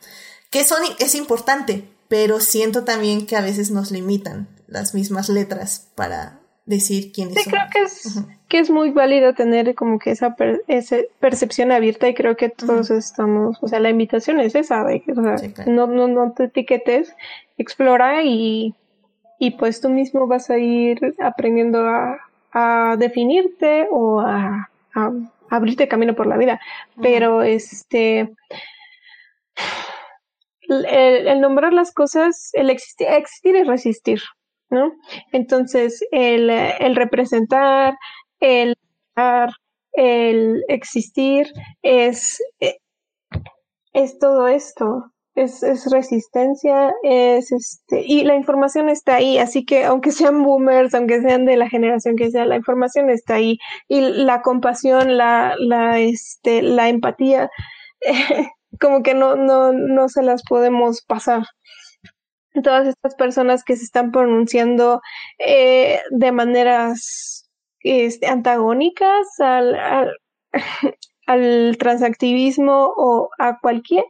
[0.51, 5.89] Que son, es importante, pero siento también que a veces nos limitan las mismas letras
[5.97, 10.37] para decir quiénes sí, creo que es, que es muy válido tener como que esa,
[11.21, 15.13] percepción abierta y creo que todos estamos, o sea, la invitación es esa, de que,
[15.13, 15.37] o sea,
[15.67, 17.15] no, no, no te etiquetes,
[17.57, 18.75] explora y,
[19.39, 22.19] y pues tú mismo vas a ir aprendiendo a,
[22.53, 25.13] a definirte o a, a,
[25.51, 26.61] abrirte camino por la vida.
[27.01, 28.33] Pero este,
[30.69, 34.21] el, nombrar las cosas, el existir, existir es resistir.
[34.71, 34.93] ¿No?
[35.33, 37.95] Entonces, el, el representar,
[38.41, 38.77] el
[39.97, 41.47] el existir,
[41.83, 42.77] es, eh,
[43.93, 45.11] es todo esto.
[45.35, 50.95] Es, es, resistencia, es este, y la información está ahí, así que aunque sean boomers,
[50.95, 55.55] aunque sean de la generación que sea, la información está ahí, y la compasión, la,
[55.59, 57.51] la, este, la empatía,
[58.81, 61.45] como que no, no, no se las podemos pasar
[62.63, 65.01] todas estas personas que se están pronunciando
[65.39, 67.51] eh, de maneras
[67.81, 69.77] este, antagónicas al,
[71.27, 74.05] al, transactivismo o a cualquier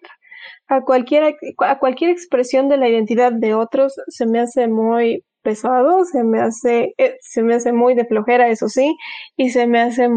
[0.69, 6.05] a cualquier a cualquier expresión de la identidad de otros se me hace muy pesado
[6.05, 8.97] se me hace eh, se me hace muy de flojera eso sí
[9.37, 10.09] y se me hace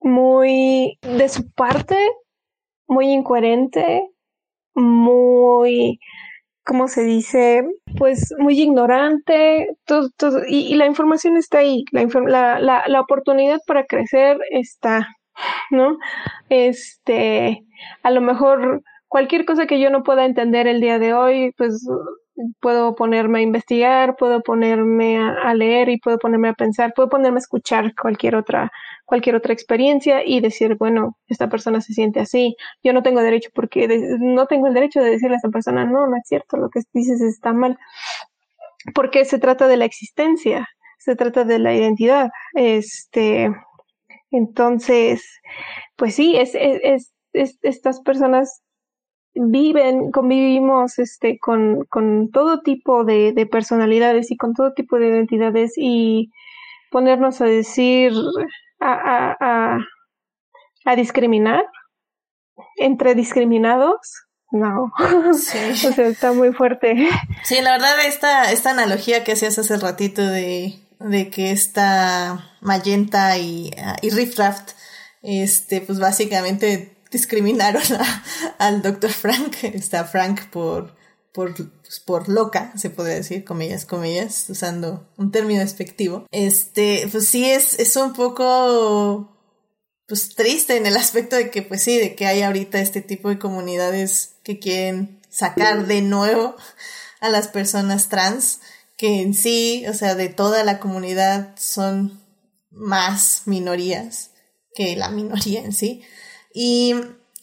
[0.00, 1.96] muy de su parte
[2.86, 4.08] muy incoherente
[4.74, 6.00] muy
[6.64, 7.64] ¿cómo se dice?
[7.98, 13.84] Pues muy ignorante, todo, todo, y, la información está ahí, la, la, la, oportunidad para
[13.84, 15.08] crecer está,
[15.70, 15.98] ¿no?
[16.48, 17.64] Este,
[18.02, 21.86] a lo mejor cualquier cosa que yo no pueda entender el día de hoy, pues
[22.60, 27.38] puedo ponerme a investigar, puedo ponerme a, leer y puedo ponerme a pensar, puedo ponerme
[27.38, 28.72] a escuchar cualquier otra,
[29.04, 33.50] cualquier otra experiencia y decir, bueno, esta persona se siente así, yo no tengo derecho
[33.54, 33.86] porque
[34.20, 36.80] no tengo el derecho de decirle a esa persona, no, no es cierto, lo que
[36.92, 37.78] dices está mal,
[38.94, 40.68] porque se trata de la existencia,
[40.98, 43.50] se trata de la identidad, este,
[44.30, 45.40] entonces,
[45.96, 48.62] pues sí, es, es, es estas personas
[49.34, 55.08] viven, convivimos este, con, con todo tipo de, de, personalidades y con todo tipo de
[55.08, 56.30] identidades y
[56.90, 58.12] ponernos a decir,
[58.80, 59.78] a, a, a,
[60.84, 61.64] a discriminar
[62.76, 63.96] entre discriminados.
[64.50, 64.92] No,
[65.32, 65.58] sí.
[65.86, 67.08] o sea, está muy fuerte.
[67.44, 73.38] Sí, la verdad, esta, esta analogía que hacías hace ratito de, de que esta Magenta
[73.38, 73.70] y,
[74.02, 74.72] y Riff Raft,
[75.22, 77.82] este, pues básicamente discriminaron
[78.58, 80.96] al doctor Frank, está Frank por,
[81.32, 86.26] por, pues, por loca, se podría decir, comillas, comillas, usando un término despectivo.
[86.32, 89.36] Este, pues sí es, es un poco,
[90.08, 93.28] pues triste en el aspecto de que, pues sí, de que hay ahorita este tipo
[93.28, 96.56] de comunidades que quieren sacar de nuevo
[97.20, 98.60] a las personas trans,
[98.96, 102.20] que en sí, o sea, de toda la comunidad son
[102.70, 104.30] más minorías
[104.74, 106.02] que la minoría en sí.
[106.54, 106.94] Y,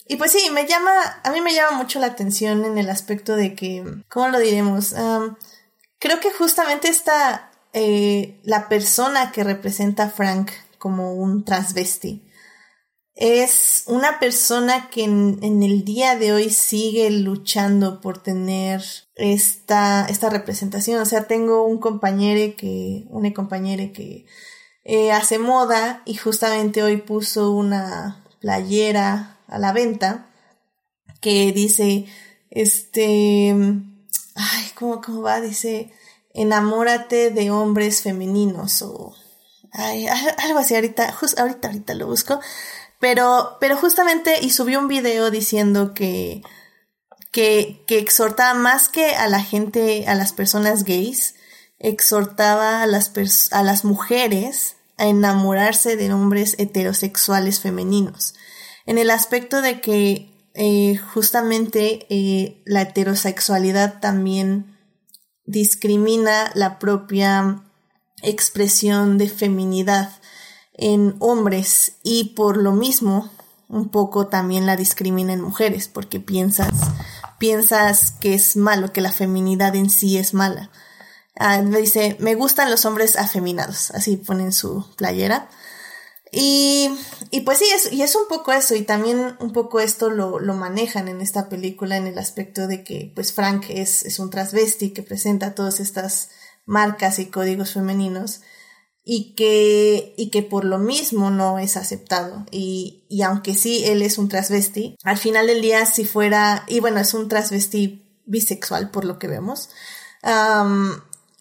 [0.08, 0.92] y pues sí, me llama,
[1.24, 4.94] a mí me llama mucho la atención en el aspecto de que, ¿cómo lo diremos?
[6.00, 12.26] creo que justamente esta, eh, la persona que representa a Frank como un transvesti,
[13.20, 18.82] es una persona que en, el día de hoy sigue luchando por tener
[19.16, 21.02] esta, esta representación.
[21.02, 24.26] O sea, tengo un compañero que, una compañera que
[24.86, 30.28] eh, hace moda y justamente hoy puso una, playera a la venta
[31.22, 32.06] que dice,
[32.50, 33.54] este,
[34.36, 35.42] ay, ¿cómo, cómo va?
[35.42, 35.92] Dice,
[36.34, 39.16] enamórate de hombres femeninos o,
[39.72, 42.40] ay, algo así, ahorita, ahorita, ahorita lo busco,
[43.00, 46.42] pero, pero justamente, y subió un video diciendo que,
[47.32, 51.36] que, que exhortaba más que a la gente, a las personas gays,
[51.80, 53.12] exhortaba a las,
[53.52, 58.36] a las mujeres a enamorarse de hombres heterosexuales femeninos,
[58.86, 64.78] en el aspecto de que eh, justamente eh, la heterosexualidad también
[65.46, 67.64] discrimina la propia
[68.22, 70.12] expresión de feminidad
[70.74, 73.30] en hombres y por lo mismo
[73.68, 76.72] un poco también la discrimina en mujeres porque piensas
[77.38, 80.72] piensas que es malo que la feminidad en sí es mala
[81.36, 85.50] Ah, dice, me gustan los hombres afeminados, así ponen su playera.
[86.32, 86.90] Y,
[87.32, 90.40] y pues sí, es, y es un poco eso, y también un poco esto lo,
[90.40, 94.30] lo manejan en esta película en el aspecto de que pues Frank es, es un
[94.30, 96.30] transvesti que presenta todas estas
[96.66, 98.42] marcas y códigos femeninos
[99.04, 102.46] y que, y que por lo mismo no es aceptado.
[102.52, 106.80] Y, y aunque sí él es un transvesti, al final del día si fuera, y
[106.80, 109.70] bueno, es un transvesti bisexual por lo que vemos,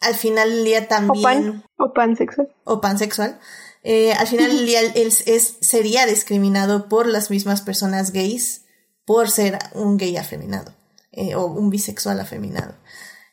[0.00, 1.64] al final del día también...
[1.76, 2.54] O, pansexual.
[2.64, 3.38] O pansexual.
[3.82, 8.62] Eh, al final del día él es, sería discriminado por las mismas personas gays
[9.04, 10.74] por ser un gay afeminado
[11.12, 12.74] eh, o un bisexual afeminado.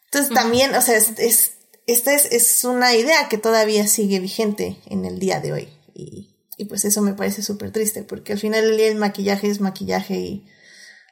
[0.06, 1.52] Entonces también, o sea, es,
[1.88, 5.70] esta es, es, una idea que todavía sigue vigente en el día de hoy.
[5.94, 9.50] Y, y pues eso me parece súper triste, porque al final del día el maquillaje
[9.50, 10.46] es maquillaje y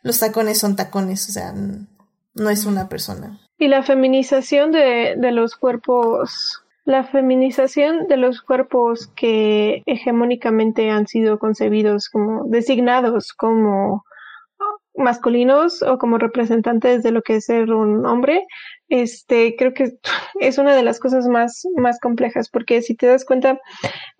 [0.03, 3.41] los tacones son tacones, o sea, no es una persona.
[3.64, 11.07] Y la feminización de, de los cuerpos la feminización de los cuerpos que hegemónicamente han
[11.07, 14.03] sido concebidos como designados como
[14.95, 18.45] masculinos o como representantes de lo que es ser un hombre,
[18.90, 19.94] este, creo que
[20.41, 23.61] es una de las cosas más, más complejas, porque si te das cuenta,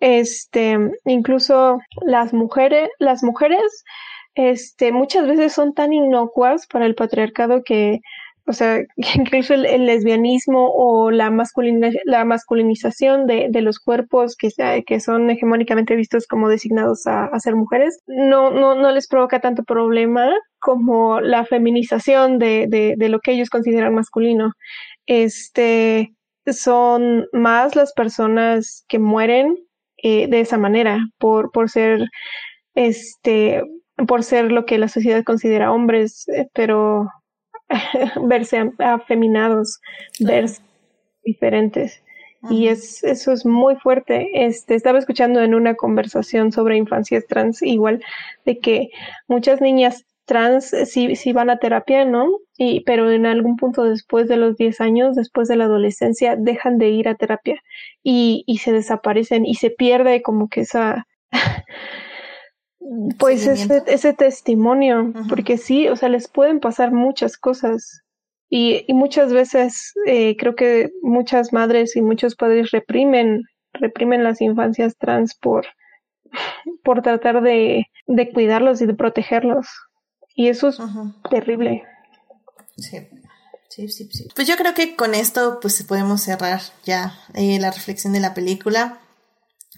[0.00, 3.84] este, incluso las mujeres, las mujeres,
[4.34, 8.00] este, muchas veces son tan inocuas para el patriarcado que
[8.46, 8.82] o sea,
[9.14, 11.32] incluso el, lesbianismo o la,
[12.04, 14.50] la masculinización de, de, los cuerpos que,
[14.86, 19.64] que son hegemónicamente vistos como designados a, ser mujeres, no, no, no les provoca tanto
[19.64, 24.52] problema como la feminización de, de, de lo que ellos consideran masculino.
[25.06, 26.14] Este,
[26.46, 29.56] son más las personas que mueren
[29.98, 32.04] eh, de esa manera por, por ser,
[32.74, 33.62] este,
[34.06, 37.08] por ser lo que la sociedad considera hombres, eh, pero
[38.28, 39.80] verse afeminados,
[40.20, 40.62] verse
[41.24, 42.02] diferentes.
[42.50, 44.28] Y es, eso es muy fuerte.
[44.46, 48.02] Este, estaba escuchando en una conversación sobre infancias trans, igual,
[48.44, 48.90] de que
[49.28, 52.28] muchas niñas trans sí, sí van a terapia, ¿no?
[52.58, 56.78] Y, pero en algún punto después de los 10 años, después de la adolescencia, dejan
[56.78, 57.62] de ir a terapia
[58.02, 61.06] y, y se desaparecen y se pierde como que esa
[63.18, 68.02] Pues ese, ese testimonio, porque sí, o sea, les pueden pasar muchas cosas
[68.50, 73.42] y, y muchas veces eh, creo que muchas madres y muchos padres reprimen,
[73.72, 75.66] reprimen las infancias trans por,
[76.82, 79.66] por tratar de, de cuidarlos y de protegerlos.
[80.36, 80.78] Y eso es
[81.30, 81.84] terrible.
[82.76, 82.98] Sí.
[83.70, 84.28] Sí, sí, sí.
[84.36, 88.32] Pues yo creo que con esto pues podemos cerrar ya eh, la reflexión de la
[88.32, 89.00] película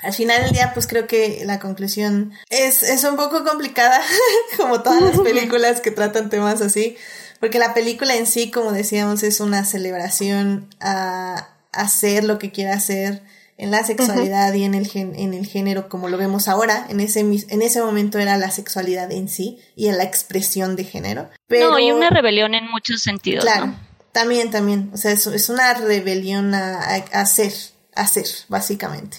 [0.02, 4.00] al final del día, pues creo que la conclusión es, es un poco complicada,
[4.56, 6.96] como todas las películas que tratan temas así,
[7.40, 12.74] porque la película en sí, como decíamos, es una celebración a hacer lo que quiera
[12.74, 13.22] hacer
[13.58, 16.86] en la sexualidad y en el, en el género como lo vemos ahora.
[16.90, 20.84] En ese, en ese momento era la sexualidad en sí y en la expresión de
[20.84, 21.30] género.
[21.46, 23.44] Pero, no, y una rebelión en muchos sentidos.
[23.44, 23.74] Claro,
[24.12, 24.90] también, también.
[24.92, 27.52] O sea, es, es una rebelión a, a hacer,
[27.94, 29.18] a hacer, básicamente.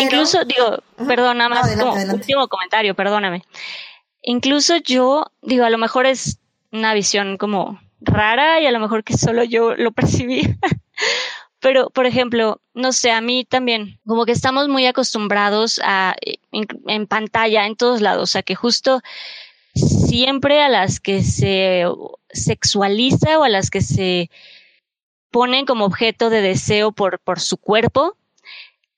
[0.00, 1.70] Incluso, digo, perdón, más
[2.12, 3.42] último comentario, perdóname.
[4.22, 6.38] Incluso yo, digo, a lo mejor es
[6.72, 10.42] una visión como rara y a lo mejor que solo yo lo percibí.
[11.60, 16.14] Pero, por ejemplo, no sé, a mí también, como que estamos muy acostumbrados a,
[16.52, 19.02] en, pantalla, en todos lados, a que justo
[19.74, 21.84] siempre a las que se
[22.30, 24.30] sexualiza o a las que se
[25.30, 28.16] ponen como objeto de deseo por, por su cuerpo,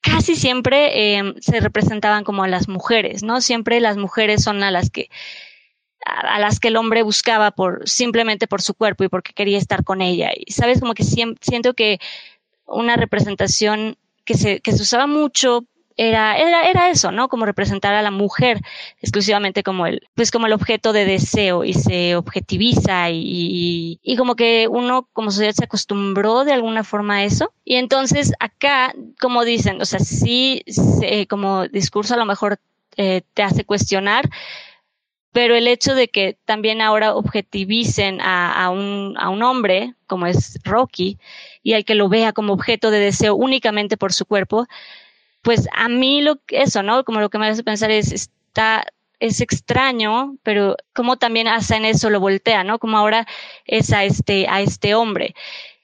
[0.03, 3.41] casi siempre eh, se representaban como a las mujeres, ¿no?
[3.41, 5.09] Siempre las mujeres son a las que
[6.05, 9.83] a, las que el hombre buscaba por simplemente por su cuerpo y porque quería estar
[9.83, 10.31] con ella.
[10.35, 11.99] Y sabes como que siento que
[12.65, 15.65] una representación que se, que se usaba mucho
[15.97, 17.27] era, era, era eso, ¿no?
[17.27, 18.61] Como representar a la mujer
[19.01, 24.35] exclusivamente como el, pues como el objeto de deseo y se objetiviza y, y, como
[24.35, 27.53] que uno como sociedad se acostumbró de alguna forma a eso.
[27.63, 30.63] Y entonces acá, como dicen, o sea, sí,
[31.29, 32.59] como discurso a lo mejor
[32.97, 34.29] eh, te hace cuestionar,
[35.31, 40.27] pero el hecho de que también ahora objetivicen a, a, un, a un hombre, como
[40.27, 41.17] es Rocky,
[41.63, 44.67] y al que lo vea como objeto de deseo únicamente por su cuerpo,
[45.43, 47.03] pues a mí lo eso, ¿no?
[47.03, 48.85] Como lo que me hace pensar es, está,
[49.19, 52.79] es extraño, pero como también hacen eso lo voltea, ¿no?
[52.79, 53.27] Como ahora
[53.65, 55.35] es a este, a este hombre.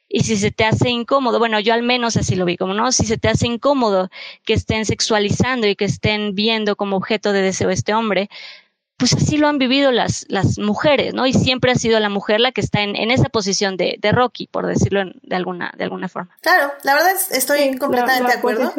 [0.08, 2.92] Y si se te hace incómodo, bueno, yo al menos así lo vi, como no,
[2.92, 4.10] si se te hace incómodo
[4.44, 8.30] que estén sexualizando y que estén viendo como objeto de deseo este hombre,
[8.98, 11.28] pues así lo han vivido las, las mujeres, ¿no?
[11.28, 14.12] Y siempre ha sido la mujer la que está en, en esa posición de, de
[14.12, 16.36] Rocky, por decirlo de alguna, de alguna forma.
[16.42, 18.74] Claro, la verdad estoy completamente de acuerdo.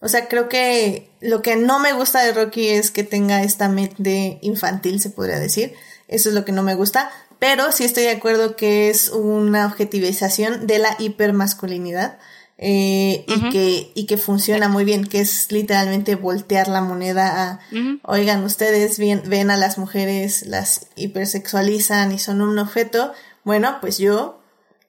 [0.00, 3.68] O sea, creo que lo que no me gusta de Rocky es que tenga esta
[3.68, 5.74] mente infantil, se podría decir.
[6.08, 7.10] Eso es lo que no me gusta.
[7.38, 12.18] Pero sí estoy de acuerdo que es una objetivización de la hipermasculinidad.
[12.56, 17.60] Eh, y, que, y que funciona muy bien, que es literalmente voltear la moneda a,
[18.04, 23.12] oigan, ustedes ven a las mujeres, las hipersexualizan y son un objeto,
[23.42, 24.40] bueno, pues yo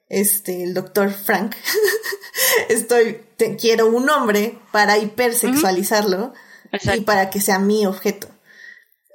[0.08, 1.54] este, el doctor Frank,
[2.68, 6.32] estoy, te, quiero un hombre para hipersexualizarlo
[6.94, 8.28] y para que sea mi objeto.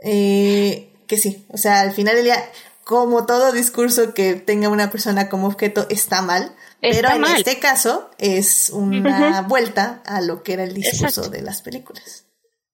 [0.03, 2.43] Eh, que sí, o sea, al final del día,
[2.83, 8.09] como todo discurso que tenga una persona como objeto está mal, pero en este caso
[8.17, 12.25] es una vuelta a lo que era el discurso de las películas.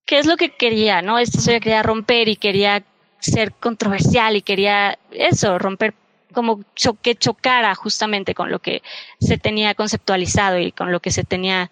[0.05, 1.19] ¿Qué es lo que quería, no?
[1.19, 2.85] Esto se quería romper y quería
[3.19, 5.93] ser controversial y quería eso, romper
[6.37, 6.63] como
[7.01, 8.83] que chocara justamente con lo que
[9.19, 11.71] se tenía conceptualizado y con lo que se tenía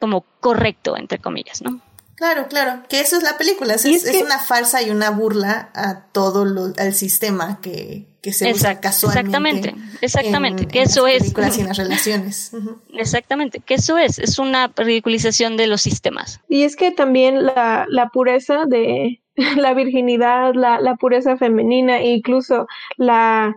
[0.00, 1.82] como correcto, entre comillas, ¿no?
[2.14, 6.06] Claro, claro, que eso es la película, es, es, una farsa y una burla a
[6.12, 9.26] todo lo, al sistema que, que se usa casualmente.
[9.26, 11.30] Exactamente, exactamente, que eso es.
[11.30, 12.52] y en las relaciones.
[12.94, 16.40] Exactamente, que eso es, es una ridiculización de los sistemas.
[16.48, 19.20] Y es que también la, la pureza de
[19.56, 22.66] la virginidad, la, la pureza femenina e incluso
[22.96, 23.54] la,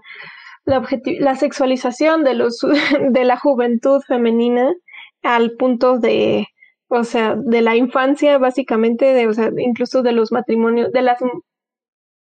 [0.65, 0.87] la,
[1.19, 2.59] la sexualización de, los,
[3.09, 4.73] de la juventud femenina
[5.21, 6.47] al punto de
[6.89, 11.19] o sea, de la infancia, básicamente, de, o sea, incluso de los matrimonios, de las,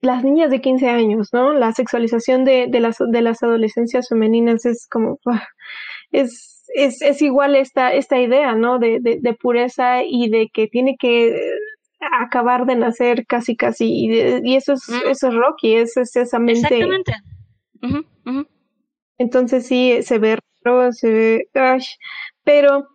[0.02, 1.54] las niñas de 15 años, ¿no?
[1.54, 5.20] La sexualización de, de, las, de las adolescencias femeninas es como,
[6.12, 8.78] es, es, es igual esta, esta idea, ¿no?
[8.78, 11.36] De, de, de pureza y de que tiene que
[12.00, 16.40] acabar de nacer casi casi y, y eso es eso es Rocky es, es esa
[16.40, 17.14] mente exactamente
[19.18, 20.38] entonces sí se ve
[20.92, 21.50] se ve
[22.44, 22.88] pero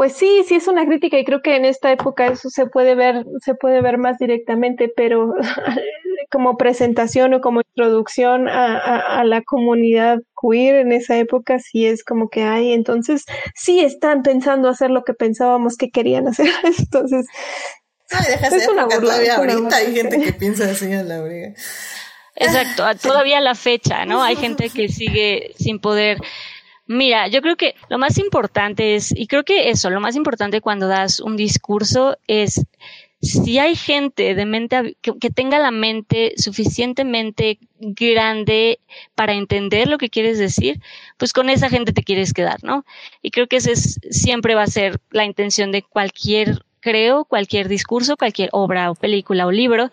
[0.00, 2.94] pues sí, sí es una crítica y creo que en esta época eso se puede
[2.94, 5.34] ver, se puede ver más directamente, pero
[6.30, 12.02] como presentación o como introducción a, a, la comunidad queer en esa época sí es
[12.02, 16.48] como que hay, entonces sí están pensando hacer lo que pensábamos que querían hacer,
[16.78, 17.26] entonces
[18.10, 21.52] es una burla, todavía ahorita hay gente que piensa así a la briga.
[22.40, 24.22] Exacto, todavía la fecha, ¿no?
[24.22, 26.18] Hay gente que sigue sin poder
[26.92, 30.60] Mira, yo creo que lo más importante es, y creo que eso, lo más importante
[30.60, 32.66] cuando das un discurso es
[33.22, 38.80] si hay gente de mente que, tenga la mente suficientemente grande
[39.14, 40.80] para entender lo que quieres decir,
[41.16, 42.84] pues con esa gente te quieres quedar, ¿no?
[43.22, 47.68] Y creo que ese es, siempre va a ser la intención de cualquier creo, cualquier
[47.68, 49.90] discurso, cualquier obra o película o libro,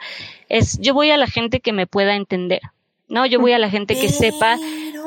[0.50, 2.62] es yo voy a la gente que me pueda entender,
[3.08, 3.26] ¿no?
[3.26, 4.58] Yo voy a la gente que sepa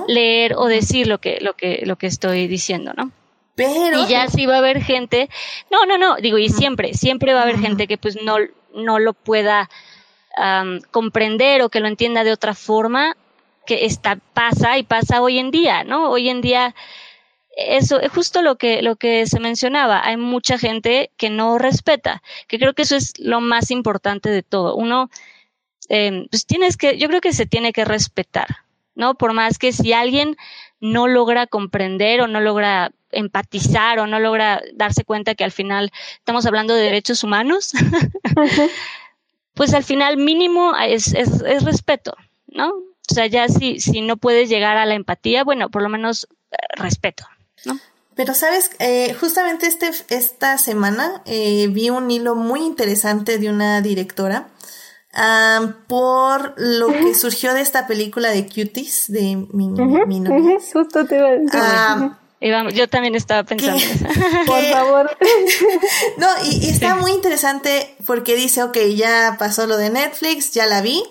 [0.09, 3.11] leer o decir lo que, lo que, lo que estoy diciendo, ¿no?
[3.55, 4.05] Pero.
[4.05, 5.28] Y ya sí va a haber gente.
[5.70, 8.36] No, no, no, digo, y siempre, siempre va a haber gente que pues no,
[8.74, 9.69] no lo pueda
[10.90, 13.16] comprender o que lo entienda de otra forma,
[13.66, 16.11] que está, pasa y pasa hoy en día, ¿no?
[16.11, 16.74] Hoy en día,
[17.56, 20.01] eso es justo lo que, lo que se mencionaba.
[20.05, 24.43] Hay mucha gente que no respeta, que creo que eso es lo más importante de
[24.43, 24.77] todo.
[24.77, 25.10] Uno,
[25.89, 28.48] eh, pues tienes que, yo creo que se tiene que respetar,
[28.94, 29.14] ¿no?
[29.14, 30.36] Por más que si alguien
[30.81, 35.90] no logra comprender o no logra empatizar o no logra darse cuenta que al final
[36.14, 37.72] estamos hablando de derechos humanos,
[39.55, 42.16] pues al final mínimo es, es, es, respeto,
[42.47, 42.68] ¿no?
[42.68, 46.28] O sea, ya si, si no puedes llegar a la empatía, bueno, por lo menos
[46.52, 47.27] eh, respeto,
[47.64, 47.78] ¿no?
[48.14, 53.80] Pero sabes, eh, justamente este, esta semana eh, vi un hilo muy interesante de una
[53.80, 54.48] directora
[55.88, 59.68] por lo que surgió de esta película de Cuties, de mi,
[60.72, 62.70] Justo te iba a decir.
[62.70, 63.82] yo también estaba pensando.
[64.46, 65.10] por favor.
[66.18, 70.80] no, y, está muy interesante porque dice, ok, ya pasó lo de Netflix, ya la
[70.80, 71.02] vi.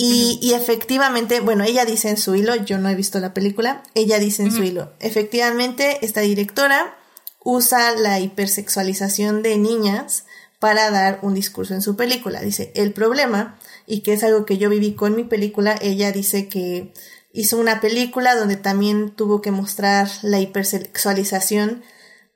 [0.00, 3.82] Y, y, efectivamente, bueno, ella dice en su hilo, yo no he visto la película,
[3.96, 6.96] ella dice en su hilo, efectivamente, esta directora
[7.42, 10.24] usa la hipersexualización de niñas
[10.60, 12.40] para dar un discurso en su película.
[12.40, 16.46] Dice, el problema, y que es algo que yo viví con mi película, ella dice
[16.48, 16.92] que
[17.32, 21.82] hizo una película donde también tuvo que mostrar la hipersexualización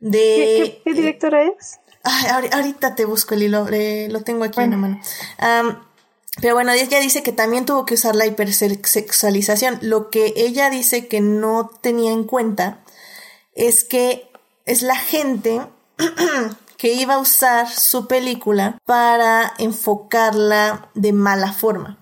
[0.01, 0.81] de...
[0.85, 1.79] ¿Qué, directora es?
[2.53, 3.69] ahorita te busco el hilo,
[4.09, 5.01] lo tengo aquí en la mano.
[6.41, 9.79] Pero bueno, ella dice que también tuvo que usar la hipersexualización.
[9.83, 12.83] Lo que ella dice que no tenía en cuenta
[13.55, 14.31] es que
[14.65, 15.61] es la gente
[16.79, 21.99] que iba a usar su película para enfocarla de mala forma.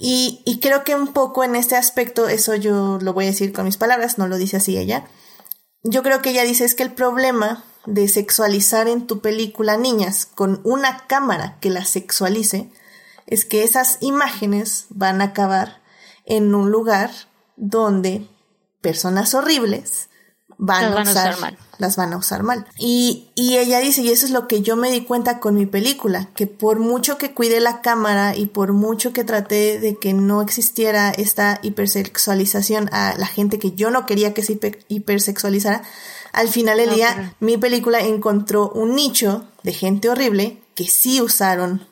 [0.00, 3.52] Y, y, creo que un poco en este aspecto, eso yo lo voy a decir
[3.52, 5.08] con mis palabras, no lo dice así ella.
[5.82, 10.26] Yo creo que ella dice es que el problema de sexualizar en tu película niñas
[10.26, 12.70] con una cámara que las sexualice
[13.28, 15.82] es que esas imágenes van a acabar
[16.24, 17.10] en un lugar
[17.56, 18.26] donde
[18.80, 20.08] personas horribles
[20.56, 21.58] van, a, usar, mal.
[21.76, 22.66] las van a usar mal.
[22.78, 25.66] Y, y ella dice, y eso es lo que yo me di cuenta con mi
[25.66, 30.14] película, que por mucho que cuide la cámara y por mucho que traté de que
[30.14, 35.82] no existiera esta hipersexualización a la gente que yo no quería que se hipersexualizara,
[36.32, 41.87] al final del día mi película encontró un nicho de gente horrible que sí usaron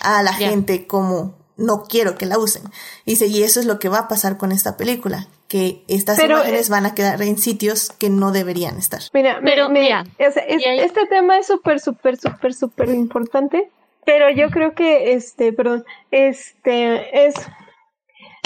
[0.00, 2.62] a la gente como no quiero que la usen.
[3.06, 6.68] Dice, y eso es lo que va a pasar con esta película, que estas imágenes
[6.68, 9.00] van a quedar en sitios que no deberían estar.
[9.12, 13.70] Mira, pero mira, este tema es súper, súper, súper, súper importante,
[14.04, 17.34] pero yo creo que, este, perdón, este, es,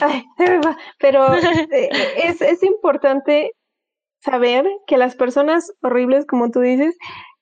[0.00, 0.24] Ay,
[0.98, 1.34] pero
[1.70, 1.90] eh,
[2.24, 3.52] es, es importante
[4.20, 6.96] saber que las personas horribles, como tú dices,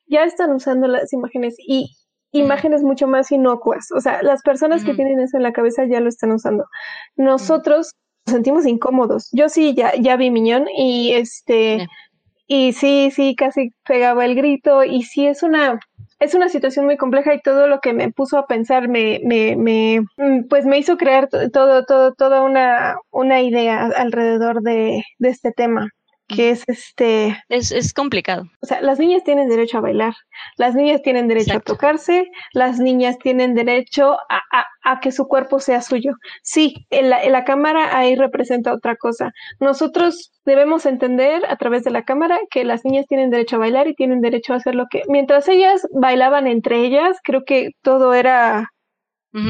[0.07, 1.97] ya están usando las imágenes y
[2.33, 3.91] imágenes mucho más inocuas.
[3.93, 6.67] O sea, las personas que tienen eso en la cabeza ya lo están usando.
[7.17, 7.95] Nosotros
[8.27, 9.29] nos sentimos incómodos.
[9.33, 11.87] Yo sí ya, ya vi Miñón y este,
[12.47, 15.81] y sí, sí, casi pegaba el grito y sí es una,
[16.19, 19.57] es una situación muy compleja y todo lo que me puso a pensar me, me,
[19.57, 25.29] me mm, pues me hizo crear todo, todo, toda una, una idea alrededor de, de
[25.29, 25.91] este tema
[26.29, 27.43] que es este...
[27.49, 28.45] Es, es, complicado.
[28.61, 30.15] O sea, las niñas tienen derecho a bailar,
[30.57, 35.27] las niñas tienen derecho a tocarse, las niñas tienen derecho a, a, a que su
[35.27, 36.13] cuerpo sea suyo.
[36.43, 39.33] Sí, en la, en la, cámara ahí representa otra cosa.
[39.59, 43.89] Nosotros debemos entender a través de la cámara que las niñas tienen derecho a bailar
[43.89, 45.03] y tienen derecho a hacer lo que...
[45.09, 48.69] Mientras ellas bailaban entre ellas, creo que todo era...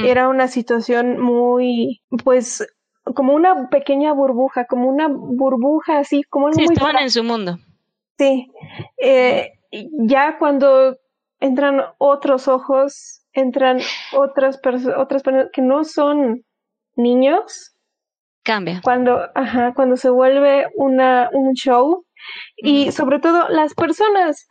[0.05, 2.67] Era una situación muy, pues,
[3.15, 7.59] como una pequeña burbuja, como una burbuja así, como sí, estaban en su mundo.
[8.19, 8.51] Sí,
[8.97, 10.97] eh, ya cuando
[11.41, 13.79] entran otros ojos, entran
[14.13, 16.45] otras personas, otras personas que no son
[16.97, 17.75] niños.
[18.43, 18.81] Cambia.
[18.83, 22.05] Cuando, ajá, cuando se vuelve una, un show
[22.57, 24.49] y sobre todo las personas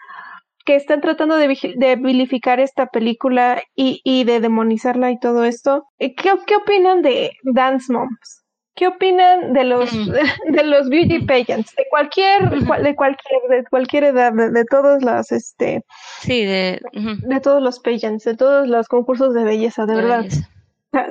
[0.66, 5.86] que están tratando de, de vilificar esta película y, y, de demonizarla y todo esto,
[5.98, 8.44] ¿qué, qué opinan de Dance Moms?
[8.78, 9.92] ¿Qué opinan de los
[10.46, 15.84] de los beauty pageants de cualquier de cualquier de cualquier edad de, todos las este
[16.20, 20.26] sí de de todos los pageants de todos los concursos de belleza de, verdad.
[20.94, 21.08] ah,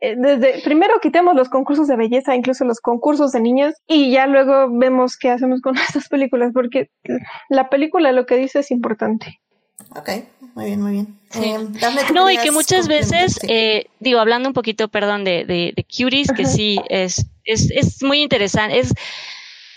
[0.00, 4.28] eh, desde primero quitemos los concursos de belleza incluso los concursos de niños y ya
[4.28, 6.88] luego vemos qué hacemos con estas películas porque
[7.48, 9.40] la película lo que dice es importante
[9.96, 10.08] Ok,
[10.54, 11.18] muy bien, muy bien.
[11.34, 11.58] Eh,
[12.12, 16.32] no, y que muchas veces, eh, digo, hablando un poquito, perdón, de, de, de Cuties,
[16.32, 18.92] que sí es, es, es muy interesante, es,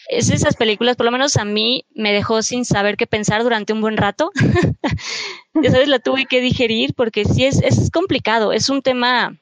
[0.10, 3.74] es esas películas, por lo menos a mí, me dejó sin saber qué pensar durante
[3.74, 4.32] un buen rato.
[5.53, 9.36] ya sabes, la tuve que digerir porque sí es, es complicado, es un tema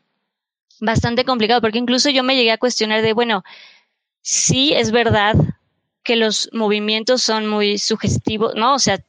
[0.79, 3.43] bastante complicado, porque incluso yo me llegué a cuestionar de, bueno,
[4.21, 5.35] sí es verdad
[6.03, 8.75] que los movimientos son muy sugestivos, ¿no?
[8.75, 8.99] O sea,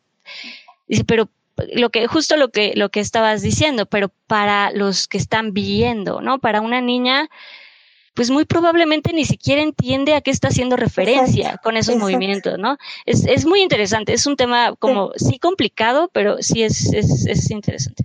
[0.88, 1.28] dice, pero
[1.72, 6.20] lo que, justo lo que, lo que estabas diciendo, pero para los que están viendo,
[6.20, 6.38] ¿no?
[6.38, 7.28] Para una niña,
[8.14, 12.78] pues muy probablemente ni siquiera entiende a qué está haciendo referencia con esos movimientos, ¿no?
[13.04, 17.50] Es, es muy interesante, es un tema como, sí, complicado, pero sí es, es, es
[17.50, 18.04] interesante.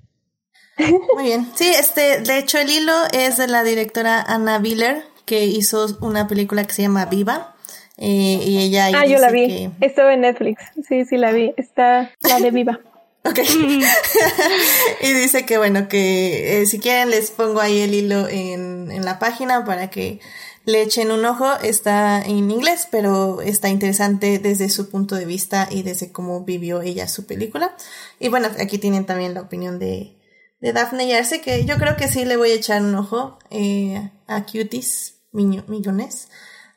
[1.16, 1.48] Muy bien.
[1.56, 6.28] Sí, este, de hecho el hilo es de la directora Anna Biller, que hizo una
[6.28, 7.56] película que se llama Viva.
[7.98, 9.70] Eh, y ella ah, yo la vi.
[9.80, 10.62] Estaba en Netflix.
[10.88, 11.54] Sí, sí, la vi.
[11.58, 12.80] Está la de Viva.
[13.24, 13.40] Ok.
[15.02, 19.06] y dice que bueno, que eh, si quieren les pongo ahí el hilo en, en
[19.06, 20.20] la página para que
[20.66, 21.54] le echen un ojo.
[21.62, 26.82] Está en inglés, pero está interesante desde su punto de vista y desde cómo vivió
[26.82, 27.76] ella su película.
[28.20, 30.18] Y bueno, aquí tienen también la opinión de,
[30.60, 34.12] de Daphne Yarse, que yo creo que sí le voy a echar un ojo eh,
[34.28, 36.28] a Cuties Millones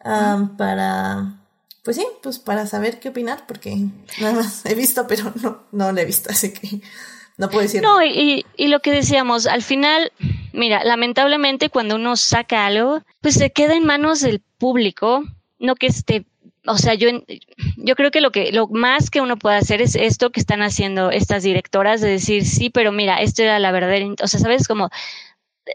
[0.05, 1.44] um, para
[1.85, 3.77] pues sí, pues para saber qué opinar, porque
[4.21, 6.81] nada más he visto, pero no, no lo he visto, así que
[7.37, 7.83] no puedo decir.
[7.83, 10.11] No, y, y lo que decíamos, al final,
[10.53, 15.25] mira, lamentablemente cuando uno saca algo, pues se queda en manos del público,
[15.59, 16.25] no que esté
[16.67, 17.11] o sea, yo,
[17.77, 20.63] yo creo que lo que lo más que uno puede hacer es esto que están
[20.63, 24.67] haciendo estas directoras de decir sí, pero mira, esto era la verdadera, o sea, sabes
[24.67, 24.89] como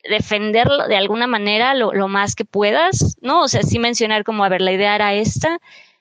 [0.09, 3.43] defenderlo de alguna manera lo, lo más que puedas, ¿no?
[3.43, 5.59] O sea, sí mencionar como, a ver, la idea era esta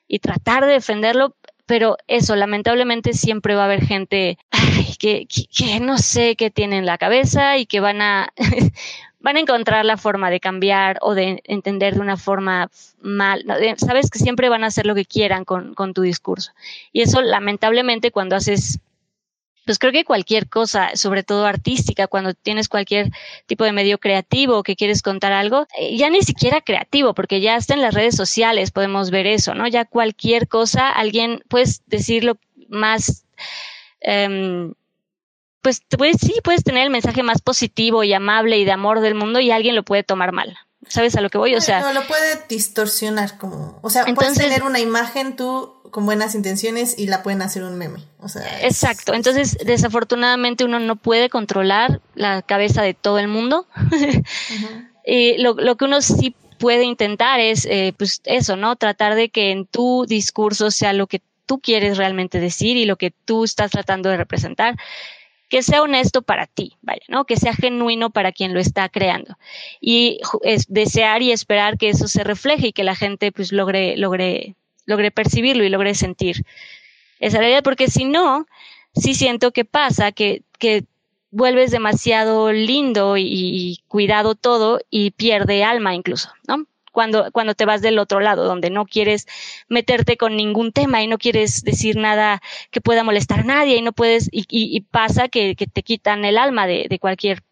[0.09, 4.39] y tratar de defenderlo, pero eso, lamentablemente siempre va a haber gente
[4.99, 8.33] que, que, no sé qué tiene en la cabeza y que van a,
[9.19, 12.71] van a encontrar la forma de cambiar o de entender de una forma
[13.01, 13.45] mal.
[13.77, 16.53] Sabes que siempre van a hacer lo que quieran con, con tu discurso.
[16.91, 18.79] Y eso, lamentablemente, cuando haces
[19.69, 23.11] pues creo que cualquier cosa, sobre todo artística, cuando tienes cualquier
[23.45, 27.55] tipo de medio creativo que quieres contar algo, eh, ya ni siquiera creativo, porque ya
[27.55, 29.67] está en las redes sociales podemos ver eso, ¿no?
[29.67, 33.25] Ya cualquier cosa, alguien puedes decirlo más,
[34.03, 34.73] um,
[35.61, 39.13] pues, pues sí, puedes tener el mensaje más positivo y amable y de amor del
[39.13, 40.57] mundo y alguien lo puede tomar mal.
[40.87, 41.53] ¿Sabes a lo que voy?
[41.53, 41.81] O sea.
[41.81, 43.77] No, lo puede distorsionar como.
[43.83, 47.77] O sea, puedes tener una imagen tú con buenas intenciones y la pueden hacer un
[47.77, 47.99] meme.
[48.19, 48.65] O sea.
[48.65, 49.13] Exacto.
[49.13, 53.67] Entonces, desafortunadamente uno no puede controlar la cabeza de todo el mundo.
[55.05, 58.75] y lo, lo que uno sí puede intentar es, eh, pues eso, ¿no?
[58.75, 62.97] Tratar de que en tu discurso sea lo que tú quieres realmente decir y lo
[62.97, 64.75] que tú estás tratando de representar
[65.49, 67.25] que sea honesto para ti, vaya, ¿no?
[67.25, 69.35] Que sea genuino para quien lo está creando.
[69.81, 73.97] Y es desear y esperar que eso se refleje y que la gente pues logre,
[73.97, 74.55] logre,
[74.89, 76.43] logre percibirlo y logre sentir
[77.19, 78.47] esa realidad, porque si no,
[78.95, 80.85] sí siento que pasa, que, que
[81.31, 86.65] vuelves demasiado lindo y, cuidado todo y pierde alma incluso, ¿no?
[86.91, 89.27] Cuando, cuando te vas del otro lado, donde no quieres
[89.67, 92.41] meterte con ningún tema y no quieres decir nada
[92.71, 96.25] que pueda molestar a nadie y no puedes, y, y, pasa que, que, te quitan
[96.25, 97.43] el alma de, de cualquier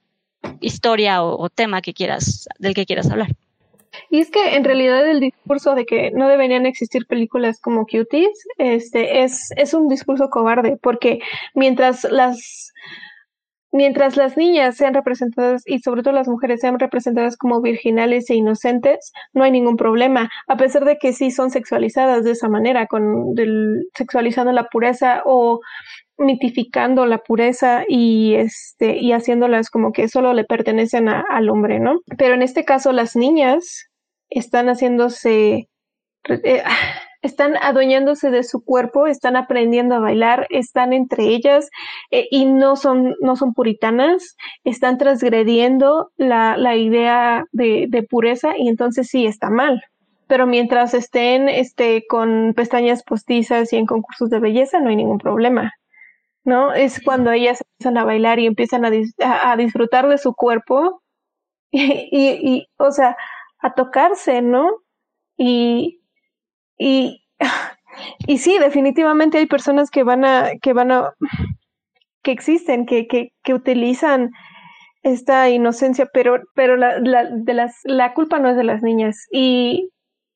[0.59, 3.29] historia o, tema que quieras, del que quieras hablar.
[4.09, 8.47] Y es que en realidad el discurso de que no deberían existir películas como Cuties,
[8.57, 11.19] este, es, es un discurso cobarde, porque
[11.53, 12.73] mientras las
[13.71, 18.35] Mientras las niñas sean representadas y sobre todo las mujeres sean representadas como virginales e
[18.35, 22.87] inocentes, no hay ningún problema, a pesar de que sí son sexualizadas de esa manera,
[22.87, 25.59] con del, sexualizando la pureza o
[26.17, 31.99] mitificando la pureza y este y haciéndolas como que solo le pertenecen al hombre, ¿no?
[32.17, 33.89] Pero en este caso las niñas
[34.29, 35.69] están haciéndose
[36.29, 36.63] eh,
[37.21, 41.69] están adueñándose de su cuerpo, están aprendiendo a bailar, están entre ellas
[42.11, 48.57] eh, y no son, no son puritanas, están transgrediendo la, la idea de, de, pureza
[48.57, 49.83] y entonces sí está mal.
[50.27, 55.19] Pero mientras estén este, con pestañas postizas y en concursos de belleza, no hay ningún
[55.19, 55.73] problema.
[56.43, 56.73] ¿No?
[56.73, 58.91] Es cuando ellas empiezan a bailar y empiezan a,
[59.51, 61.01] a, disfrutar de su cuerpo
[61.71, 63.17] y, y, y, o sea,
[63.59, 64.69] a tocarse, ¿no?
[65.37, 65.96] Y,
[66.77, 67.23] y,
[68.27, 71.13] y sí, definitivamente hay personas que van a, que van a,
[72.23, 74.31] que existen, que, que, que utilizan
[75.03, 79.25] esta inocencia, pero, pero la, la, de las, la culpa no es de las niñas
[79.31, 79.89] y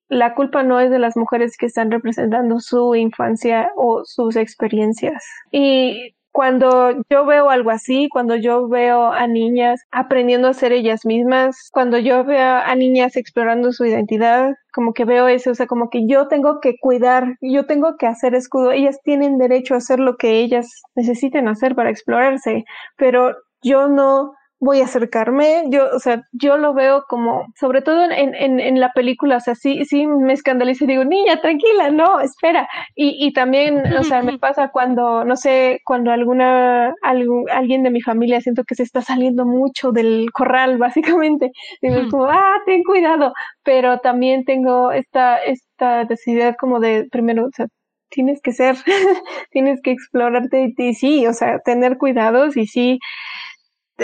[0.08, 5.24] la culpa no es de las mujeres que están representando su infancia o sus experiencias.
[5.52, 11.06] Y cuando yo veo algo así, cuando yo veo a niñas aprendiendo a ser ellas
[11.06, 15.68] mismas, cuando yo veo a niñas explorando su identidad, como que veo eso, o sea,
[15.68, 19.78] como que yo tengo que cuidar, yo tengo que hacer escudo, ellas tienen derecho a
[19.78, 22.64] hacer lo que ellas necesiten hacer para explorarse,
[22.98, 25.64] pero yo no voy a acercarme.
[25.70, 29.40] Yo, o sea, yo lo veo como, sobre todo en, en, en la película, o
[29.40, 32.70] sea, sí, sí me escandalizo y digo, niña, tranquila, no, espera.
[32.96, 37.90] Y, y también, o sea, me pasa cuando, no sé, cuando alguna, algún, alguien de
[37.90, 41.52] mi familia siento que se está saliendo mucho del corral, básicamente.
[41.82, 43.34] Digo, como, ah, ten cuidado.
[43.64, 47.66] Pero también tengo esta, esta necesidad como de, primero, o sea,
[48.10, 48.76] tienes que ser,
[49.52, 53.00] tienes que explorarte y, y sí, o sea, tener cuidados y sí,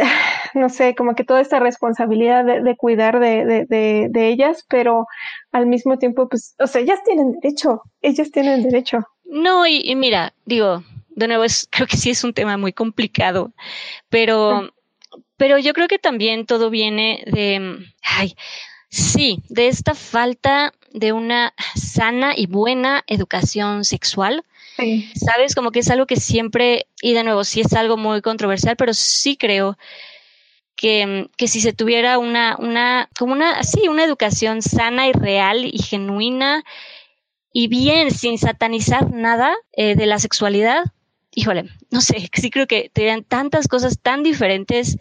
[0.54, 5.08] no sé, como que toda esta responsabilidad de, cuidar de, de, de, ellas, pero
[5.52, 9.00] al mismo tiempo, pues, o sea, ellas tienen derecho, ellas tienen derecho.
[9.26, 13.52] No, y, mira, digo, de nuevo, es, creo que sí es un tema muy complicado,
[14.10, 14.70] pero,
[15.36, 18.36] pero yo creo que también todo viene de, ay,
[18.90, 24.44] sí, de esta falta de una sana y buena educación sexual
[25.16, 25.56] ¿Sabes?
[25.56, 28.94] Como que es algo que siempre, y de nuevo, sí es algo muy controversial, pero
[28.94, 29.78] sí creo
[30.76, 35.66] que, que si se tuviera una, una, como una, sí, una educación sana y real
[35.66, 36.64] y genuina
[37.52, 40.84] y bien, sin satanizar nada eh, de la sexualidad,
[41.32, 44.98] híjole, no sé, sí creo que tendrían tantas cosas tan diferentes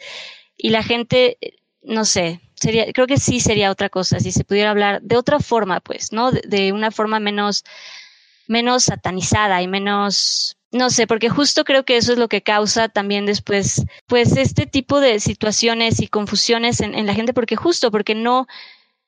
[0.57, 1.37] y la gente,
[1.83, 5.39] no sé, sería, creo que sí sería otra cosa, si se pudiera hablar de otra
[5.39, 6.31] forma, pues, ¿no?
[6.33, 7.65] de una forma menos
[8.49, 12.89] menos satanizada y menos, no sé, porque justo creo que eso es lo que causa
[12.89, 17.91] también después, pues este tipo de situaciones y confusiones en, en la gente, porque justo,
[17.91, 18.47] porque no,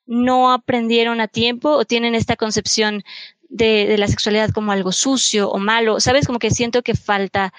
[0.06, 3.05] no aprendieron a tiempo o tienen esta concepción
[3.48, 6.27] de, de, la sexualidad como algo sucio o malo, ¿sabes?
[6.27, 7.52] Como que siento que falta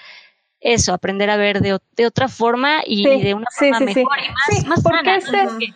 [0.60, 4.66] eso, aprender a ver de, de otra forma y, de una forma mejor y más,
[4.66, 5.74] más sana, este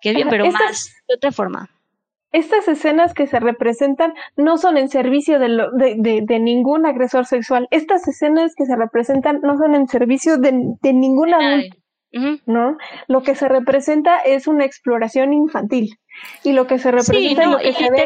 [0.00, 1.68] que, bien, pero más de otra forma
[2.32, 5.48] estas escenas que se representan no son en servicio de,
[5.98, 7.68] de, de, ningún agresor sexual.
[7.70, 10.52] Estas escenas que se representan no son en servicio de,
[10.92, 11.76] ningún adulto.
[12.46, 12.78] ¿No?
[13.06, 15.98] Lo que se representa es una exploración infantil.
[16.42, 18.04] Y lo que se representa lo que se ve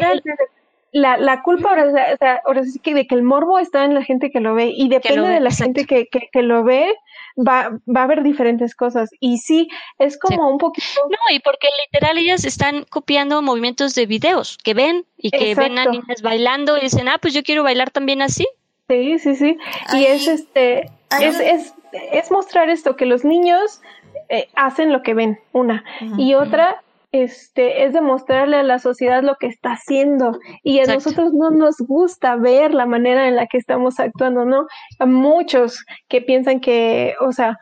[0.93, 3.95] la, la culpa ahora, o sea, ahora sí que de que el morbo está en
[3.95, 6.93] la gente que lo ve y depende de la gente que, que, que, lo ve,
[7.37, 9.09] va, va a haber diferentes cosas.
[9.19, 9.67] Y sí,
[9.99, 10.87] es como un poquito.
[11.09, 15.77] No, y porque literal ellas están copiando movimientos de videos que ven y que ven
[15.79, 18.47] a niñas bailando y dicen, ah, pues yo quiero bailar también así.
[18.89, 19.57] Sí, sí, sí.
[19.93, 20.91] y es este,
[21.21, 21.73] es, es,
[22.11, 23.81] es, mostrar esto, que los niños
[24.29, 25.83] eh, hacen lo que ven, una.
[26.17, 26.83] Y otra,
[27.13, 30.39] este, es demostrarle a la sociedad lo que está haciendo.
[30.63, 34.65] Y a nosotros no nos gusta ver la manera en la que estamos actuando, ¿no?
[34.99, 37.59] A muchos que piensan que, o sea,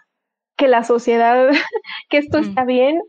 [0.58, 1.50] que la sociedad,
[2.10, 3.02] que esto está bien,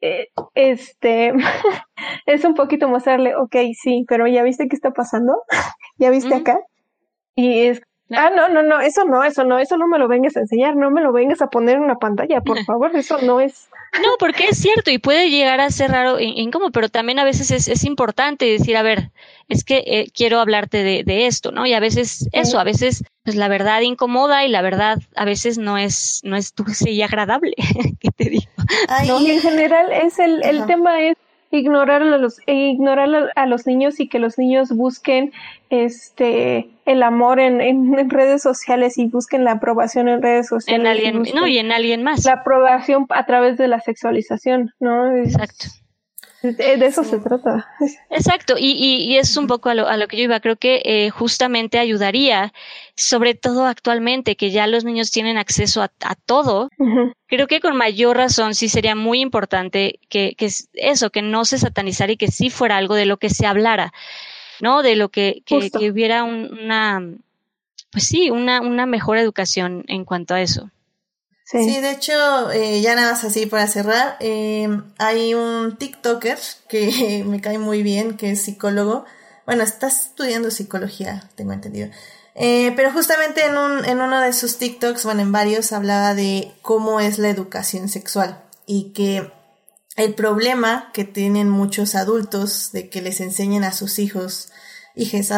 [0.00, 1.32] eh, este,
[2.26, 5.42] es un poquito mostrarle, ok, sí, pero ya viste qué está pasando,
[5.98, 6.60] ya viste acá,
[7.34, 10.36] y es Ah, no, no, no, eso no, eso no, eso no me lo vengas
[10.36, 13.38] a enseñar, no me lo vengas a poner en una pantalla, por favor, eso no
[13.38, 13.69] es.
[14.00, 17.24] No, porque es cierto y puede llegar a ser raro e incómodo, pero también a
[17.24, 19.10] veces es, es importante decir, a ver,
[19.48, 21.66] es que eh, quiero hablarte de, de, esto, ¿no?
[21.66, 25.58] Y a veces eso, a veces pues la verdad incomoda y la verdad a veces
[25.58, 27.54] no es, no es dulce y agradable,
[28.00, 28.50] ¿qué te digo?
[29.06, 31.16] no, y en general es el, el tema es
[31.50, 35.32] ignorar a los ignorar a los niños y que los niños busquen
[35.68, 40.86] este el amor en, en, redes sociales y busquen la aprobación en redes sociales en
[40.86, 42.24] alguien no y en alguien más.
[42.24, 45.66] la aprobación a través de la sexualización no exacto
[46.42, 47.68] de eso se trata.
[48.08, 50.40] Exacto, y, y, es un poco a lo, a lo, que yo iba.
[50.40, 52.52] Creo que eh, justamente ayudaría,
[52.96, 56.70] sobre todo actualmente, que ya los niños tienen acceso a, a todo.
[57.26, 61.58] Creo que con mayor razón sí sería muy importante que, que eso, que no se
[61.58, 63.92] satanizara y que sí fuera algo de lo que se hablara,
[64.60, 64.82] ¿no?
[64.82, 67.02] De lo que, que, que hubiera una,
[67.92, 70.70] pues sí, una, una mejor educación en cuanto a eso.
[71.50, 71.80] Sí.
[71.80, 74.68] de hecho, eh, ya nada más así para cerrar, eh,
[74.98, 79.04] hay un TikToker que me cae muy bien, que es psicólogo.
[79.46, 81.90] Bueno, está estudiando psicología, tengo entendido.
[82.36, 86.52] Eh, pero justamente en, un, en uno de sus TikToks, bueno, en varios, hablaba de
[86.62, 89.32] cómo es la educación sexual y que
[89.96, 94.52] el problema que tienen muchos adultos de que les enseñen a sus hijos,
[94.94, 95.32] hijas,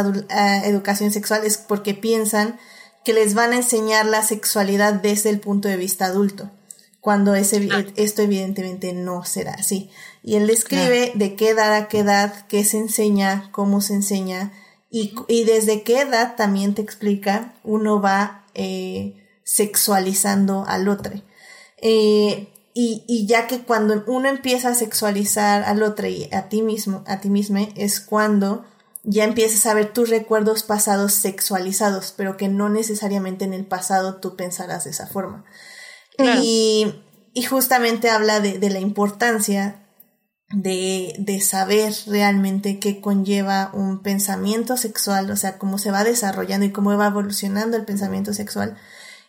[0.65, 2.59] educación sexual es porque piensan
[3.05, 6.51] que les van a enseñar la sexualidad desde el punto de vista adulto,
[7.01, 9.91] cuando ese, esto evidentemente no será así.
[10.23, 14.53] Y él describe de qué edad a qué edad, qué se enseña, cómo se enseña,
[14.91, 21.15] y, y desde qué edad también te explica, uno va eh, sexualizando al otro.
[21.79, 26.63] Eh, y, y, ya que cuando uno empieza a sexualizar al otro y a ti
[26.63, 28.65] mismo, a ti mismo, es cuando
[29.05, 34.21] ya empiezas a ver tus recuerdos pasados sexualizados, pero que no necesariamente en el pasado
[34.21, 35.45] tú pensarás de esa forma.
[36.19, 36.95] Y,
[37.33, 39.89] y, justamente habla de, de la importancia
[40.53, 46.67] de, de, saber realmente qué conlleva un pensamiento sexual, o sea, cómo se va desarrollando
[46.67, 48.77] y cómo va evolucionando el pensamiento sexual,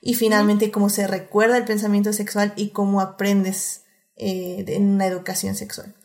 [0.01, 3.83] y finalmente cómo se recuerda el pensamiento sexual y cómo aprendes
[4.17, 5.95] eh, en una educación sexual.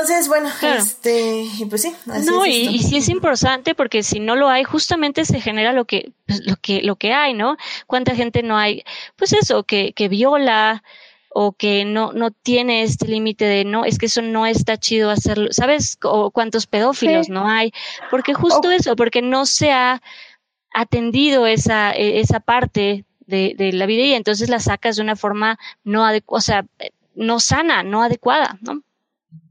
[0.00, 1.92] Entonces, bueno, este, pues sí.
[2.24, 5.86] no, y, y, sí es importante porque si no lo hay, justamente se genera lo
[5.86, 7.56] que, pues, lo que, lo que hay, ¿no?
[7.88, 8.84] ¿Cuánta gente no hay?
[9.16, 10.84] Pues eso, que, que viola
[11.30, 15.10] o que no, no tiene este límite de no, es que eso no está chido
[15.10, 15.98] hacerlo, ¿sabes?
[16.04, 17.72] O cuántos pedófilos no hay.
[18.08, 20.00] Porque justo eso, porque no se ha
[20.72, 25.16] atendido esa, e, esa parte de, de la vida y entonces la sacas de una
[25.16, 26.64] forma no adecuada, o sea,
[27.16, 28.84] no sana, no adecuada, ¿no?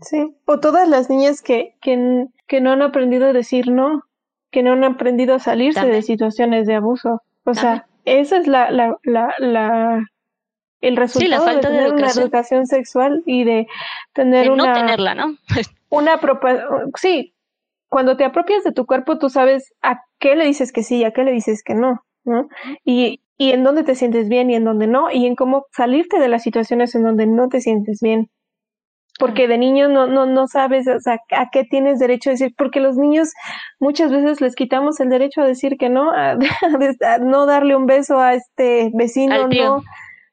[0.02, 4.04] Sí, o todas las niñas que, que, que no han aprendido a decir no,
[4.52, 7.22] que no han aprendido a salirse de situaciones de abuso.
[7.44, 10.04] O sea, esa es la, la, la, la
[10.82, 13.68] el resultado de tener una educación sexual y de
[14.14, 14.68] tener una...
[14.68, 15.36] no tenerla, ¿no?
[15.90, 16.20] una
[16.96, 17.34] sí,
[17.90, 21.04] cuando te apropias de tu cuerpo, tú sabes a qué le dices que sí y
[21.04, 22.48] a qué le dices que no, ¿no?
[22.84, 26.20] Y, y en dónde te sientes bien y en dónde no, y en cómo salirte
[26.20, 28.30] de las situaciones en donde no te sientes bien
[29.20, 32.54] porque de niño no, no, no sabes o sea, a qué tienes derecho a decir,
[32.58, 33.30] porque los niños
[33.80, 36.36] muchas veces les quitamos el derecho a decir que no, a,
[37.22, 39.84] no darle un beso a este vecino, no.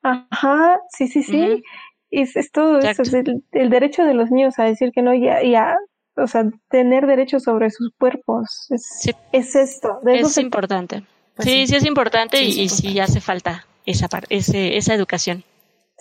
[0.02, 1.62] Ajá, sí, sí, sí.
[2.11, 5.55] es, es, todo eso, es el, derecho de los niños a decir que no y
[5.55, 5.77] a,
[6.16, 8.66] o sea, tener derecho sobre sus cuerpos.
[8.70, 10.01] Es, es esto.
[10.06, 11.05] es importante.
[11.36, 15.43] Pues sí, sí, es importante y, y sí hace falta esa, ese, esa educación.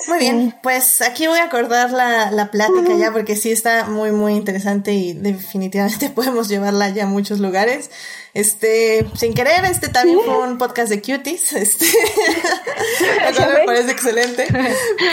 [0.07, 4.11] Muy bien, pues aquí voy a acordar la, la plática ya porque sí está muy
[4.11, 7.91] muy interesante y definitivamente podemos llevarla ya a muchos lugares.
[8.34, 11.86] Este, sin querer, este también fue un podcast de cuties, este,
[13.60, 14.48] me parece excelente,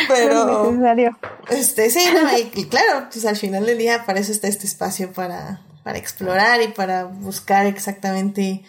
[0.08, 0.74] pero,
[1.50, 5.12] este, sí, no, y, claro, pues al final del día para eso está este espacio
[5.12, 8.62] para, para explorar y para buscar exactamente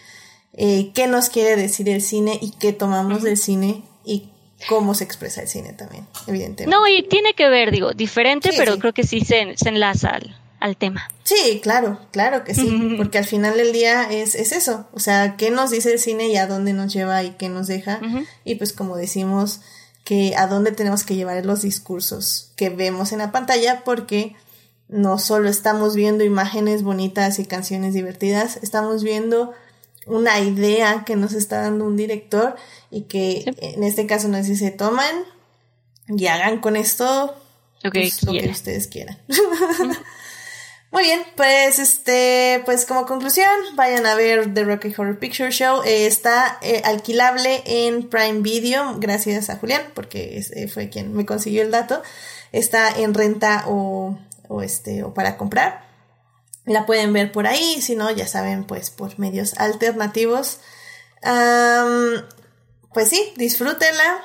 [0.53, 4.31] eh, qué nos quiere decir el cine y qué tomamos del cine y
[4.67, 6.67] cómo se expresa el cine también, evidentemente.
[6.67, 10.19] No, y tiene que ver, digo, diferente, pero creo que sí se, se enlaza
[10.59, 11.07] al, tema.
[11.23, 15.35] Sí, claro, claro que sí, porque al final del día es, es eso, o sea,
[15.37, 17.99] qué nos dice el cine y a dónde nos lleva y qué nos deja,
[18.43, 19.61] y pues como decimos,
[20.03, 24.35] que a dónde tenemos que llevar los discursos que vemos en la pantalla porque
[24.87, 29.53] no solo estamos viendo imágenes bonitas y canciones divertidas, estamos viendo
[30.07, 32.55] una idea que nos está dando un director
[32.89, 35.23] y que en este caso nos dice toman
[36.07, 37.35] y hagan con esto
[37.91, 39.17] pues, lo que ustedes quieran.
[40.91, 45.83] Muy bien, pues este, pues como conclusión, vayan a ver The Rocky Horror Picture Show.
[45.85, 51.25] Eh, está eh, alquilable en Prime Video, gracias a Julián, porque eh, fue quien me
[51.25, 52.01] consiguió el dato.
[52.51, 54.19] Está en renta o,
[54.49, 55.90] o este, o para comprar.
[56.71, 60.59] La pueden ver por ahí, si no, ya saben, pues por medios alternativos.
[62.93, 64.21] pues sí, disfrútenla,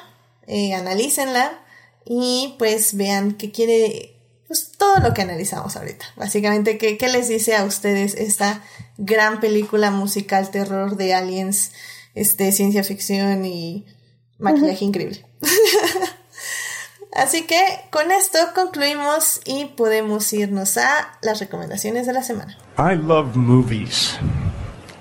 [0.77, 1.61] analícenla
[2.05, 4.17] y pues vean qué quiere
[4.47, 6.07] pues todo lo que analizamos ahorita.
[6.17, 8.63] Básicamente, ¿qué, ¿qué, les dice a ustedes esta
[8.97, 11.73] gran película musical terror de aliens,
[12.15, 13.85] este, ciencia ficción y
[14.39, 15.27] maquillaje increíble?
[17.17, 17.59] Así que
[17.91, 22.59] con esto concluimos y podemos irnos a las recomendaciones de la semana.
[22.79, 24.19] I love movies.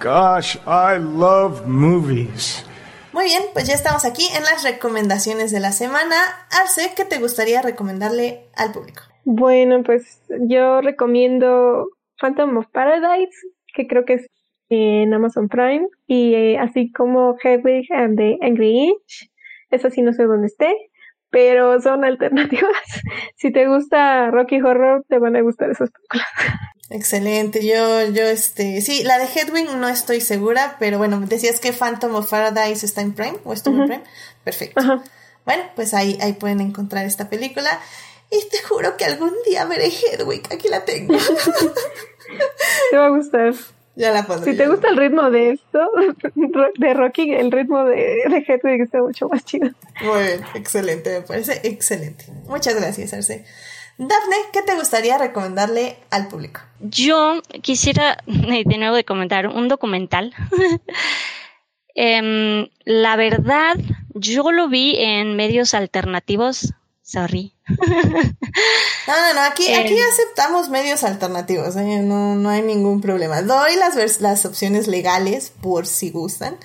[0.01, 2.65] Gosh, I love movies.
[3.11, 6.15] Muy bien, pues ya estamos aquí en las recomendaciones de la semana.
[6.51, 9.01] Arce, ¿qué te gustaría recomendarle al público?
[9.25, 11.89] Bueno, pues yo recomiendo
[12.21, 13.35] Phantom of Paradise,
[13.73, 14.27] que creo que es
[14.69, 19.29] en Amazon Prime, y eh, así como Hedwig and the Angry Inch.
[19.69, 20.73] Eso sí no sé dónde esté,
[21.35, 22.71] pero son alternativas.
[23.35, 26.27] si te gusta Rocky Horror, te van a gustar esas películas.
[26.89, 31.73] Excelente, yo, yo, este, sí, la de Hedwig no estoy segura, pero bueno, decías que
[31.73, 34.03] Phantom of Paradise está en Prime, o estuvo en Prime,
[34.45, 34.81] perfecto.
[35.43, 37.81] Bueno, pues ahí, ahí pueden encontrar esta película.
[38.31, 40.41] Y te juro que algún día veré Hedwig.
[40.51, 41.15] Aquí la tengo.
[42.91, 43.53] Te va a gustar.
[43.95, 44.51] Ya la pondré.
[44.51, 45.79] Si te gusta el ritmo de esto,
[46.77, 49.69] de Rocky, el ritmo de, de Hedwig está mucho más chido.
[50.01, 52.25] Muy bien, excelente, me parece excelente.
[52.47, 53.45] Muchas gracias, Arce.
[53.97, 56.59] Dafne, ¿qué te gustaría recomendarle al público?
[56.81, 60.33] Yo quisiera de nuevo comentar un documental.
[61.97, 63.77] Em, la verdad,
[64.13, 66.73] yo lo vi en medios alternativos
[67.05, 67.53] Sorry.
[67.69, 67.75] No,
[69.07, 70.05] no, no, aquí, aquí eh.
[70.11, 71.99] aceptamos medios alternativos, ¿eh?
[71.99, 73.43] no, no hay ningún problema.
[73.43, 76.57] Doy las, las opciones legales por si gustan,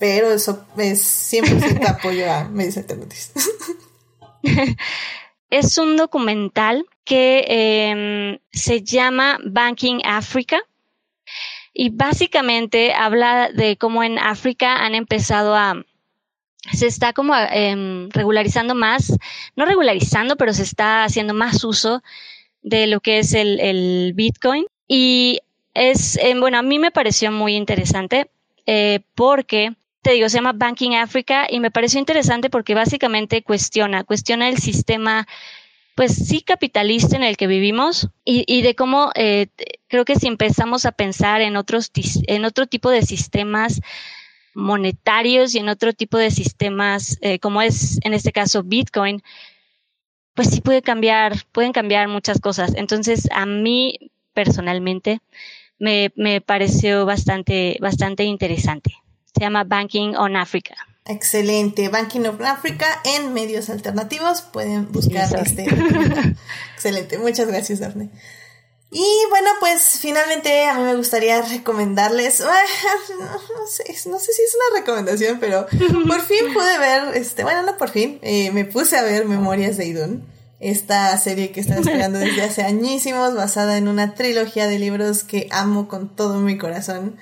[0.00, 3.30] pero eso es 100% apoyo a medios alternativos.
[5.50, 10.58] Es un documental que em, se llama Banking Africa
[11.72, 15.84] y básicamente habla de cómo en África han empezado a
[16.72, 19.12] se está como em, regularizando más,
[19.56, 22.02] no regularizando, pero se está haciendo más uso
[22.62, 24.66] de lo que es el, Bitcoin.
[24.88, 25.40] Y
[25.74, 28.30] es, em, bueno, a mí me pareció muy interesante
[28.66, 34.04] eh, porque, te digo, se llama Banking Africa y me pareció interesante porque básicamente cuestiona,
[34.04, 35.26] cuestiona el sistema
[35.94, 39.46] pues sí capitalista en el que vivimos y, y de cómo eh,
[39.86, 41.92] creo que si empezamos a pensar en otros
[42.26, 43.80] en otro tipo de sistemas
[44.54, 49.22] monetarios y en otro tipo de sistemas, eh, como es en este caso Bitcoin,
[50.34, 52.72] pues sí puede cambiar, pueden cambiar muchas cosas.
[52.76, 55.20] Entonces, a mí personalmente
[55.78, 58.94] me, me pareció bastante, bastante interesante.
[59.34, 60.76] Se llama Banking on Africa.
[61.06, 61.88] Excelente.
[61.88, 64.40] Banking on Africa en medios alternativos.
[64.42, 65.64] Pueden buscar este.
[66.74, 67.18] Excelente.
[67.18, 68.10] Muchas gracias, Daphne.
[68.96, 72.38] Y bueno, pues finalmente a mí me gustaría recomendarles,
[73.18, 75.66] no sé, no sé si es una recomendación, pero
[76.06, 79.76] por fin pude ver, este, bueno, no por fin, eh, me puse a ver Memorias
[79.76, 80.24] de Idun,
[80.60, 85.48] esta serie que estaba esperando desde hace añísimos, basada en una trilogía de libros que
[85.50, 87.16] amo con todo mi corazón,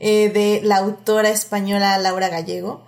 [0.00, 2.84] eh, de la autora española Laura Gallego.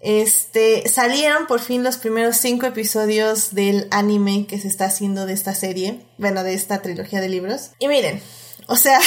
[0.00, 5.34] Este, salieron por fin los primeros cinco episodios del anime que se está haciendo de
[5.34, 7.72] esta serie, bueno, de esta trilogía de libros.
[7.78, 8.22] Y miren,
[8.66, 8.98] o sea,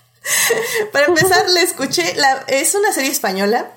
[0.92, 3.72] para empezar, le escuché, la, es una serie española,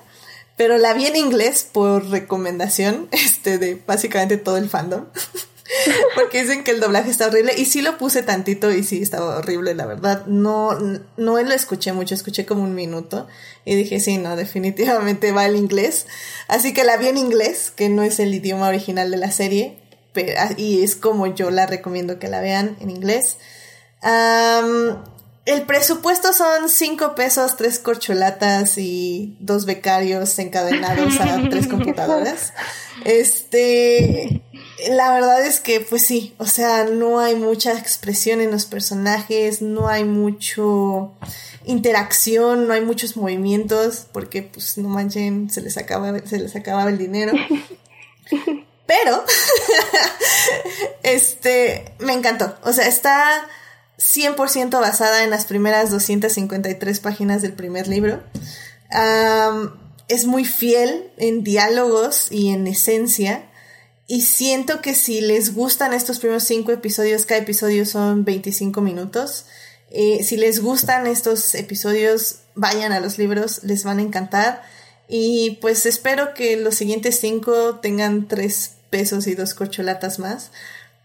[0.56, 5.06] pero la vi en inglés por recomendación, este, de básicamente todo el fandom.
[6.14, 7.52] Porque dicen que el doblaje está horrible.
[7.56, 10.26] Y sí lo puse tantito y sí estaba horrible, la verdad.
[10.26, 10.78] No,
[11.16, 13.26] no lo escuché mucho, escuché como un minuto.
[13.64, 16.06] Y dije, sí, no, definitivamente va el inglés.
[16.48, 19.78] Así que la vi en inglés, que no es el idioma original de la serie.
[20.12, 23.38] Pero, ah, y es como yo la recomiendo que la vean en inglés.
[25.46, 32.52] el presupuesto son cinco pesos, tres corcholatas y dos becarios encadenados a tres computadoras.
[33.04, 34.43] Este,
[34.90, 39.62] la verdad es que, pues sí, o sea, no hay mucha expresión en los personajes,
[39.62, 41.12] no hay mucho
[41.64, 46.90] interacción, no hay muchos movimientos, porque pues no manchen, se les acaba, se les acababa
[46.90, 47.32] el dinero.
[48.86, 49.24] pero,
[51.02, 52.56] este, me encantó.
[52.62, 53.48] O sea, está
[53.98, 58.22] 100% basada en las primeras 253 páginas del primer libro.
[60.08, 63.50] es muy fiel en diálogos y en esencia.
[64.06, 69.46] Y siento que si les gustan estos primeros cinco episodios, cada episodio son 25 minutos.
[69.90, 74.62] Eh, si les gustan estos episodios, vayan a los libros, les van a encantar.
[75.08, 80.50] Y pues espero que los siguientes cinco tengan tres pesos y dos corcholatas más.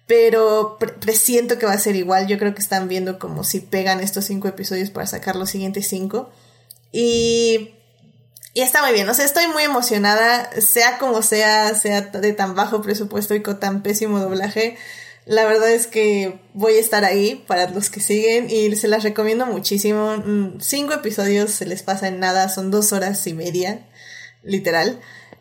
[0.06, 2.28] Pero presiento que va a ser igual.
[2.28, 5.88] Yo creo que están viendo como si pegan estos cinco episodios para sacar los siguientes
[5.88, 6.32] cinco.
[6.92, 7.76] Y
[8.60, 12.56] y está muy bien, o sea, estoy muy emocionada, sea como sea, sea de tan
[12.56, 14.76] bajo presupuesto y con tan pésimo doblaje.
[15.26, 19.04] La verdad es que voy a estar ahí para los que siguen y se las
[19.04, 20.18] recomiendo muchísimo.
[20.18, 23.88] Mm, cinco episodios se les pasa en nada, son dos horas y media,
[24.44, 25.00] literal.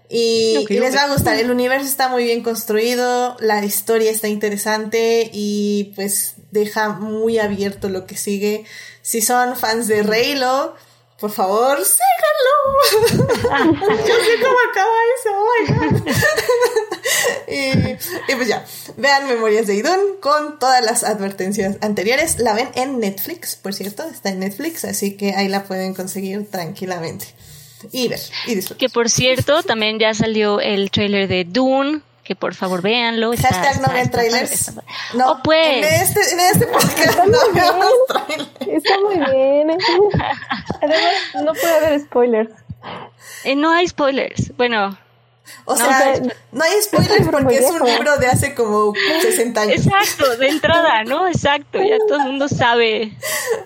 [0.08, 5.28] Y, les va a gustar, el universo está muy bien construido, la historia está interesante
[5.32, 8.64] y pues deja muy abierto lo que sigue.
[9.02, 10.76] Si son fans de Reylo,
[11.18, 13.38] por favor, síganlo.
[14.06, 15.30] Yo sé cómo acaba eso.
[15.36, 15.54] Oh
[17.48, 18.64] y, pues ya,
[18.96, 22.38] vean Memorias de Idun con todas las advertencias anteriores.
[22.38, 26.48] La ven en Netflix, por cierto, está en Netflix, así que ahí la pueden conseguir
[26.48, 27.26] tranquilamente.
[27.90, 28.78] Y ver, y disfrutar.
[28.78, 33.30] Que por cierto, también ya salió el trailer de Dune que por favor véanlo.
[33.30, 34.72] Hashtag no ven trailers.
[35.14, 35.78] No, oh, pues.
[35.78, 37.38] En este, en este podcast no
[38.06, 38.50] trailers.
[38.60, 39.70] Está muy bien.
[40.82, 42.50] Además, no puede haber spoilers.
[43.44, 44.54] Eh, no hay spoilers.
[44.58, 44.98] Bueno.
[45.64, 46.20] O sea,
[46.52, 48.92] no hay spoilers porque es un libro de hace como
[49.22, 49.86] 60 años.
[49.86, 51.26] Exacto, de entrada, ¿no?
[51.26, 53.16] Exacto, ya todo el mundo sabe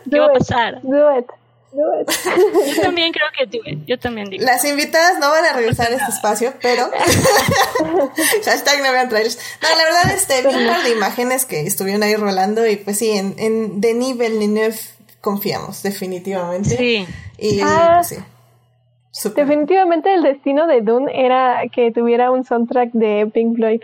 [0.08, 0.80] qué va a pasar.
[0.82, 1.26] Do it.
[1.72, 4.44] Yo también creo que tuve, yo también digo.
[4.44, 6.90] Las invitadas no van a regresar a este espacio, pero
[8.44, 9.38] hashtag no vean trailers.
[9.62, 12.98] No, la verdad, este, vi un par de imágenes que estuvieron ahí rolando y pues
[12.98, 14.76] sí, en, en Denis Villeneuve
[15.20, 16.76] confiamos, definitivamente.
[16.76, 17.06] Sí.
[17.38, 18.20] Y ah, pues,
[19.12, 19.30] sí.
[19.34, 23.80] Definitivamente el destino de Dune era que tuviera un soundtrack de Pink Floyd.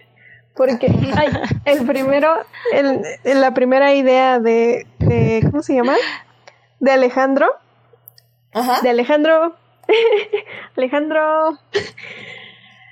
[0.54, 1.28] Porque ay,
[1.66, 2.34] el primero,
[2.72, 5.94] el, la primera idea de, de, ¿cómo se llama?
[6.80, 7.46] De Alejandro
[8.82, 9.56] de Alejandro.
[10.76, 11.58] Alejandro.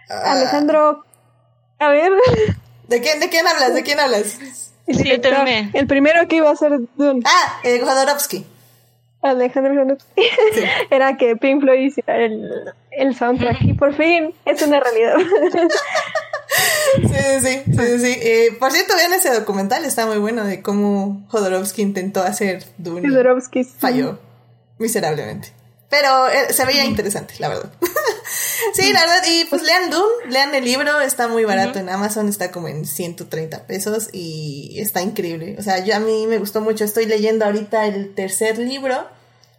[0.08, 0.32] Ah.
[0.32, 1.04] Alejandro.
[1.78, 2.12] A ver.
[2.88, 3.74] ¿De quién, ¿De quién hablas?
[3.74, 4.38] ¿De quién hablas?
[4.88, 5.10] Sí,
[5.72, 7.22] el primero que iba a ser Dune.
[7.24, 8.46] Ah, eh, Jodorowsky.
[9.20, 10.22] Alejandro Jodorowsky.
[10.90, 13.62] Era que Pink Floyd hiciera el, el soundtrack.
[13.62, 15.16] Y por fin es una realidad.
[16.96, 18.18] Sí, sí, sí, sí.
[18.22, 23.06] Eh, por cierto, vean ese documental, está muy bueno de cómo Jodorowsky intentó hacer Dune.
[23.06, 24.18] Jodorowsky falló
[24.78, 25.52] miserablemente.
[25.88, 27.70] Pero eh, se veía interesante, la verdad.
[28.74, 29.22] sí, la verdad.
[29.30, 32.84] Y pues lean Doom, lean el libro, está muy barato en Amazon, está como en
[32.84, 35.56] 130 pesos y está increíble.
[35.58, 36.84] O sea, yo a mí me gustó mucho.
[36.84, 39.06] Estoy leyendo ahorita el tercer libro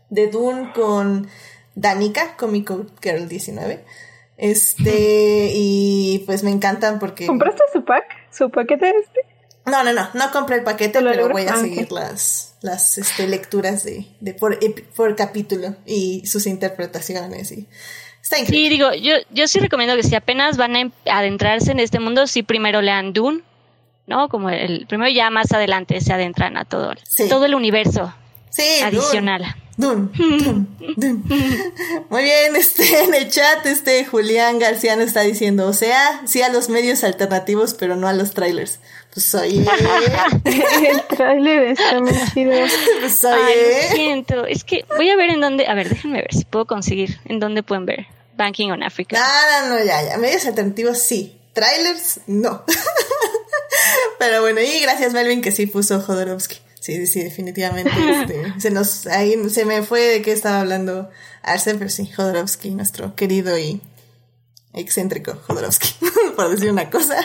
[0.09, 1.29] de Doom con
[1.75, 2.71] Danica, Comic
[3.01, 3.83] Girl 19.
[4.37, 7.25] Este, y pues me encantan porque.
[7.25, 8.03] ¿Compraste su pack?
[8.31, 9.21] ¿Su paquete este?
[9.65, 13.27] No, no, no, no compré el paquete, pero voy a ah, seguir las, las este,
[13.27, 14.59] lecturas de, de por,
[14.95, 17.67] por capítulo y sus interpretaciones y
[18.21, 18.69] está increíble.
[18.69, 21.99] Sí, digo, yo, yo sí recomiendo que si apenas van a em, adentrarse en este
[21.99, 23.41] mundo, sí primero lean Dune,
[24.05, 24.29] ¿no?
[24.29, 26.93] Como el primero ya más adelante se adentran a todo,
[27.29, 28.13] todo el universo
[28.49, 29.45] sí, adicional.
[29.77, 30.11] Dun,
[30.95, 31.23] dun,
[32.09, 36.41] Muy bien, este, en el chat, este Julián García nos está diciendo, o sea, sí
[36.41, 38.79] a los medios alternativos, pero no a los trailers.
[39.13, 39.63] Pues oye.
[40.45, 42.11] el trailer está muy
[42.99, 43.89] Pues oye.
[43.93, 44.45] siento.
[44.45, 47.39] Es que voy a ver en dónde, a ver, déjenme ver si puedo conseguir en
[47.39, 49.19] dónde pueden ver Banking on Africa.
[49.19, 50.17] No, no, no, ya, ya.
[50.17, 51.37] Medios alternativos sí.
[51.53, 52.63] Trailers, no.
[54.19, 56.57] pero bueno, y gracias Melvin que sí puso Jodorowsky.
[56.87, 57.91] Sí, sí, definitivamente.
[57.91, 61.09] Este, se nos, ahí se me fue de qué estaba hablando
[61.43, 63.81] Arsen, pero sí, Jodorowsky, nuestro querido y
[64.71, 65.89] excéntrico Jodorowsky,
[66.37, 67.17] por decir una cosa.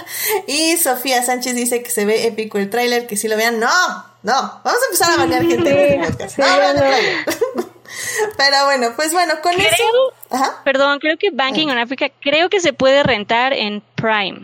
[0.48, 3.60] Y Sofía Sánchez dice que se ve épico el tráiler, que si lo vean.
[3.60, 3.68] No,
[4.24, 4.32] no,
[4.64, 6.38] vamos a empezar a banear gente en podcast.
[6.38, 6.46] No,
[8.36, 10.48] Pero bueno, pues bueno, con eso.
[10.64, 14.40] Perdón, creo que Banking on Africa creo que se puede rentar en Prime.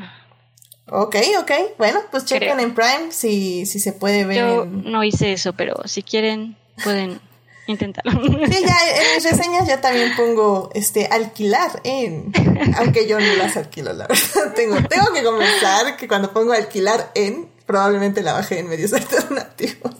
[0.90, 1.50] Ok, ok.
[1.78, 4.36] Bueno, pues chequen en Prime si, si se puede ver.
[4.36, 7.20] Yo no hice eso, pero si quieren, pueden
[7.66, 8.12] intentarlo.
[8.22, 12.32] Sí, ya en mis reseñas ya también pongo este alquilar en.
[12.78, 14.52] Aunque yo no las alquilo, la verdad.
[14.54, 19.94] Tengo, tengo que comenzar que cuando pongo alquilar en, probablemente la baje en medios alternativos.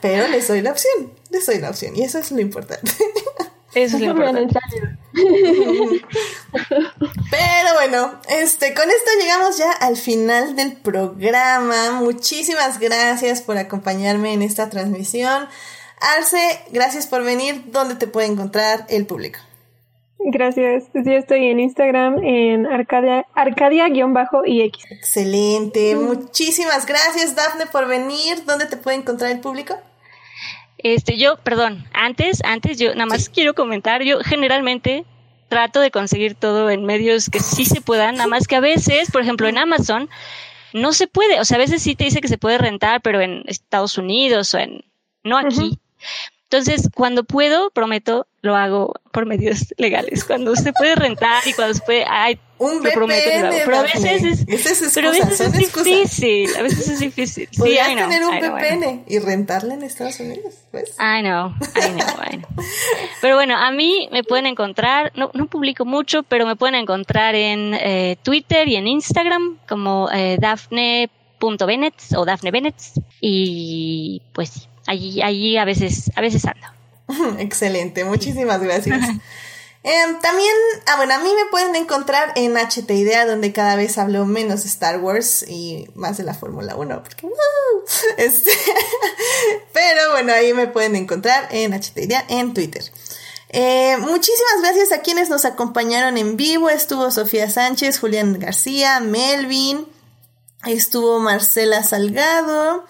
[0.00, 1.12] Pero les doy la opción.
[1.30, 1.96] Les doy la opción.
[1.96, 2.92] Y eso es lo importante.
[3.74, 4.54] Eso es lo importante.
[7.30, 11.92] Pero bueno, este, con esto llegamos ya al final del programa.
[11.92, 15.48] Muchísimas gracias por acompañarme en esta transmisión.
[16.16, 17.62] Arce, gracias por venir.
[17.66, 19.38] ¿Dónde te puede encontrar el público?
[20.18, 20.84] Gracias.
[20.94, 24.74] Yo estoy en Instagram en Arcadia, Arcadia-IX.
[24.90, 25.96] Excelente.
[25.96, 28.44] Muchísimas gracias, Dafne, por venir.
[28.44, 29.76] ¿Dónde te puede encontrar el público?
[30.82, 35.04] Este, yo, perdón, antes, antes, yo nada más quiero comentar, yo generalmente
[35.48, 39.10] trato de conseguir todo en medios que sí se puedan, nada más que a veces,
[39.10, 40.08] por ejemplo, en Amazon,
[40.72, 43.20] no se puede, o sea, a veces sí te dice que se puede rentar, pero
[43.20, 44.84] en Estados Unidos o en,
[45.22, 45.78] no aquí.
[46.52, 50.22] Entonces, cuando puedo, prometo, lo hago por medios legales.
[50.24, 53.56] Cuando se puede rentar y cuando se puede, ay, un lo prometo que lo hago.
[53.64, 57.48] Pero a veces es, es pero a veces es difícil, a veces es difícil.
[57.50, 58.80] Sí, I know, tener un I know, I know.
[58.80, 60.52] VPN y rentarla en Estados Unidos.
[61.00, 62.64] I know, I know, I know.
[63.22, 67.34] Pero bueno, a mí me pueden encontrar, no, no publico mucho, pero me pueden encontrar
[67.34, 72.76] en eh, Twitter y en Instagram como eh, Daphne.Bennett o Daphne Bennett.
[73.22, 77.38] Y pues sí, allí, allí a veces, a veces ando.
[77.38, 79.00] Excelente, muchísimas gracias.
[79.84, 80.54] Em, también,
[80.86, 84.62] ah, bueno, a mí me pueden encontrar en HT Idea, donde cada vez hablo menos
[84.62, 87.32] de Star Wars y más de la Fórmula 1, porque ¡woo!
[88.16, 88.52] Este,
[89.72, 92.84] pero bueno, ahí me pueden encontrar en HT Idea en Twitter.
[93.48, 96.70] Eh, muchísimas gracias a quienes nos acompañaron en vivo.
[96.70, 99.88] Estuvo Sofía Sánchez, Julián García, Melvin,
[100.64, 102.86] estuvo Marcela Salgado.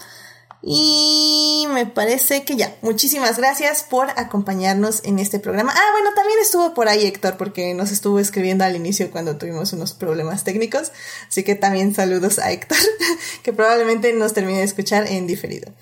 [0.62, 2.76] Y me parece que ya.
[2.82, 5.72] Muchísimas gracias por acompañarnos en este programa.
[5.74, 9.72] Ah, bueno, también estuvo por ahí Héctor, porque nos estuvo escribiendo al inicio cuando tuvimos
[9.72, 10.93] unos problemas técnicos.
[11.28, 12.78] Así que también saludos a Héctor,
[13.43, 15.72] que probablemente nos termine de escuchar en diferido.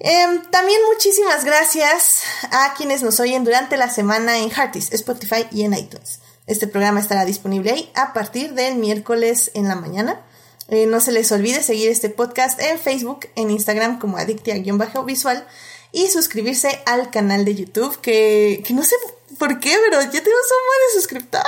[0.00, 5.62] Eh, también muchísimas gracias a quienes nos oyen durante la semana en Heartis, Spotify y
[5.62, 6.18] en iTunes.
[6.46, 10.20] Este programa estará disponible ahí a partir del miércoles en la mañana.
[10.68, 15.46] Eh, no se les olvide seguir este podcast en Facebook, en Instagram como adictia-visual
[15.92, 18.96] y suscribirse al canal de YouTube que, que no sé
[19.38, 21.46] por qué, pero ya tenemos un buen de suscriptores.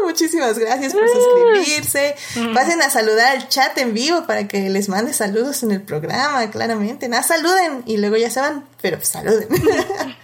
[0.00, 0.08] ¡Wow!
[0.08, 2.14] Muchísimas gracias por suscribirse.
[2.52, 6.50] Pasen a saludar al chat en vivo para que les mande saludos en el programa,
[6.50, 7.08] claramente.
[7.08, 9.48] Nada, saluden y luego ya se van, pero saluden.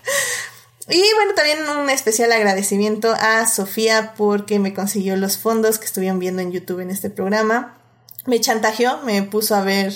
[0.89, 6.19] Y bueno, también un especial agradecimiento a Sofía porque me consiguió los fondos que estuvieron
[6.19, 7.79] viendo en YouTube en este programa.
[8.27, 9.93] Me chantajeó, me puso a ver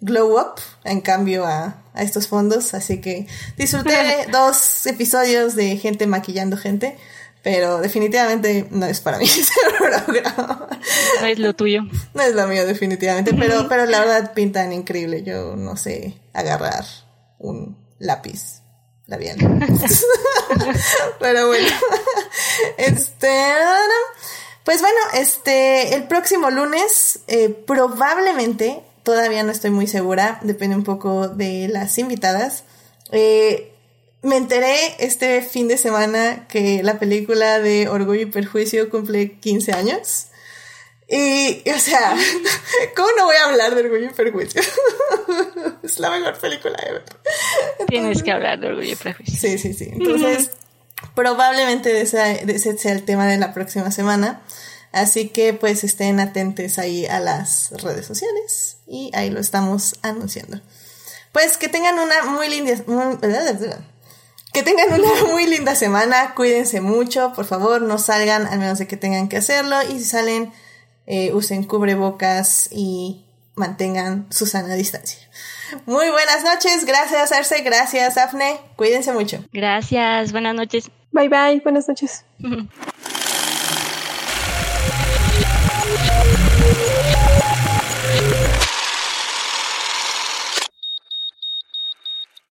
[0.00, 3.26] Glow Up en cambio a, a estos fondos, así que
[3.56, 6.96] disfruté dos episodios de gente maquillando gente,
[7.42, 10.68] pero definitivamente no es para mí ese programa.
[11.20, 11.82] No es lo tuyo.
[12.14, 15.22] No es lo mío definitivamente, pero, pero la verdad pintan increíble.
[15.22, 16.84] Yo no sé agarrar
[17.38, 18.62] un lápiz
[19.06, 19.38] labial.
[21.20, 21.68] pero bueno,
[22.76, 23.28] este...
[24.68, 30.84] Pues bueno, este, el próximo lunes, eh, probablemente, todavía no estoy muy segura, depende un
[30.84, 32.64] poco de las invitadas.
[33.10, 33.72] Eh,
[34.20, 39.72] me enteré este fin de semana que la película de Orgullo y Perjuicio cumple 15
[39.72, 40.26] años.
[41.08, 42.14] Y, o sea,
[42.94, 44.60] ¿cómo no voy a hablar de Orgullo y Perjuicio?
[45.82, 47.04] es la mejor película ever.
[47.86, 49.48] Tienes que hablar de Orgullo y Prejuicio.
[49.48, 49.88] Sí, sí, sí.
[49.90, 50.50] Entonces,
[51.14, 54.42] probablemente ese sea el tema de la próxima semana.
[54.92, 60.60] Así que pues estén atentos ahí a las redes sociales y ahí lo estamos anunciando.
[61.32, 63.18] Pues que tengan una muy linda, muy-
[64.52, 68.86] que tengan una muy linda semana, cuídense mucho, por favor, no salgan al menos de
[68.86, 70.52] que tengan que hacerlo y si salen,
[71.06, 75.18] eh, usen cubrebocas y mantengan su sana distancia.
[75.86, 79.44] Muy buenas noches, gracias Arce, gracias Afne, cuídense mucho.
[79.52, 80.90] Gracias, buenas noches.
[81.12, 82.24] Bye bye, buenas noches.